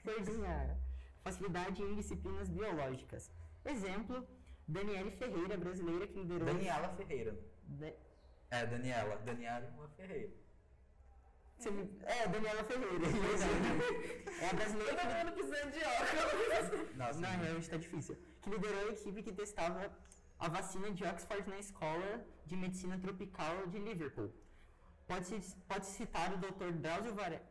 Ferdinha. 0.04 0.78
Facilidade 1.24 1.82
em 1.82 1.96
disciplinas 1.96 2.50
biológicas. 2.50 3.32
Exemplo, 3.66 4.28
Daniele 4.68 5.12
Ferreira, 5.12 5.56
brasileira 5.58 6.06
que 6.08 6.20
liderou... 6.20 6.46
Daniela 6.46 6.90
Ferreira. 6.96 7.38
Da- 7.64 7.94
É, 8.52 8.66
Daniela. 8.66 9.16
Daniela 9.18 9.74
Ferreira. 9.96 10.34
É, 12.06 12.28
Daniela 12.28 12.64
Ferreira. 12.66 13.06
é 14.42 14.50
a 14.50 14.54
brasileira. 14.54 14.96
Todo 14.98 15.14
mundo 15.18 15.32
precisando 15.34 15.72
de 15.72 15.80
óculos. 15.80 16.96
Nossa, 16.98 17.20
Não, 17.22 17.30
realmente 17.40 17.70
tá 17.70 17.78
difícil. 17.78 18.18
Que 18.42 18.50
liderou 18.50 18.90
a 18.90 18.92
equipe 18.92 19.24
que 19.24 19.32
testava 19.32 19.90
a 20.40 20.50
vacina 20.50 20.92
de 20.92 21.06
Oxford 21.06 21.50
na 21.50 21.58
Escola 21.60 22.26
de 22.46 22.58
Medicina 22.58 22.98
Tropical 23.00 23.68
de 23.68 23.80
Liverpool. 23.80 24.30
Pode-se 25.08 25.56
pode 25.68 25.86
citar 25.86 26.34
o 26.34 26.38
Dr. 26.38 26.72
Drauzio 26.72 27.14
Varela. 27.14 27.42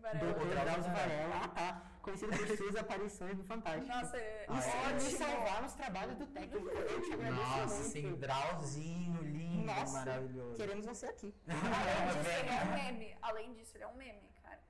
Varela. 0.00 0.32
Dr. 0.34 0.46
Drauzio 0.48 0.92
Varela. 0.92 1.34
Ah 1.44 1.48
tá. 1.48 1.88
Conhecido 2.02 2.36
por 2.36 2.56
suas 2.56 2.74
aparições 2.76 3.36
do 3.36 3.44
Fantástico. 3.44 3.86
Nossa, 3.86 4.16
é- 4.16 4.46
Ah, 4.48 4.58
Isso 4.58 4.68
é 4.68 4.72
pode 4.72 4.94
me 4.94 5.02
ótimo. 5.04 5.18
salvar 5.18 5.62
nos 5.62 5.72
trabalhos 5.74 6.16
do 6.16 6.26
técnico. 6.26 6.68
Eu 6.68 7.00
te 7.02 7.12
agradeço 7.12 7.40
Nossa, 7.42 7.74
muito. 7.76 7.90
sim, 7.92 8.14
Drauzinho, 8.16 9.22
lindo, 9.22 9.66
Nossa, 9.66 9.98
maravilhoso. 9.98 10.56
Queremos 10.56 10.86
você 10.86 11.06
aqui. 11.06 11.32
Além 11.46 11.54
disso, 12.18 12.38
ele 12.40 12.48
é 12.50 12.62
um 12.64 12.74
meme. 12.74 13.16
Além 13.22 13.54
disso, 13.54 13.76
ele 13.76 13.84
é 13.84 13.86
um 13.86 13.94
meme, 13.94 14.28
cara. 14.42 14.60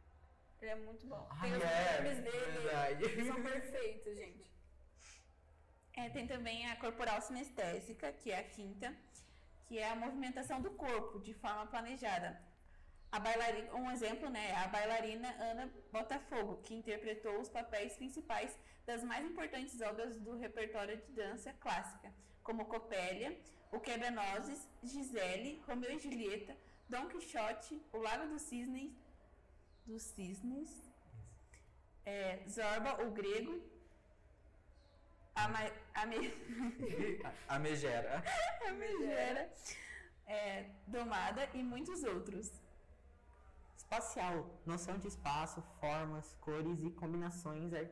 Ele 0.61 0.71
é 0.71 0.75
muito 0.77 1.07
bom. 1.07 1.27
Tem 1.41 1.53
Ai, 1.53 1.57
os 1.59 1.65
é, 1.65 2.03
memes 2.03 2.19
dele. 2.23 2.59
verdade. 2.59 3.27
São 3.27 3.43
perfeitos, 3.43 4.15
gente. 4.17 4.53
É, 5.95 6.09
tem 6.11 6.27
também 6.27 6.71
a 6.71 6.77
corporal 6.77 7.21
sinestésica, 7.23 8.13
que 8.13 8.31
é 8.31 8.41
a 8.41 8.45
quinta, 8.45 8.95
que 9.73 9.79
é 9.79 9.89
a 9.89 9.97
movimentação 9.97 10.61
do 10.61 10.71
corpo 10.73 11.19
de 11.19 11.33
forma 11.33 11.65
planejada. 11.67 12.39
A 13.11 13.19
bailarina, 13.19 13.75
um 13.75 13.91
exemplo, 13.91 14.29
né, 14.29 14.55
a 14.55 14.69
bailarina 14.69 15.29
Ana 15.51 15.73
Botafogo, 15.91 16.61
que 16.63 16.75
interpretou 16.75 17.41
os 17.41 17.49
papéis 17.49 17.95
principais 17.97 18.55
das 18.85 19.03
mais 19.03 19.25
importantes 19.25 19.81
obras 19.81 20.21
do 20.21 20.37
repertório 20.37 20.99
de 20.99 21.11
dança 21.13 21.55
clássica, 21.55 22.13
como 22.43 22.67
Copélia, 22.67 23.35
O 23.71 23.81
Quebra-Nozes, 23.81 24.69
Gisele, 24.83 25.63
Romeu 25.67 25.93
e 25.97 25.99
Julieta, 25.99 26.55
Dom 26.87 27.07
Quixote, 27.07 27.81
O 27.95 27.97
Lago 27.97 28.29
dos 28.29 28.43
Cisnes, 28.43 28.93
dos 29.87 30.03
Cisnes, 30.03 30.71
é, 32.05 32.45
Zorba, 32.47 33.03
o 33.05 33.11
Grego, 33.11 33.59
a, 35.35 35.49
Ma, 35.49 35.59
a, 35.95 36.07
Me- 36.07 36.33
A 37.49 37.59
Megera. 37.59 38.23
a 38.69 38.73
Megera, 38.73 39.53
é, 40.27 40.67
Domada 40.87 41.49
e 41.55 41.63
muitos 41.63 42.03
outros. 42.05 42.53
Espacial. 43.77 44.47
Noção 44.65 44.99
de 44.99 45.09
espaço, 45.09 45.63
formas, 45.81 46.35
cores 46.41 46.83
e 46.83 46.91
combinações. 46.91 47.73
ar- 47.75 47.87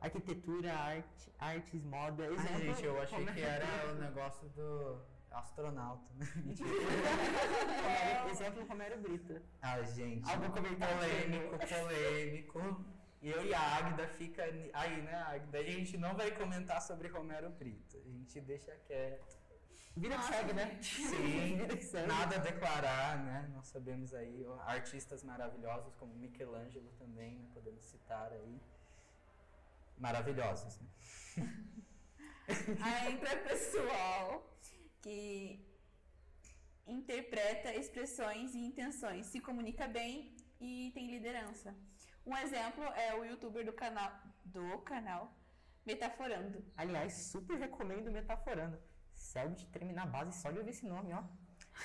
Arquitetura, 0.00 0.72
arte, 0.74 1.32
artes, 1.38 1.80
moda. 1.84 2.24
Ai, 2.24 2.32
Exemplo, 2.34 2.58
gente, 2.58 2.84
eu 2.84 3.00
achei 3.00 3.24
que 3.24 3.40
era 3.40 3.64
o 3.92 3.94
negócio 3.94 4.48
do 4.48 5.00
astronauta. 5.30 6.02
né? 6.16 6.26
Mentira. 6.44 6.68
Exemplo, 8.28 8.64
Romero 8.66 9.00
Brito. 9.00 9.40
Ai, 9.62 9.86
gente. 9.86 10.28
Algum 10.28 10.50
comentário? 10.50 10.96
polêmico, 10.98 11.58
polêmico. 11.68 12.84
E 13.22 13.30
eu 13.30 13.44
e 13.46 13.54
a 13.54 13.60
Águida 13.60 14.08
fica 14.08 14.42
aí, 14.74 15.00
né, 15.02 15.14
Águida? 15.14 15.58
A 15.58 15.62
gente 15.62 15.96
não 15.96 16.12
vai 16.14 16.32
comentar 16.32 16.82
sobre 16.82 17.06
Romero 17.06 17.50
Brito. 17.50 17.96
A 17.96 18.10
gente 18.10 18.40
deixa 18.40 18.74
quieto. 18.86 19.40
Vida 19.96 20.18
que 20.18 20.24
segue, 20.24 20.52
né? 20.54 20.78
Sim, 20.82 21.56
Vida 21.56 21.76
que 21.76 21.84
segue. 21.84 22.08
nada 22.08 22.34
a 22.34 22.38
declarar, 22.38 23.22
né? 23.24 23.48
Nós 23.54 23.68
sabemos 23.68 24.12
aí 24.12 24.44
ó, 24.44 24.58
artistas 24.62 25.22
maravilhosos 25.22 25.94
como 25.96 26.12
Michelangelo 26.14 26.90
também, 26.98 27.38
né? 27.38 27.48
Podemos 27.54 27.84
citar 27.84 28.32
aí. 28.32 28.60
Maravilhosos, 29.98 30.80
né? 30.80 30.88
A 32.82 33.08
intrapessoal, 33.08 34.44
que 35.00 35.64
interpreta 36.88 37.72
expressões 37.72 38.52
e 38.52 38.58
intenções, 38.58 39.26
se 39.26 39.38
comunica 39.40 39.86
bem 39.86 40.34
e 40.60 40.90
tem 40.92 41.08
liderança. 41.08 41.72
Um 42.24 42.36
exemplo 42.36 42.84
é 42.84 43.14
o 43.14 43.24
youtuber 43.24 43.64
do 43.64 43.72
canal, 43.72 44.12
do 44.44 44.78
canal 44.78 45.32
Metaforando. 45.84 46.64
Aliás, 46.76 47.12
super 47.12 47.58
recomendo 47.58 48.10
Metaforando. 48.10 48.78
Selbit 49.14 49.66
treme 49.70 49.92
na 49.92 50.06
base 50.06 50.40
só 50.40 50.50
de 50.50 50.58
ouvir 50.58 50.70
esse 50.70 50.86
nome, 50.86 51.12
ó. 51.12 51.22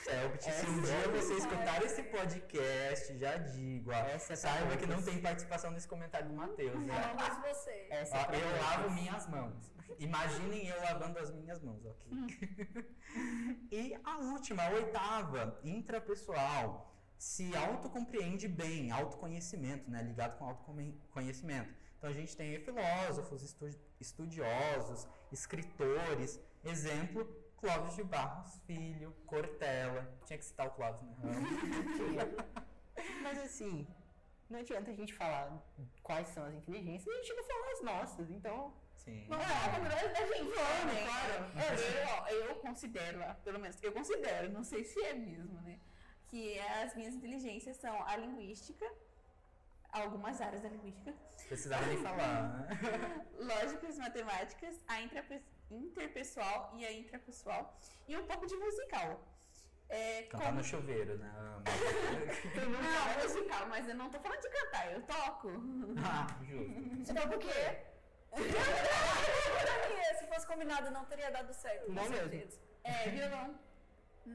Selbit, 0.04 0.44
se 0.44 0.66
um 0.68 0.82
dia 0.82 0.94
é 0.94 1.08
você 1.08 1.34
a 1.34 1.38
escutar 1.38 1.84
esse 1.84 2.04
podcast, 2.04 3.18
já 3.18 3.38
digo, 3.38 3.92
ó, 3.92 3.96
Essa 3.96 4.34
é 4.34 4.36
saiba 4.36 4.78
que 4.78 4.86
não 4.86 5.02
tem 5.02 5.20
participação 5.22 5.72
nesse 5.72 5.88
comentário 5.88 6.28
do 6.28 6.36
Matheus. 6.36 6.86
né? 6.86 6.94
Amamos 6.96 7.38
você. 7.40 7.88
Essa 7.90 8.18
Ó, 8.18 8.32
é 8.32 8.42
eu 8.42 8.62
lavo 8.62 8.92
minhas 8.92 9.28
mãos. 9.28 9.72
Imaginem 9.98 10.68
eu 10.68 10.80
lavando 10.82 11.18
as 11.18 11.32
minhas 11.32 11.62
mãos, 11.64 11.84
ok? 11.86 12.12
e 13.72 14.00
a 14.04 14.18
última, 14.18 14.64
a 14.64 14.70
oitava, 14.70 15.60
intrapessoal. 15.64 16.94
Se 17.18 17.56
autocompreende 17.56 18.48
bem, 18.48 18.92
autoconhecimento, 18.92 19.90
né? 19.90 20.04
Ligado 20.04 20.38
com 20.38 20.46
autoconhecimento. 20.46 21.74
Então 21.98 22.10
a 22.10 22.14
gente 22.14 22.36
tem 22.38 22.60
filósofos, 22.60 23.42
estu- 23.42 23.80
estudiosos, 24.00 25.08
escritores. 25.32 26.40
Exemplo, 26.64 27.26
Clóvis 27.58 27.96
de 27.96 28.04
Barros 28.04 28.60
Filho, 28.68 29.12
Cortella. 29.26 30.08
Tinha 30.26 30.38
que 30.38 30.46
citar 30.46 30.68
o 30.68 30.72
Clóvis, 30.72 31.02
né? 31.02 31.34
Mas 33.24 33.38
assim, 33.40 33.88
não 34.50 34.60
adianta 34.60 34.92
a 34.92 34.94
gente 34.94 35.14
falar 35.14 35.52
quais 36.04 36.28
são 36.30 36.46
as 36.46 36.54
inteligências 36.54 37.08
a 37.14 37.18
gente 37.22 37.34
não 37.34 37.44
falar 37.44 37.72
as 37.72 37.82
nossas. 37.82 38.30
Então, 38.30 38.74
Sim. 38.96 39.26
Não 39.30 39.40
é 39.40 39.44
a 39.46 39.80
da 39.80 39.90
gente, 40.28 40.52
Claro, 40.52 40.88
né? 40.88 41.06
claro. 41.54 41.82
Eu, 41.82 42.08
ó, 42.10 42.28
eu 42.50 42.56
considero, 42.56 43.20
pelo 43.44 43.60
menos, 43.60 43.82
eu 43.82 43.92
considero, 43.94 44.52
não 44.52 44.64
sei 44.64 44.84
se 44.84 45.00
é 45.02 45.14
mesmo, 45.14 45.62
né? 45.62 45.67
Que 46.30 46.60
as 46.60 46.96
minhas 46.96 47.16
inteligências 47.16 47.78
são 47.78 48.02
a 48.04 48.16
linguística, 48.18 48.86
algumas 49.92 50.42
áreas 50.42 50.62
da 50.62 50.70
linguística, 50.70 51.14
Precisava 51.48 51.86
nem 51.86 51.98
falar, 51.98 52.44
né? 52.44 53.26
lógicas, 53.40 53.98
matemáticas, 53.98 54.76
a 54.88 55.00
interpessoal 55.72 56.74
e 56.76 56.86
a 56.86 56.92
intrapessoal, 56.92 57.80
e 58.08 58.18
um 58.18 58.26
pouco 58.26 58.46
de 58.46 58.56
musical. 58.58 59.24
É, 59.90 60.24
Cantar 60.24 60.52
no 60.54 60.62
chuveiro, 60.62 61.18
né? 61.18 61.32
Não, 62.56 63.24
musical, 63.24 63.68
mas 63.70 63.88
eu 63.88 63.96
não 63.96 64.10
tô 64.10 64.20
falando 64.20 64.42
de 64.42 64.50
cantar, 64.50 64.92
eu 64.92 65.02
toco. 65.04 65.50
ah, 66.04 66.28
justo. 66.44 67.06
Você 67.06 67.14
toca 67.14 67.36
o 67.38 67.40
quê? 67.40 67.86
Se 70.20 70.28
fosse 70.28 70.46
combinado, 70.46 70.92
não 70.92 71.06
teria 71.06 71.32
dado 71.32 71.54
certo. 71.54 71.86
com 71.86 71.94
Não 71.94 72.04
mesmo. 72.04 72.18
certeza. 72.18 72.60
É, 72.84 73.10
violão. 73.10 73.58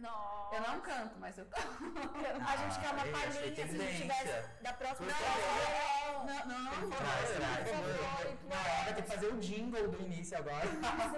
Nossa. 0.00 0.54
Eu 0.56 0.60
não 0.62 0.80
canto, 0.80 1.18
mas 1.18 1.38
eu 1.38 1.44
toco. 1.46 1.62
A 1.62 2.56
gente 2.56 2.80
quer 2.80 2.90
uma 2.90 3.02
Ah, 3.02 3.28
achei 3.28 3.52
palhinha 3.52 3.54
se 3.54 3.62
a 3.62 3.66
gente 3.66 4.02
tivesse 4.02 4.62
da 4.62 4.72
próxima 4.72 5.08
Não. 5.08 6.24
Não, 6.24 6.46
não, 6.46 6.90
Traz, 6.90 7.30
traz. 7.36 7.68
Folclore, 7.68 8.38
Não, 8.48 8.56
ela 8.56 8.84
vai 8.84 8.94
ter 8.94 9.02
que 9.02 9.08
fazer 9.10 9.26
o 9.28 9.38
jingle 9.38 9.88
do 9.88 10.02
início 10.02 10.38
agora. 10.38 10.66
Sim, 10.66 10.74
Não, 10.76 10.96
não. 10.96 11.12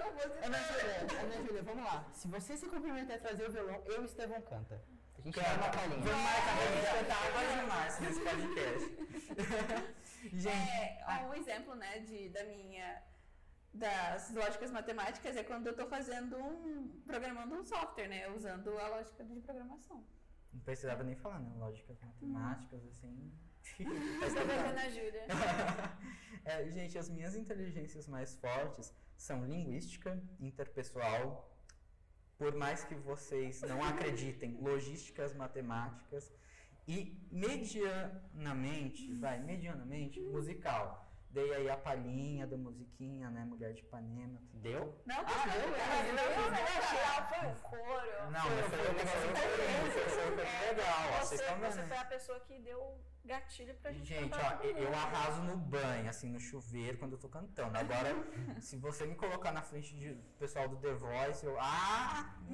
Não 0.00 0.12
fosse 0.12 0.44
Ana 0.44 0.58
Júlia, 0.58 1.20
Ana 1.22 1.46
Júlia, 1.46 1.62
vamos 1.62 1.84
lá. 1.84 2.04
Se 2.12 2.28
você 2.28 2.56
se 2.56 2.66
comprometer 2.68 3.16
a 3.16 3.18
trazer 3.18 3.46
o 3.48 3.50
violão, 3.52 3.82
eu 3.86 3.96
e 3.96 4.00
o 4.00 4.04
Estevão 4.04 4.40
canta. 4.42 4.80
A 5.18 5.22
gente 5.22 5.38
dá 5.38 5.52
uma 5.52 5.68
palhinha. 5.68 6.00
Vamos 6.00 6.22
marcar 6.22 6.56
pra 6.56 6.66
gente 6.66 6.98
cantar 6.98 7.26
águas 7.26 7.50
de 7.52 7.66
março 7.66 8.02
nesse 8.02 8.20
podcast. 8.20 8.96
gente, 10.32 10.58
É, 10.58 11.26
um 11.28 11.34
exemplo, 11.34 11.74
né, 11.74 11.98
de, 12.00 12.28
da 12.30 12.44
minha 12.44 13.02
das 13.72 14.32
lógicas 14.32 14.70
matemáticas 14.70 15.36
é 15.36 15.44
quando 15.44 15.68
eu 15.68 15.74
tô 15.74 15.86
fazendo 15.86 16.36
um 16.36 16.88
programando 17.06 17.54
um 17.54 17.64
software, 17.64 18.08
né, 18.08 18.28
usando 18.30 18.76
a 18.78 18.88
lógica 18.88 19.24
de 19.24 19.40
programação. 19.40 20.04
não 20.52 20.60
precisava 20.60 21.02
nem 21.04 21.14
falar, 21.14 21.38
né? 21.40 21.52
Lógicas 21.56 21.98
matemáticas, 22.00 22.84
assim. 22.86 23.32
Faz 24.18 24.32
Tô 24.34 24.40
tempo. 24.40 24.48
bebendo 24.48 24.78
a 24.80 24.88
Júlia. 24.90 25.26
É, 26.44 26.70
gente, 26.70 26.98
as 26.98 27.08
minhas 27.08 27.36
inteligências 27.36 28.08
mais 28.08 28.34
fortes 28.36 28.92
são 29.16 29.44
linguística, 29.44 30.20
interpessoal, 30.40 31.54
por 32.38 32.54
mais 32.56 32.82
que 32.84 32.94
vocês 32.94 33.60
não 33.62 33.82
acreditem, 33.84 34.56
logísticas 34.60 35.34
matemáticas 35.34 36.32
e 36.88 37.16
medianamente, 37.30 39.14
vai, 39.14 39.38
medianamente, 39.38 40.18
musical. 40.20 41.09
Dei 41.30 41.54
aí 41.54 41.70
a 41.70 41.76
palhinha 41.76 42.44
da 42.46 42.56
musiquinha, 42.56 43.30
né, 43.30 43.44
Mulher 43.44 43.72
de 43.72 43.80
Ipanema. 43.82 44.40
Deu? 44.54 45.00
Não, 45.06 45.20
Ah, 45.20 45.46
não, 45.46 45.54
eu- 45.54 45.74
é, 45.76 46.08
Eu 46.08 46.14
não, 46.14 46.24
achei 46.58 47.38
foi 47.38 47.48
um 47.48 47.54
coro. 47.54 48.30
Não, 48.32 48.50
mas 48.50 48.66
foi 48.68 48.78
um 48.78 48.92
negócio 48.94 50.30
legal, 50.66 51.20
Você, 51.20 51.36
você 51.36 51.82
foi 51.84 51.96
a 51.96 52.04
pessoa 52.04 52.40
que 52.40 52.58
deu 52.58 53.00
gatilho 53.24 53.74
pra 53.76 53.92
gente 53.92 54.06
Gente, 54.08 54.34
ó, 54.34 54.62
eu 54.64 54.92
arraso 54.92 55.42
no 55.42 55.56
banho, 55.56 56.08
assim, 56.10 56.28
no 56.30 56.40
chuveiro, 56.40 56.98
quando 56.98 57.12
eu 57.12 57.18
tô 57.18 57.28
cantando. 57.28 57.78
Agora, 57.78 58.08
se 58.60 58.76
você 58.76 59.06
me 59.06 59.14
colocar 59.14 59.52
na 59.52 59.62
frente 59.62 59.94
de- 59.96 60.14
do 60.14 60.22
pessoal 60.38 60.68
do 60.68 60.76
The 60.78 60.94
Voice, 60.94 61.46
eu. 61.46 61.56
Ah! 61.60 62.34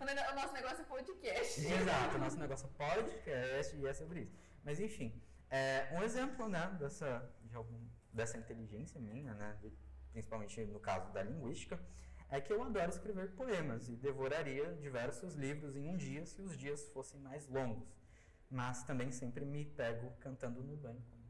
O 0.00 0.04
o 0.04 0.34
nosso 0.34 0.52
negócio 0.52 0.80
é 0.80 0.84
podcast. 0.84 1.60
Exato, 1.66 2.18
nosso 2.18 2.38
negócio 2.38 2.66
é 2.66 2.70
podcast 2.84 3.76
e 3.76 3.86
é 3.86 3.92
sobre 3.94 4.20
isso. 4.22 4.32
Mas 4.64 4.80
enfim, 4.80 5.20
é, 5.50 5.88
um 5.92 6.02
exemplo, 6.02 6.48
né, 6.48 6.74
dessa, 6.78 7.30
de 7.44 7.54
algum, 7.56 7.78
dessa 8.12 8.36
inteligência 8.38 9.00
minha, 9.00 9.34
né, 9.34 9.56
de- 9.60 9.72
principalmente 10.12 10.64
no 10.66 10.80
caso 10.80 11.12
da 11.12 11.22
linguística, 11.22 11.78
é 12.28 12.40
que 12.40 12.52
eu 12.52 12.62
adoro 12.62 12.90
escrever 12.90 13.30
poemas 13.36 13.88
e 13.88 13.96
devoraria 13.96 14.74
diversos 14.76 15.34
livros 15.34 15.76
em 15.76 15.88
um 15.88 15.96
dia 15.96 16.24
se 16.26 16.40
os 16.42 16.56
dias 16.56 16.88
fossem 16.88 17.20
mais 17.20 17.46
longos. 17.48 17.94
Mas 18.50 18.82
também 18.84 19.10
sempre 19.12 19.44
me 19.44 19.64
pego 19.64 20.10
cantando 20.20 20.62
no 20.62 20.76
banho, 20.76 21.02
como 21.10 21.26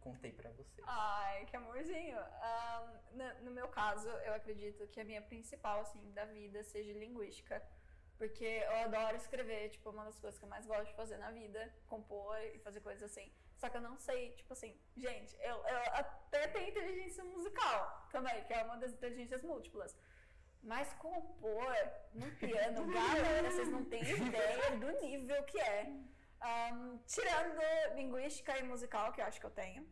contei 0.00 0.32
pra 0.32 0.50
vocês. 0.50 0.86
Ai, 0.86 1.44
que 1.46 1.56
amorzinho. 1.56 2.18
Ahn, 2.18 2.98
no, 3.12 3.44
no 3.46 3.50
meu 3.50 3.68
caso, 3.68 4.08
eu 4.08 4.34
acredito 4.34 4.86
que 4.88 5.00
a 5.00 5.04
minha 5.04 5.20
principal, 5.22 5.80
assim, 5.80 6.10
da 6.12 6.24
vida 6.24 6.62
seja 6.64 6.92
linguística. 6.92 7.62
Porque 8.20 8.44
eu 8.44 8.76
adoro 8.80 9.16
escrever, 9.16 9.70
tipo, 9.70 9.88
uma 9.88 10.04
das 10.04 10.18
coisas 10.20 10.38
que 10.38 10.44
eu 10.44 10.48
mais 10.50 10.66
gosto 10.66 10.88
de 10.88 10.94
fazer 10.94 11.16
na 11.16 11.30
vida, 11.30 11.74
compor 11.86 12.36
e 12.54 12.58
fazer 12.58 12.82
coisas 12.82 13.02
assim. 13.10 13.32
Só 13.56 13.70
que 13.70 13.78
eu 13.78 13.80
não 13.80 13.96
sei, 13.98 14.32
tipo 14.32 14.52
assim, 14.52 14.78
gente, 14.94 15.34
eu, 15.40 15.56
eu 15.56 15.78
até 15.94 16.46
tenho 16.48 16.68
inteligência 16.68 17.24
musical 17.24 18.06
também, 18.12 18.44
que 18.44 18.52
é 18.52 18.62
uma 18.62 18.76
das 18.76 18.92
inteligências 18.92 19.42
múltiplas. 19.42 19.96
Mas 20.62 20.92
compor 21.04 21.74
no 22.12 22.30
piano, 22.32 22.84
galera, 22.92 23.50
vocês 23.50 23.70
não 23.70 23.86
têm 23.86 24.02
ideia 24.02 24.76
do 24.76 24.90
nível 25.00 25.42
que 25.44 25.58
é. 25.58 25.90
Ahn, 26.42 26.98
tirando 27.06 27.58
linguística 27.94 28.58
e 28.58 28.62
musical, 28.62 29.14
que 29.14 29.22
eu 29.22 29.24
acho 29.24 29.40
que 29.40 29.46
eu 29.46 29.50
tenho. 29.62 29.88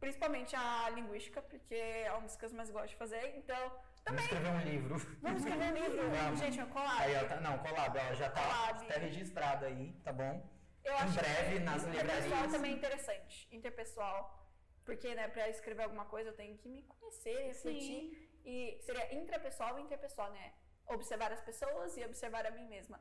Principalmente 0.00 0.56
a 0.56 0.88
linguística, 0.88 1.42
porque 1.42 1.74
é 1.74 2.10
uma 2.12 2.22
das 2.22 2.36
coisas 2.38 2.52
que 2.52 2.54
eu 2.54 2.62
mais 2.62 2.70
gosto 2.70 2.88
de 2.88 2.96
fazer. 2.96 3.36
Então, 3.36 3.78
Vamos 4.06 4.22
escrever 4.22 4.48
um 4.50 4.60
livro. 4.60 4.96
vamos 5.22 5.38
escrever 5.42 5.72
um 5.72 5.74
livro. 5.74 6.10
Vamos. 6.10 6.38
Gente, 6.40 6.56
meu 6.58 6.66
collab. 6.68 7.02
Aí, 7.02 7.16
ó, 7.16 7.24
tá, 7.28 7.40
não, 7.40 7.58
collab, 7.58 7.98
ó, 7.98 8.14
já 8.14 8.30
tá, 8.30 8.74
tá 8.74 8.98
registrado 8.98 9.64
aí, 9.64 9.92
tá 10.04 10.12
bom? 10.12 10.46
Eu 10.84 10.92
Em 10.92 10.96
acho 10.98 11.14
breve, 11.14 11.52
que 11.54 11.60
nas 11.60 11.82
interpessoal 11.84 12.20
livrarias. 12.22 12.52
também 12.52 12.72
é 12.72 12.74
interessante. 12.74 13.48
Interpessoal. 13.50 14.40
Porque, 14.84 15.14
né, 15.14 15.28
pra 15.28 15.48
escrever 15.48 15.84
alguma 15.84 16.04
coisa 16.04 16.28
eu 16.30 16.36
tenho 16.36 16.58
que 16.58 16.68
me 16.68 16.82
conhecer, 16.82 17.46
refletir. 17.46 18.30
E 18.44 18.78
seria 18.82 19.14
intrapessoal 19.14 19.78
e 19.78 19.82
interpessoal, 19.82 20.30
né? 20.32 20.52
Observar 20.86 21.32
as 21.32 21.40
pessoas 21.40 21.96
e 21.96 22.04
observar 22.04 22.44
a 22.46 22.50
mim 22.50 22.66
mesma. 22.68 23.00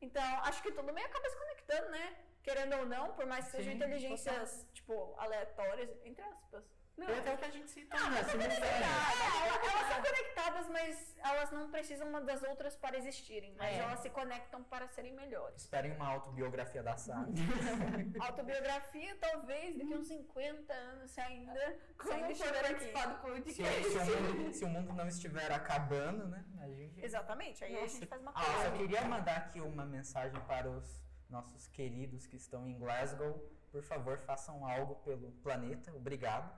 Então, 0.00 0.40
acho 0.42 0.60
que 0.62 0.72
tudo 0.72 0.92
meio 0.92 1.06
acaba 1.06 1.30
se 1.30 1.36
conectando, 1.38 1.90
né? 1.90 2.16
Querendo 2.42 2.76
ou 2.78 2.86
não, 2.86 3.12
por 3.14 3.26
mais 3.26 3.44
que 3.44 3.50
sejam 3.52 3.70
Sim, 3.70 3.76
inteligências, 3.76 4.66
tipo, 4.72 5.14
aleatórias, 5.18 5.90
entre 6.04 6.22
aspas. 6.24 6.64
Não, 7.00 7.06
Foi 7.06 7.18
até 7.18 7.34
o 7.34 7.38
que 7.38 7.44
a 7.46 7.50
gente 7.50 7.70
citou, 7.70 7.98
Ah, 7.98 8.10
mas 8.10 8.26
são 8.26 8.40
Simultâneo. 8.40 8.60
conectadas. 8.60 9.20
Elas, 9.40 9.74
elas 9.74 9.86
são 9.92 10.02
conectadas, 10.02 10.68
mas 10.68 11.16
elas 11.30 11.50
não 11.50 11.70
precisam 11.70 12.08
uma 12.08 12.20
das 12.20 12.42
outras 12.42 12.76
para 12.76 12.98
existirem. 12.98 13.54
Mas 13.56 13.74
É. 13.74 13.78
elas 13.78 14.00
se 14.00 14.10
conectam 14.10 14.62
para 14.64 14.86
serem 14.88 15.14
melhores. 15.14 15.62
Esperem 15.62 15.92
uma 15.92 16.06
autobiografia 16.08 16.82
da 16.82 16.96
Sara. 16.98 17.26
Autobiografia, 18.20 19.16
talvez, 19.20 19.76
daqui 19.78 19.94
a 19.94 19.96
uns 19.96 20.08
50 20.08 20.72
anos, 20.72 21.10
se 21.10 21.20
ainda, 21.22 21.60
se 21.72 21.94
Como 21.96 22.12
ainda 22.12 22.26
poder 22.26 22.32
estiver 22.32 22.58
aqui. 22.58 22.68
participar 22.92 23.06
do 23.06 23.50
se, 23.50 23.54
se 23.54 23.62
o 23.98 24.22
mundo, 24.22 24.52
se 24.54 24.64
o 24.64 24.68
mundo 24.68 24.92
não 24.92 25.08
estiver 25.08 25.52
acabando, 25.52 26.28
né? 26.28 26.44
A 26.60 26.68
gente. 26.68 27.02
Exatamente, 27.04 27.64
aí 27.64 27.76
a 27.76 27.80
Nossa. 27.80 27.94
gente 27.94 28.06
faz 28.06 28.20
uma 28.20 28.32
Ah, 28.34 28.40
eu 28.40 28.44
só 28.44 28.52
coisa. 28.70 28.76
queria 28.76 29.02
mandar 29.02 29.36
aqui 29.38 29.60
uma 29.60 29.86
mensagem 29.86 30.38
para 30.42 30.68
os 30.68 31.02
nossos 31.30 31.66
queridos 31.68 32.26
que 32.26 32.36
estão 32.36 32.66
em 32.68 32.78
Glasgow. 32.78 33.42
Por 33.72 33.82
favor, 33.82 34.18
façam 34.18 34.66
algo 34.66 34.96
pelo 34.96 35.30
planeta. 35.42 35.90
Obrigado. 35.94 36.50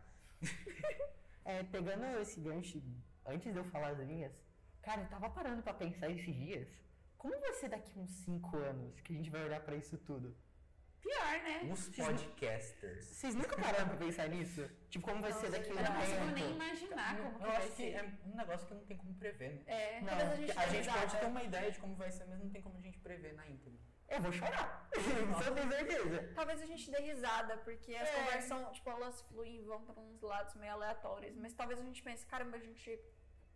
É, 1.44 1.64
pegando 1.64 2.04
esse 2.20 2.40
gancho, 2.40 2.80
antes 3.26 3.52
de 3.52 3.58
eu 3.58 3.64
falar 3.64 3.88
as 3.88 3.98
minhas, 3.98 4.32
cara, 4.80 5.02
eu 5.02 5.08
tava 5.08 5.28
parando 5.28 5.60
pra 5.60 5.74
pensar 5.74 6.08
esses 6.08 6.32
dias. 6.34 6.68
Como 7.18 7.38
vai 7.40 7.52
ser 7.54 7.68
daqui 7.68 7.98
uns 7.98 8.10
5 8.10 8.56
anos 8.58 9.00
que 9.00 9.12
a 9.12 9.16
gente 9.16 9.28
vai 9.28 9.44
olhar 9.44 9.60
pra 9.60 9.74
isso 9.76 9.98
tudo? 9.98 10.36
Pior, 11.00 11.42
né? 11.42 11.68
Os 11.72 11.88
podcasters. 11.88 13.04
Vocês 13.06 13.34
nunca 13.34 13.56
pararam 13.56 13.88
pra 13.88 13.96
pensar 13.96 14.28
nisso? 14.28 14.70
Tipo, 14.88 15.04
como 15.08 15.20
vai 15.20 15.32
ser 15.32 15.50
daqui 15.50 15.70
Eu 15.70 15.76
um 15.76 15.82
não 15.82 15.94
consigo 15.96 16.24
nem 16.26 16.52
imaginar 16.52 17.16
como 17.16 17.38
que 17.38 17.44
Eu 17.44 17.48
vai 17.48 17.56
acho 17.56 17.68
que 17.70 17.74
ser. 17.74 17.90
é 17.94 18.12
um 18.24 18.36
negócio 18.36 18.66
que 18.68 18.74
não 18.74 18.84
tem 18.84 18.96
como 18.96 19.14
prever, 19.14 19.54
né? 19.54 19.62
É. 19.66 20.00
Não, 20.00 20.12
a 20.12 20.34
gente, 20.36 20.58
A 20.58 20.66
gente 20.68 20.88
pode 20.88 21.16
ter 21.18 21.26
uma 21.26 21.42
ideia 21.42 21.72
de 21.72 21.78
como 21.80 21.96
vai 21.96 22.10
ser, 22.12 22.24
mas 22.26 22.38
não 22.38 22.50
tem 22.50 22.62
como 22.62 22.78
a 22.78 22.80
gente 22.80 23.00
prever 23.00 23.34
na 23.34 23.48
íntegra. 23.48 23.80
Eu 24.14 24.20
vou 24.20 24.32
chorar. 24.32 24.88
Isso 24.96 25.48
eu 25.48 25.54
tenho 25.54 25.68
certeza. 25.70 26.32
Talvez 26.34 26.62
a 26.62 26.66
gente 26.66 26.90
dê 26.90 26.98
risada, 26.98 27.56
porque 27.58 27.94
as 27.94 28.08
É. 28.08 28.12
conversas 28.18 28.44
são, 28.44 28.72
tipo, 28.72 28.90
elas 28.90 29.22
fluem 29.22 29.56
e 29.56 29.62
vão 29.62 29.82
pra 29.84 29.98
uns 30.00 30.20
lados 30.20 30.54
meio 30.56 30.72
aleatórios. 30.72 31.34
Mas 31.36 31.54
talvez 31.54 31.80
a 31.80 31.82
gente 31.82 32.02
pense, 32.02 32.26
caramba, 32.26 32.56
a 32.56 32.60
gente 32.60 33.00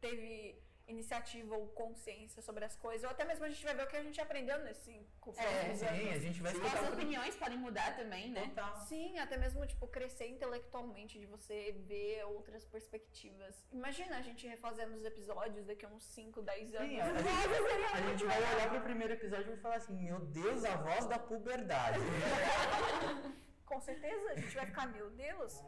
teve 0.00 0.61
iniciativa 0.89 1.57
ou 1.57 1.66
consciência 1.68 2.41
sobre 2.41 2.64
as 2.64 2.76
coisas. 2.76 3.05
Ou 3.05 3.11
até 3.11 3.24
mesmo 3.24 3.45
a 3.45 3.49
gente 3.49 3.64
vai 3.64 3.74
ver 3.74 3.84
o 3.84 3.89
que 3.89 3.97
a 3.97 4.03
gente 4.03 4.20
aprendeu 4.20 4.59
nesse 4.61 5.07
os 5.26 5.39
É, 5.39 5.43
próximos 5.43 5.78
Sim, 5.78 5.87
anos. 5.87 6.12
a 6.14 6.18
gente 6.18 6.43
vai 6.43 6.53
As 6.53 6.59
escutar 6.59 6.82
o 6.91 6.93
opiniões 6.95 7.37
podem 7.37 7.59
mudar 7.59 7.97
também, 7.97 8.30
né? 8.30 8.47
Total. 8.49 8.76
Sim, 8.87 9.18
até 9.18 9.37
mesmo, 9.37 9.66
tipo, 9.66 9.87
crescer 9.89 10.28
intelectualmente, 10.28 11.18
de 11.18 11.26
você 11.26 11.72
ver 11.87 12.24
outras 12.26 12.64
perspectivas. 12.64 13.66
Imagina 13.72 14.18
a 14.18 14.22
gente 14.22 14.47
refazendo 14.47 14.95
os 14.97 15.05
episódios 15.05 15.66
daqui 15.66 15.84
a 15.84 15.89
uns 15.89 16.05
5, 16.05 16.41
10 16.43 16.74
anos. 16.74 16.89
Sim, 16.89 17.01
a 17.01 17.07
gente, 17.09 17.26
a 17.95 18.01
gente 18.09 18.24
vai 18.24 18.55
olhar 18.55 18.70
pro 18.70 18.80
primeiro 18.82 19.14
episódio 19.14 19.47
e 19.47 19.51
vai 19.55 19.59
falar 19.59 19.76
assim, 19.76 19.95
meu 19.95 20.20
Deus, 20.20 20.64
a 20.64 20.76
voz 20.76 21.07
da 21.07 21.18
puberdade. 21.18 21.99
Com 23.66 23.80
certeza, 23.80 24.30
a 24.30 24.37
gente 24.37 24.55
vai 24.55 24.66
ficar, 24.66 24.87
meu 24.87 25.11
Deus, 25.11 25.61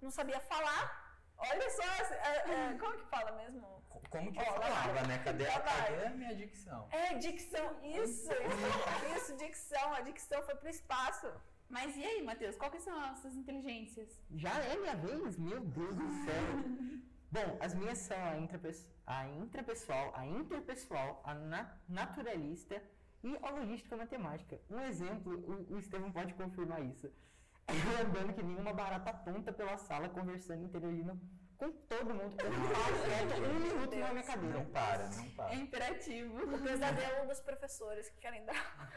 não 0.00 0.10
sabia 0.10 0.38
falar. 0.40 1.10
Olha 1.36 1.70
só, 1.70 1.82
é, 1.82 2.72
é, 2.74 2.78
como 2.78 2.96
que 2.96 3.04
fala 3.06 3.32
mesmo? 3.32 3.79
Co- 3.90 4.00
Como 4.10 4.32
que 4.32 4.38
lá 4.38 4.44
falava, 4.52 5.02
né? 5.08 5.18
Cadê, 5.24 5.44
cadê 5.44 6.06
a 6.06 6.10
minha 6.10 6.34
dicção? 6.34 6.88
É, 6.90 7.14
dicção, 7.26 7.66
isso, 7.82 8.32
isso, 8.32 9.16
isso, 9.16 9.36
dicção, 9.36 9.86
a 9.94 10.00
dicção 10.00 10.42
foi 10.44 10.54
pro 10.54 10.68
espaço. 10.70 11.28
Mas 11.68 11.96
e 11.96 12.04
aí, 12.04 12.22
Matheus, 12.22 12.56
qual 12.56 12.70
que 12.70 12.80
são 12.80 12.98
as 13.04 13.18
suas 13.18 13.36
inteligências? 13.36 14.18
Já 14.34 14.54
é 14.58 14.76
minha 14.76 14.96
vez? 14.96 15.36
Meu 15.38 15.60
Deus 15.60 15.94
do 15.96 16.08
céu. 16.24 16.44
Bom, 17.32 17.58
as 17.60 17.74
minhas 17.74 17.98
são 17.98 18.16
a, 18.24 18.36
intrapes- 18.38 18.86
a 19.06 19.28
intrapessoal, 19.28 20.12
a 20.16 20.26
interpessoal, 20.26 21.20
a 21.24 21.32
na- 21.34 21.76
naturalista 21.88 22.82
e 23.22 23.36
a 23.40 23.50
logística 23.50 23.96
matemática. 23.96 24.58
Um 24.68 24.80
exemplo, 24.80 25.32
o, 25.48 25.74
o 25.74 25.78
Estevam 25.78 26.10
pode 26.10 26.34
confirmar 26.34 26.82
isso. 26.84 27.08
Eu 27.70 28.06
andando 28.06 28.32
que 28.34 28.42
nem 28.42 28.56
uma 28.56 28.72
barata 28.72 29.12
tonta 29.12 29.52
pela 29.52 29.76
sala, 29.76 30.08
conversando, 30.08 30.64
interagindo 30.64 31.20
com 31.60 31.70
todo 31.70 32.14
mundo. 32.14 32.34
Eu 32.42 32.50
não 32.50 32.70
paro 32.72 32.94
quieto 33.04 33.34
um 33.44 33.60
minuto 33.60 33.96
na 33.96 34.12
minha 34.12 34.24
cadeira. 34.24 34.58
Não 34.58 34.64
para, 34.64 35.08
não 35.10 35.30
para. 35.30 35.52
É 35.52 35.56
imperativo. 35.56 36.54
O 36.54 36.58
pesadelo 36.62 37.28
dos 37.28 37.40
professores 37.40 38.08
que 38.08 38.18
querem 38.18 38.46
dar. 38.46 38.90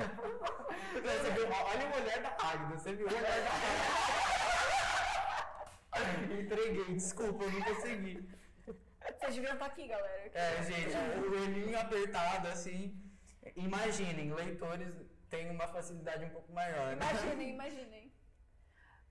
Você 0.94 1.32
viu, 1.32 1.46
olha 1.46 1.90
o 1.90 1.96
olhar 2.02 2.22
da 2.22 2.30
Agda, 2.40 2.78
você 2.78 2.94
viu 2.94 3.06
o 3.06 3.10
olhar 3.10 3.22
da 3.22 3.30
Agda. 5.92 6.34
Entreguei, 6.42 6.96
desculpa, 6.96 7.44
eu 7.44 7.52
não 7.52 7.62
consegui. 7.62 8.30
Vocês 8.66 9.36
deviam 9.36 9.54
estar 9.54 9.66
aqui, 9.66 9.86
galera. 9.88 10.32
É, 10.34 10.64
gente, 10.64 10.96
o 10.96 11.32
olhinho 11.42 11.78
apertado, 11.78 12.48
assim. 12.48 12.98
Imaginem, 13.58 14.34
leitores 14.34 14.96
tem 15.30 15.50
uma 15.50 15.68
facilidade 15.68 16.24
um 16.24 16.30
pouco 16.30 16.54
maior, 16.54 16.96
né? 16.96 17.06
Imaginem, 17.12 17.50
imaginem. 17.50 18.14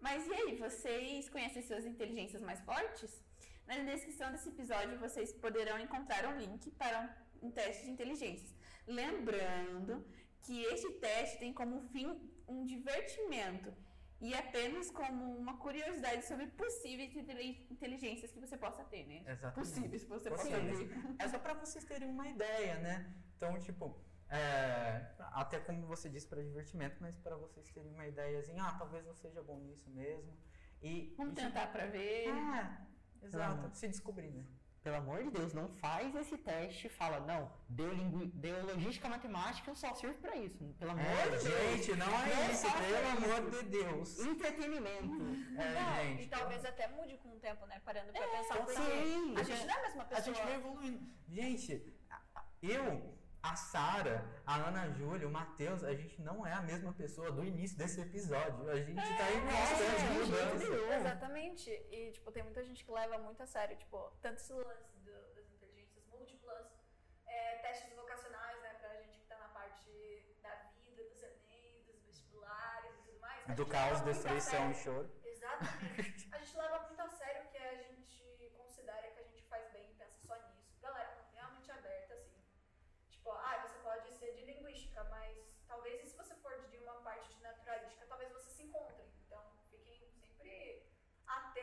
Mas 0.00 0.26
e 0.26 0.32
aí, 0.32 0.56
vocês 0.56 1.28
conhecem 1.28 1.62
suas 1.62 1.84
inteligências 1.84 2.40
mais 2.40 2.60
fortes? 2.62 3.22
Na 3.66 3.78
descrição 3.78 4.30
desse 4.32 4.48
episódio 4.48 4.98
vocês 4.98 5.32
poderão 5.32 5.78
encontrar 5.78 6.26
um 6.26 6.38
link 6.38 6.70
para 6.72 7.00
um, 7.40 7.48
um 7.48 7.50
teste 7.50 7.84
de 7.84 7.90
inteligências. 7.90 8.54
Lembrando 8.86 10.04
que 10.42 10.62
este 10.64 10.90
teste 10.94 11.38
tem 11.38 11.52
como 11.52 11.80
fim 11.88 12.20
um 12.48 12.64
divertimento 12.64 13.72
e 14.20 14.34
apenas 14.34 14.90
como 14.90 15.36
uma 15.36 15.56
curiosidade 15.56 16.24
sobre 16.24 16.46
possíveis 16.46 17.14
inteligências 17.70 18.30
que 18.30 18.38
você 18.38 18.56
possa 18.56 18.84
ter, 18.84 19.04
né? 19.06 19.22
Exatamente. 19.26 19.54
Possíveis 19.54 20.04
que 20.04 20.10
você 20.10 20.30
Possíveis. 20.30 20.78
possa 20.78 20.84
ter. 20.84 21.24
É 21.24 21.28
só 21.28 21.38
pra 21.38 21.54
vocês 21.54 21.84
terem 21.84 22.08
uma 22.08 22.28
ideia, 22.28 22.78
né? 22.78 23.12
Então, 23.36 23.58
tipo, 23.58 24.00
é, 24.28 25.14
até 25.18 25.58
como 25.58 25.86
você 25.86 26.08
disse, 26.08 26.26
para 26.26 26.40
divertimento, 26.42 26.96
mas 27.00 27.16
para 27.18 27.36
vocês 27.36 27.68
terem 27.70 27.92
uma 27.92 28.06
ideiazinha, 28.06 28.62
ah, 28.62 28.76
talvez 28.78 29.04
eu 29.06 29.14
seja 29.14 29.42
bom 29.42 29.58
nisso 29.58 29.90
mesmo. 29.90 30.32
E 30.80 31.14
Vamos 31.16 31.32
e, 31.32 31.36
tentar 31.36 31.66
pra 31.72 31.86
ver. 31.86 32.28
É, 32.28 32.78
exato. 33.26 33.70
Se 33.76 33.88
descobrir, 33.88 34.30
né? 34.30 34.44
Pelo 34.82 34.96
amor 34.96 35.22
de 35.22 35.30
Deus, 35.30 35.52
não 35.54 35.68
faz 35.68 36.12
esse 36.16 36.36
teste 36.36 36.88
e 36.88 36.90
fala, 36.90 37.20
não, 37.20 37.52
deu, 37.68 37.92
lingu... 37.92 38.26
deu 38.34 38.66
logística 38.66 39.08
matemática, 39.08 39.70
eu 39.70 39.76
só 39.76 39.94
sirvo 39.94 40.18
pra 40.18 40.34
isso. 40.34 40.58
Pelo 40.76 40.90
amor 40.90 41.04
É, 41.04 41.22
de 41.24 41.30
Deus. 41.30 41.42
gente, 41.44 41.96
não 41.96 42.06
é 42.08 42.34
Não 42.34 42.50
isso, 42.50 42.66
pelo 42.72 43.22
isso. 43.22 43.34
amor 43.36 43.50
de 43.52 43.62
Deus. 43.68 44.18
Entretenimento. 44.18 45.14
É, 45.56 45.74
Não, 45.74 45.94
gente. 46.04 46.22
e 46.24 46.26
talvez 46.26 46.64
até 46.64 46.88
mude 46.88 47.16
com 47.18 47.28
o 47.28 47.38
tempo, 47.38 47.64
né? 47.66 47.80
Parando 47.84 48.12
pra 48.12 48.26
pensar 48.26 48.60
um 48.60 48.66
Sim. 48.66 49.36
A 49.36 49.40
a 49.40 49.42
gente 49.44 49.56
gente- 49.56 49.66
não 49.68 49.74
é 49.74 49.78
a 49.78 49.82
mesma 49.82 50.02
A 50.02 50.06
pessoa. 50.06 50.34
gente 50.34 50.44
vai 50.44 50.54
evoluindo. 50.56 51.06
Gente, 51.28 51.94
a- 52.10 52.20
a- 52.34 52.44
eu, 52.60 53.16
a 53.42 53.56
Sara, 53.56 54.24
a 54.46 54.54
Ana 54.68 54.88
Júlia, 54.90 55.26
o 55.26 55.30
Matheus, 55.30 55.82
a 55.82 55.92
gente 55.94 56.20
não 56.22 56.46
é 56.46 56.52
a 56.52 56.62
mesma 56.62 56.92
pessoa 56.92 57.30
do 57.32 57.44
início 57.44 57.76
desse 57.76 58.00
episódio. 58.00 58.70
A 58.70 58.76
gente 58.80 58.94
tá 59.18 59.32
em 59.32 59.40
constante 59.40 60.04
é, 60.04 60.10
mudança. 60.14 60.94
Exatamente. 61.00 61.70
E, 61.90 62.12
tipo, 62.12 62.30
tem 62.30 62.42
muita 62.44 62.62
gente 62.64 62.84
que 62.84 62.90
leva 62.92 63.18
muito 63.18 63.42
a 63.42 63.46
sério, 63.46 63.76
tipo, 63.76 64.10
tanto 64.20 64.36
esse 64.36 64.52
lance 64.52 64.96
do- 65.00 65.34
das 65.34 65.50
inteligências 65.50 66.04
múltiplas, 66.06 66.66
é, 67.26 67.56
testes 67.58 67.92
vocacionais, 67.96 68.62
né, 68.62 68.74
pra 68.80 68.94
gente 69.02 69.18
que 69.18 69.26
tá 69.26 69.36
na 69.38 69.48
parte 69.48 69.90
da 70.42 70.54
vida, 70.76 71.02
dos 71.10 71.22
Enem, 71.22 71.82
dos 71.84 72.00
vestibulares 72.04 72.94
e 72.94 73.02
tudo 73.02 73.18
mais. 73.20 73.50
A 73.50 73.54
Do 73.54 73.62
gente 73.64 73.72
caos, 73.72 74.00
destruição 74.02 74.70
e 74.70 74.74
choro. 74.74 75.10
Exatamente. 75.24 76.28
A 76.32 76.38
gente 76.38 76.56
leva 76.56 76.78
muito 76.86 77.00
a 77.02 77.08
sério 77.08 77.42
o 77.44 77.48
que 77.50 77.58
a 77.58 77.74
gente 77.74 78.52
considera 78.56 79.10
que 79.10 79.18
a 79.18 79.24
gente 79.24 79.42
faz 79.48 79.72
bem 79.72 79.90
e 79.90 79.94
pensa 79.94 80.16
só 80.26 80.36
nisso. 80.36 80.62
Galera, 80.80 81.26
realmente 81.32 81.70
aberta, 81.72 82.14
assim. 82.14 82.40
Tipo, 83.10 83.30
ah, 83.32 83.58
você 83.66 83.78
pode 83.80 84.10
ser 84.12 84.32
de 84.34 84.44
linguística, 84.44 85.02
mas 85.04 85.36
talvez 85.68 86.02
e 86.02 86.06
se 86.08 86.16
você 86.16 86.34
for 86.36 86.52
de 86.70 86.76
uma 86.78 86.94
parte 87.02 87.32
de 87.34 87.40
naturalística, 87.42 88.04
talvez 88.06 88.30
você 88.32 88.50
se 88.50 88.62
encontrem. 88.64 89.06
Então, 89.26 89.40
fiquem 89.70 90.00
sempre 90.10 90.86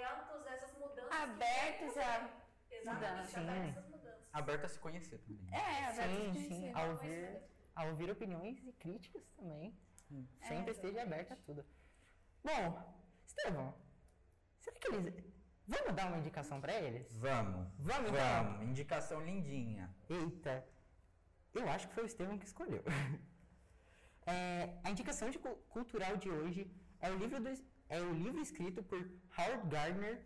atentos 0.04 0.48
a 0.48 0.52
essas 0.56 0.74
mudanças. 0.78 1.12
Abertos 1.12 1.98
a. 1.98 2.30
Exatamente, 2.72 3.40
mudança. 3.40 3.40
abertos 3.40 3.50
a 3.50 3.64
Sim. 3.64 3.70
essas 3.70 3.90
mudanças. 3.90 4.30
Aberto 4.34 4.66
a 4.66 4.70
se 4.70 4.80
conhecer 4.80 5.18
também. 5.20 5.48
É, 5.54 5.86
aberto 5.88 5.96
Sim, 5.96 6.30
a 6.30 6.34
sim, 6.34 6.48
conhecer. 6.50 6.70
a 6.78 6.82
Não 6.84 6.92
ouvir, 6.92 7.42
a 7.76 7.84
ouvir 7.86 8.12
opiniões 8.12 8.64
e 8.66 8.72
críticas 8.74 9.24
também. 9.38 9.78
Hum. 10.12 10.26
Sempre 10.48 10.70
É, 10.70 10.72
esteja 10.72 11.02
aberta 11.02 11.34
a 11.34 11.38
tudo. 11.38 11.66
Bom, 12.44 12.96
Estevão, 13.26 13.74
será 14.60 14.78
que 14.80 14.88
eles... 14.88 15.24
Vamos 15.68 15.94
dar 15.94 16.08
uma 16.08 16.18
indicação 16.18 16.60
pra 16.60 16.74
eles? 16.74 17.12
Vamos. 17.18 17.68
Vamos, 17.78 18.10
então? 18.10 18.44
Vamos. 18.44 18.68
Indicação 18.68 19.22
lindinha. 19.24 19.94
Eita, 20.10 20.66
eu 21.54 21.70
acho 21.70 21.88
que 21.88 21.94
foi 21.94 22.04
o 22.04 22.08
Estevão 22.08 22.38
que 22.38 22.46
escolheu. 22.46 22.84
É, 24.26 24.78
a 24.84 24.92
indicação 24.92 25.30
de 25.32 25.40
cu- 25.40 25.56
cultural 25.70 26.16
de 26.18 26.30
hoje 26.30 26.70
é 27.00 27.10
o 27.10 27.18
livro, 27.18 27.40
do, 27.42 27.50
é 27.90 28.00
o 28.02 28.14
livro 28.14 28.40
escrito 28.42 28.82
por 28.84 29.00
Howard 29.38 29.68
Gardner, 29.70 30.22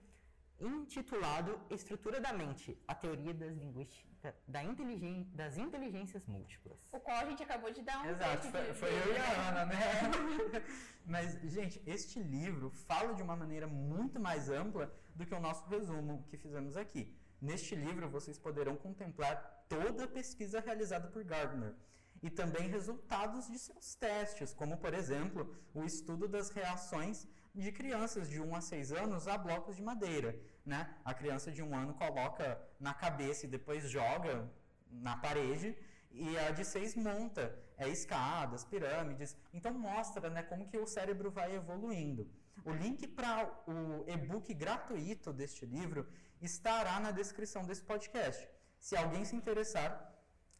intitulado 0.60 1.60
Estrutura 1.70 2.20
da 2.20 2.32
Mente, 2.34 2.78
a 2.88 2.94
teoria 2.94 3.34
das, 3.34 3.56
linguística, 3.56 4.36
da 4.48 4.64
inteligen, 4.64 5.24
das 5.34 5.58
inteligências 5.58 6.26
múltiplas. 6.26 6.78
O 6.92 7.00
qual 7.00 7.18
a 7.18 7.26
gente 7.26 7.42
acabou 7.44 7.72
de 7.72 7.82
dar 7.82 8.02
um 8.02 8.10
Exato, 8.10 8.48
foi, 8.48 8.62
de- 8.68 8.74
foi 8.74 8.90
eu 8.90 9.14
e 9.14 9.18
a 9.18 9.50
Ana, 9.50 9.66
né? 9.66 9.76
Mas, 11.06 11.34
gente, 11.52 11.82
este 11.86 12.20
livro 12.22 12.70
fala 12.70 13.14
de 13.14 13.22
uma 13.22 13.36
maneira 13.36 13.68
muito 13.68 14.20
mais 14.20 14.50
ampla 14.50 14.94
do 15.16 15.26
que 15.26 15.34
o 15.34 15.40
nosso 15.40 15.66
resumo 15.68 16.26
que 16.30 16.38
fizemos 16.38 16.78
aqui. 16.78 17.14
Neste 17.42 17.76
livro, 17.76 18.10
vocês 18.10 18.38
poderão 18.38 18.76
contemplar 18.76 19.66
toda 19.68 20.06
a 20.06 20.08
pesquisa 20.08 20.62
realizada 20.62 21.08
por 21.10 21.24
Gardner 21.26 21.74
e 22.22 22.30
também 22.30 22.70
resultados 22.70 23.48
de 23.48 23.60
seus 23.60 23.96
testes, 23.96 24.54
como, 24.54 24.78
por 24.78 24.94
exemplo, 24.94 25.54
o 25.74 25.84
estudo 25.84 26.26
das 26.26 26.50
reações 26.52 27.28
de 27.54 27.72
crianças 27.72 28.30
de 28.30 28.42
1 28.42 28.56
a 28.56 28.62
6 28.62 28.92
anos 28.92 29.28
a 29.28 29.38
blocos 29.38 29.76
de 29.76 29.84
madeira. 29.84 30.36
Né? 30.66 30.90
A 31.06 31.14
criança 31.14 31.52
de 31.52 31.62
um 31.62 31.76
ano 31.76 31.94
coloca 31.94 32.60
na 32.80 32.94
cabeça 32.94 33.46
e 33.46 33.50
depois 33.50 33.90
joga 33.90 34.50
na 34.90 35.18
parede 35.18 35.78
e 36.12 36.38
a 36.38 36.52
de 36.52 36.64
6 36.64 36.96
monta 36.96 37.58
é, 37.78 37.88
escadas, 37.90 38.64
pirâmides. 38.64 39.36
Então 39.54 39.74
mostra 39.74 40.30
né, 40.30 40.44
como 40.44 40.68
que 40.68 40.78
o 40.78 40.88
cérebro 40.88 41.30
vai 41.32 41.56
evoluindo. 41.56 42.30
O 42.64 42.72
link 42.72 43.08
para 43.08 43.52
o 43.68 44.06
e-book 44.08 44.54
gratuito 44.54 45.34
deste 45.34 45.66
livro 45.66 46.08
estará 46.42 47.00
na 47.00 47.12
descrição 47.12 47.66
desse 47.66 47.84
podcast. 47.84 48.48
Se 48.80 48.96
alguém 48.96 49.26
se 49.26 49.36
interessar, 49.36 49.92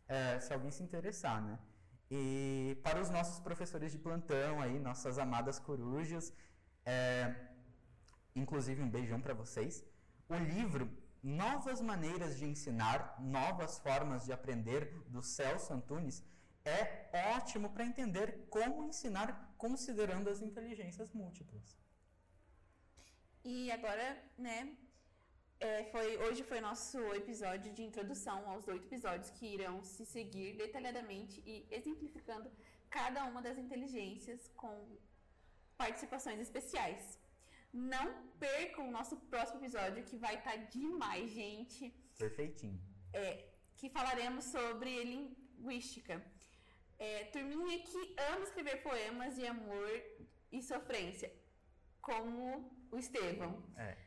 é, 0.08 0.40
se 0.40 0.52
alguém 0.54 0.72
se 0.72 0.82
interessar, 0.82 1.42
né? 1.42 1.60
E 2.10 2.78
para 2.84 3.02
os 3.02 3.10
nossos 3.10 3.40
professores 3.40 3.92
de 3.92 3.98
plantão 3.98 4.62
aí, 4.62 4.80
nossas 4.80 5.18
amadas 5.18 5.60
corujas, 5.60 6.34
é, 6.86 7.36
inclusive 8.36 8.82
um 8.82 8.90
beijão 8.90 9.22
para 9.22 9.34
vocês. 9.34 9.86
O 10.28 10.36
livro 10.36 10.90
Novas 11.22 11.80
Maneiras 11.82 12.38
de 12.38 12.46
Ensinar, 12.46 13.16
Novas 13.20 13.80
Formas 13.80 14.26
de 14.26 14.34
Aprender, 14.34 14.94
do 15.08 15.22
Celso 15.22 15.74
Antunes, 15.74 16.24
é 16.66 17.10
ótimo 17.36 17.70
para 17.70 17.86
entender 17.86 18.46
como 18.50 18.84
ensinar 18.84 19.54
considerando 19.58 20.30
as 20.30 20.42
inteligências 20.42 21.12
múltiplas. 21.14 21.78
E 23.44 23.70
agora, 23.72 24.22
né, 24.38 24.76
é, 25.60 25.86
foi, 25.86 26.18
hoje 26.18 26.44
foi 26.44 26.60
nosso 26.60 26.98
episódio 27.14 27.74
de 27.74 27.84
introdução 27.84 28.50
aos 28.50 28.68
oito 28.68 28.86
episódios 28.86 29.30
que 29.32 29.46
irão 29.46 29.84
se 29.84 30.06
seguir 30.06 30.58
detalhadamente 30.58 31.42
e 31.46 31.68
exemplificando 31.72 32.50
cada 32.90 33.24
uma 33.26 33.42
das 33.42 33.58
inteligências 33.58 34.50
com 34.56 34.98
participações 35.78 36.40
especiais. 36.40 37.20
Não 37.74 38.06
percam 38.40 38.88
o 38.88 38.92
nosso 38.92 39.16
próximo 39.32 39.60
episódio 39.60 40.04
que 40.04 40.18
vai 40.18 40.36
estar 40.36 40.56
demais, 40.78 41.32
gente. 41.32 41.90
Perfeitinho. 42.18 42.80
que 43.78 43.90
falaremos 43.90 44.46
sobre 44.46 45.04
linguística. 45.04 46.24
É, 47.00 47.26
turminha 47.26 47.80
que 47.80 48.16
ama 48.32 48.44
escrever 48.44 48.82
poemas 48.84 49.36
de 49.36 49.46
amor 49.46 49.92
e 50.52 50.62
sofrência, 50.62 51.34
como 52.02 52.72
o 52.92 52.98
Estevão. 52.98 53.64
É. 53.76 53.98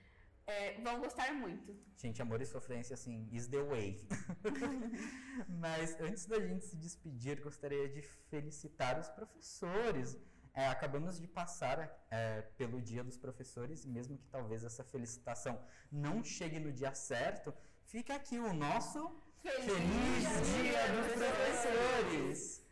É, 0.46 0.80
vão 0.80 1.00
gostar 1.00 1.32
muito. 1.34 1.76
Gente, 1.96 2.22
amor 2.22 2.40
e 2.40 2.46
sofrência, 2.46 2.94
assim, 2.94 3.28
is 3.32 3.48
the 3.48 3.60
way. 3.64 4.06
Mas 5.48 6.00
antes 6.00 6.26
da 6.26 6.38
gente 6.38 6.64
se 6.64 6.76
despedir, 6.76 7.40
gostaria 7.40 7.88
de 7.88 8.00
felicitar 8.02 8.98
os 9.00 9.08
professores. 9.08 10.16
É, 10.56 10.68
acabamos 10.68 11.20
de 11.20 11.26
passar 11.26 11.76
é, 12.10 12.40
pelo 12.56 12.80
Dia 12.80 13.04
dos 13.04 13.18
Professores, 13.18 13.84
e 13.84 13.88
mesmo 13.88 14.16
que 14.16 14.26
talvez 14.36 14.64
essa 14.64 14.82
felicitação 14.82 15.60
não 15.92 16.24
chegue 16.24 16.58
no 16.58 16.72
dia 16.72 16.94
certo, 16.94 17.52
fica 17.84 18.14
aqui 18.14 18.38
o 18.38 18.54
nosso 18.54 19.00
Feliz 19.42 20.24
Dia 20.54 20.84
dos 20.94 21.12
Professores! 21.22 22.66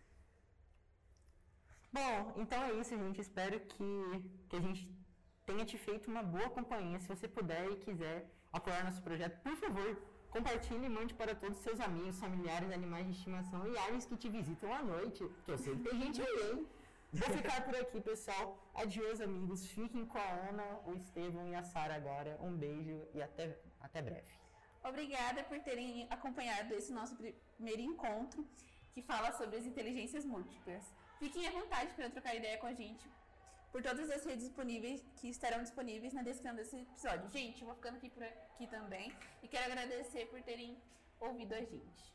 Bom, 1.92 2.32
então 2.36 2.60
é 2.64 2.72
isso, 2.72 2.96
gente. 2.96 3.20
Espero 3.20 3.60
que, 3.60 3.88
que 4.48 4.56
a 4.56 4.60
gente 4.60 4.90
tenha 5.44 5.64
te 5.66 5.76
feito 5.76 6.10
uma 6.10 6.22
boa 6.22 6.48
companhia. 6.48 6.98
Se 6.98 7.06
você 7.06 7.28
puder 7.28 7.70
e 7.70 7.76
quiser 7.76 8.16
apoiar 8.50 8.82
nosso 8.82 9.02
projeto, 9.02 9.42
por 9.42 9.54
favor, 9.56 9.90
compartilhe 10.30 10.86
e 10.86 10.88
mande 10.88 11.12
para 11.12 11.34
todos 11.34 11.58
os 11.58 11.62
seus 11.62 11.78
amigos, 11.80 12.18
familiares, 12.18 12.72
animais 12.72 13.06
de 13.06 13.12
estimação 13.12 13.60
e 13.70 13.76
aves 13.76 14.06
que 14.06 14.16
te 14.16 14.30
visitam 14.30 14.72
à 14.72 14.82
noite. 14.82 15.22
Que 15.44 15.52
eu 15.52 15.58
sei 15.58 15.76
que 15.76 15.82
tem 15.88 16.00
gente 16.00 16.22
aí, 16.22 16.50
hein? 16.50 16.66
Vou 17.14 17.30
ficar 17.36 17.64
por 17.64 17.76
aqui, 17.76 18.00
pessoal. 18.00 18.58
Adiós, 18.74 19.20
amigos. 19.20 19.64
Fiquem 19.66 20.04
com 20.04 20.18
a 20.18 20.30
Ana, 20.48 20.80
o 20.84 20.94
Estevão 20.94 21.46
e 21.48 21.54
a 21.54 21.62
Sara 21.62 21.94
agora. 21.94 22.36
Um 22.40 22.56
beijo 22.56 23.06
e 23.14 23.22
até, 23.22 23.56
até 23.80 24.02
breve. 24.02 24.32
Obrigada 24.82 25.44
por 25.44 25.60
terem 25.60 26.08
acompanhado 26.10 26.74
esse 26.74 26.92
nosso 26.92 27.14
primeiro 27.56 27.82
encontro 27.82 28.44
que 28.92 29.00
fala 29.00 29.30
sobre 29.30 29.58
as 29.58 29.64
inteligências 29.64 30.24
múltiplas. 30.24 30.92
Fiquem 31.20 31.46
à 31.46 31.52
vontade 31.52 31.94
para 31.94 32.10
trocar 32.10 32.34
ideia 32.34 32.58
com 32.58 32.66
a 32.66 32.74
gente 32.74 33.08
por 33.70 33.80
todas 33.80 34.10
as 34.10 34.24
redes 34.24 34.46
disponíveis 34.46 35.00
que 35.16 35.28
estarão 35.28 35.62
disponíveis 35.62 36.12
na 36.12 36.22
descrição 36.22 36.56
desse 36.56 36.76
episódio. 36.80 37.30
Gente, 37.30 37.60
eu 37.60 37.66
vou 37.66 37.76
ficando 37.76 37.96
aqui 37.96 38.10
por 38.10 38.24
aqui 38.24 38.66
também 38.66 39.12
e 39.40 39.46
quero 39.46 39.64
agradecer 39.66 40.26
por 40.26 40.42
terem 40.42 40.76
ouvido 41.20 41.54
a 41.54 41.60
gente. 41.60 42.13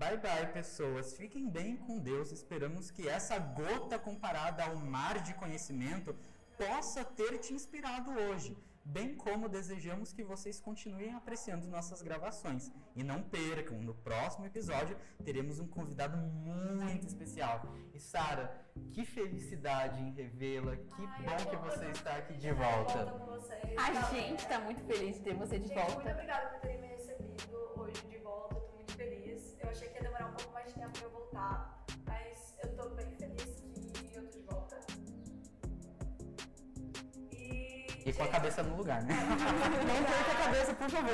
Bye 0.00 0.16
bye, 0.18 0.46
pessoas. 0.52 1.16
Fiquem 1.16 1.48
bem 1.48 1.76
com 1.76 1.98
Deus. 1.98 2.32
Esperamos 2.32 2.90
que 2.90 3.08
essa 3.08 3.38
gota 3.38 3.98
comparada 3.98 4.64
ao 4.64 4.76
mar 4.76 5.16
de 5.22 5.32
conhecimento 5.34 6.14
possa 6.58 7.04
ter 7.04 7.38
te 7.38 7.52
inspirado 7.52 8.10
hoje, 8.10 8.56
bem 8.84 9.14
como 9.14 9.48
desejamos 9.48 10.12
que 10.12 10.24
vocês 10.24 10.58
continuem 10.60 11.12
apreciando 11.14 11.66
nossas 11.68 12.00
gravações. 12.02 12.72
E 12.96 13.02
não 13.04 13.22
percam, 13.22 13.78
no 13.82 13.94
próximo 13.94 14.46
episódio 14.46 14.96
teremos 15.24 15.58
um 15.60 15.68
convidado 15.68 16.16
muito 16.16 17.06
especial. 17.06 17.56
E 17.92 18.00
Sara, 18.00 18.46
que 18.92 19.04
felicidade 19.04 20.00
em 20.02 20.10
revê-la. 20.12 20.76
Que 20.76 21.02
Ai, 21.06 21.24
bom 21.44 21.50
que 21.50 21.56
você 21.68 21.86
está 21.90 22.16
aqui 22.16 22.32
muito 22.32 22.42
de 22.42 22.52
volta. 22.52 23.06
com 23.06 23.26
vocês. 23.26 23.78
A 23.78 23.92
Tá? 23.92 24.02
gente 24.12 24.46
tá 24.48 24.58
muito 24.60 24.82
feliz 24.84 25.16
de 25.16 25.22
ter 25.22 25.34
você 25.34 25.58
de 25.58 25.68
Gente, 25.68 25.76
muito 25.78 25.92
volta. 25.94 26.10
obrigada 26.10 26.48
por 26.50 26.60
terem 26.62 26.80
me 26.80 26.86
recebido 26.88 27.56
hoje 27.76 28.02
de 28.08 28.18
volta. 28.18 28.54
Tô 28.56 28.72
muito 28.74 28.92
feliz. 28.92 29.33
Eu 29.64 29.70
achei 29.70 29.88
que 29.88 29.96
ia 29.96 30.02
demorar 30.02 30.26
um 30.26 30.34
pouco 30.34 30.52
mais 30.52 30.66
de 30.66 30.74
tempo 30.74 30.92
pra 30.92 31.06
eu 31.06 31.10
voltar, 31.10 31.84
mas 32.04 32.54
eu 32.62 32.76
tô 32.76 32.90
bem 32.90 33.10
feliz 33.16 33.62
que 33.94 34.14
eu 34.14 34.22
tô 34.22 34.30
de 34.30 34.40
volta. 34.42 34.78
E. 37.32 37.86
E 38.04 38.12
com 38.12 38.24
a 38.24 38.28
cabeça 38.28 38.62
no 38.62 38.76
lugar, 38.76 39.02
né? 39.04 39.14
Não 39.24 40.04
perca 40.04 40.32
a 40.32 40.44
cabeça, 40.44 40.74
por 40.74 40.90
favor. 40.90 41.10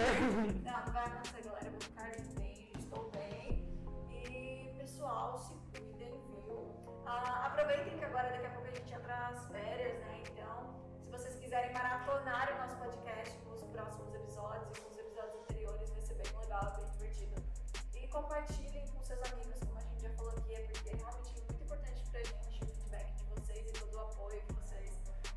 Não, 0.64 0.84
não 0.84 0.92
vai 0.92 1.04
acontecer, 1.04 1.42
galera. 1.44 1.66
Eu 1.66 1.70
vou 1.70 1.80
ficar 1.80 2.10
bem, 2.40 2.72
estou 2.76 3.10
bem. 3.12 3.64
E, 4.10 4.74
pessoal, 4.76 5.38
se 5.38 5.54
cuidem, 5.70 6.20
viu? 6.44 6.74
Ah, 7.06 7.46
aproveitem 7.46 7.96
que 7.98 8.04
agora, 8.04 8.30
daqui 8.30 8.46
a 8.46 8.50
pouco, 8.50 8.66
a 8.66 8.72
gente 8.72 8.92
entra 8.92 9.30
nas 9.30 9.46
férias, 9.46 10.00
né? 10.00 10.22
Então, 10.28 10.74
se 11.04 11.08
vocês 11.08 11.36
quiserem 11.36 11.72
maratonar 11.72 12.52
o 12.52 12.58
nosso 12.58 12.76
podcast 12.78 13.38
com 13.44 13.52
os 13.52 13.62
próximos 13.62 14.12
episódios 14.12 14.89
compartilhem 18.22 18.86
com 18.88 19.02
seus 19.02 19.20
amigos, 19.32 19.58
como 19.60 19.78
a 19.78 19.82
gente 19.82 20.02
já 20.02 20.10
falou 20.10 20.32
aqui, 20.32 20.54
é 20.54 20.60
porque 20.60 20.90
é 20.90 20.96
realmente 20.96 21.40
muito 21.40 21.64
importante 21.64 22.04
pra 22.10 22.22
gente 22.22 22.62
o 22.62 22.66
feedback 22.66 23.14
de 23.16 23.24
vocês 23.24 23.66
e 23.66 23.72
todo 23.72 23.94
o 23.94 24.00
apoio 24.00 24.42
que 24.42 24.52
vocês 24.54 24.90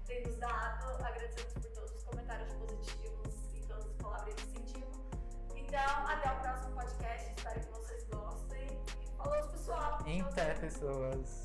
têm 0.06 0.24
nos 0.28 0.38
dado. 0.38 1.04
Agradecemos 1.04 1.54
por 1.54 1.72
todos 1.72 1.92
os 1.92 2.04
comentários 2.04 2.52
positivos 2.54 3.36
e 3.54 3.62
todas 3.68 3.86
as 3.86 3.96
palavras 3.96 4.36
de 4.36 4.44
incentivo. 4.44 4.92
Então, 5.56 6.08
até 6.08 6.32
o 6.32 6.40
próximo 6.42 6.76
podcast. 6.76 7.34
Espero 7.38 7.60
que 7.62 7.72
vocês 7.72 8.04
gostem. 8.10 8.84
E 9.02 9.08
falou, 9.18 9.48
pessoal. 9.48 9.98
Pé, 10.36 10.54
pessoas. 10.56 11.43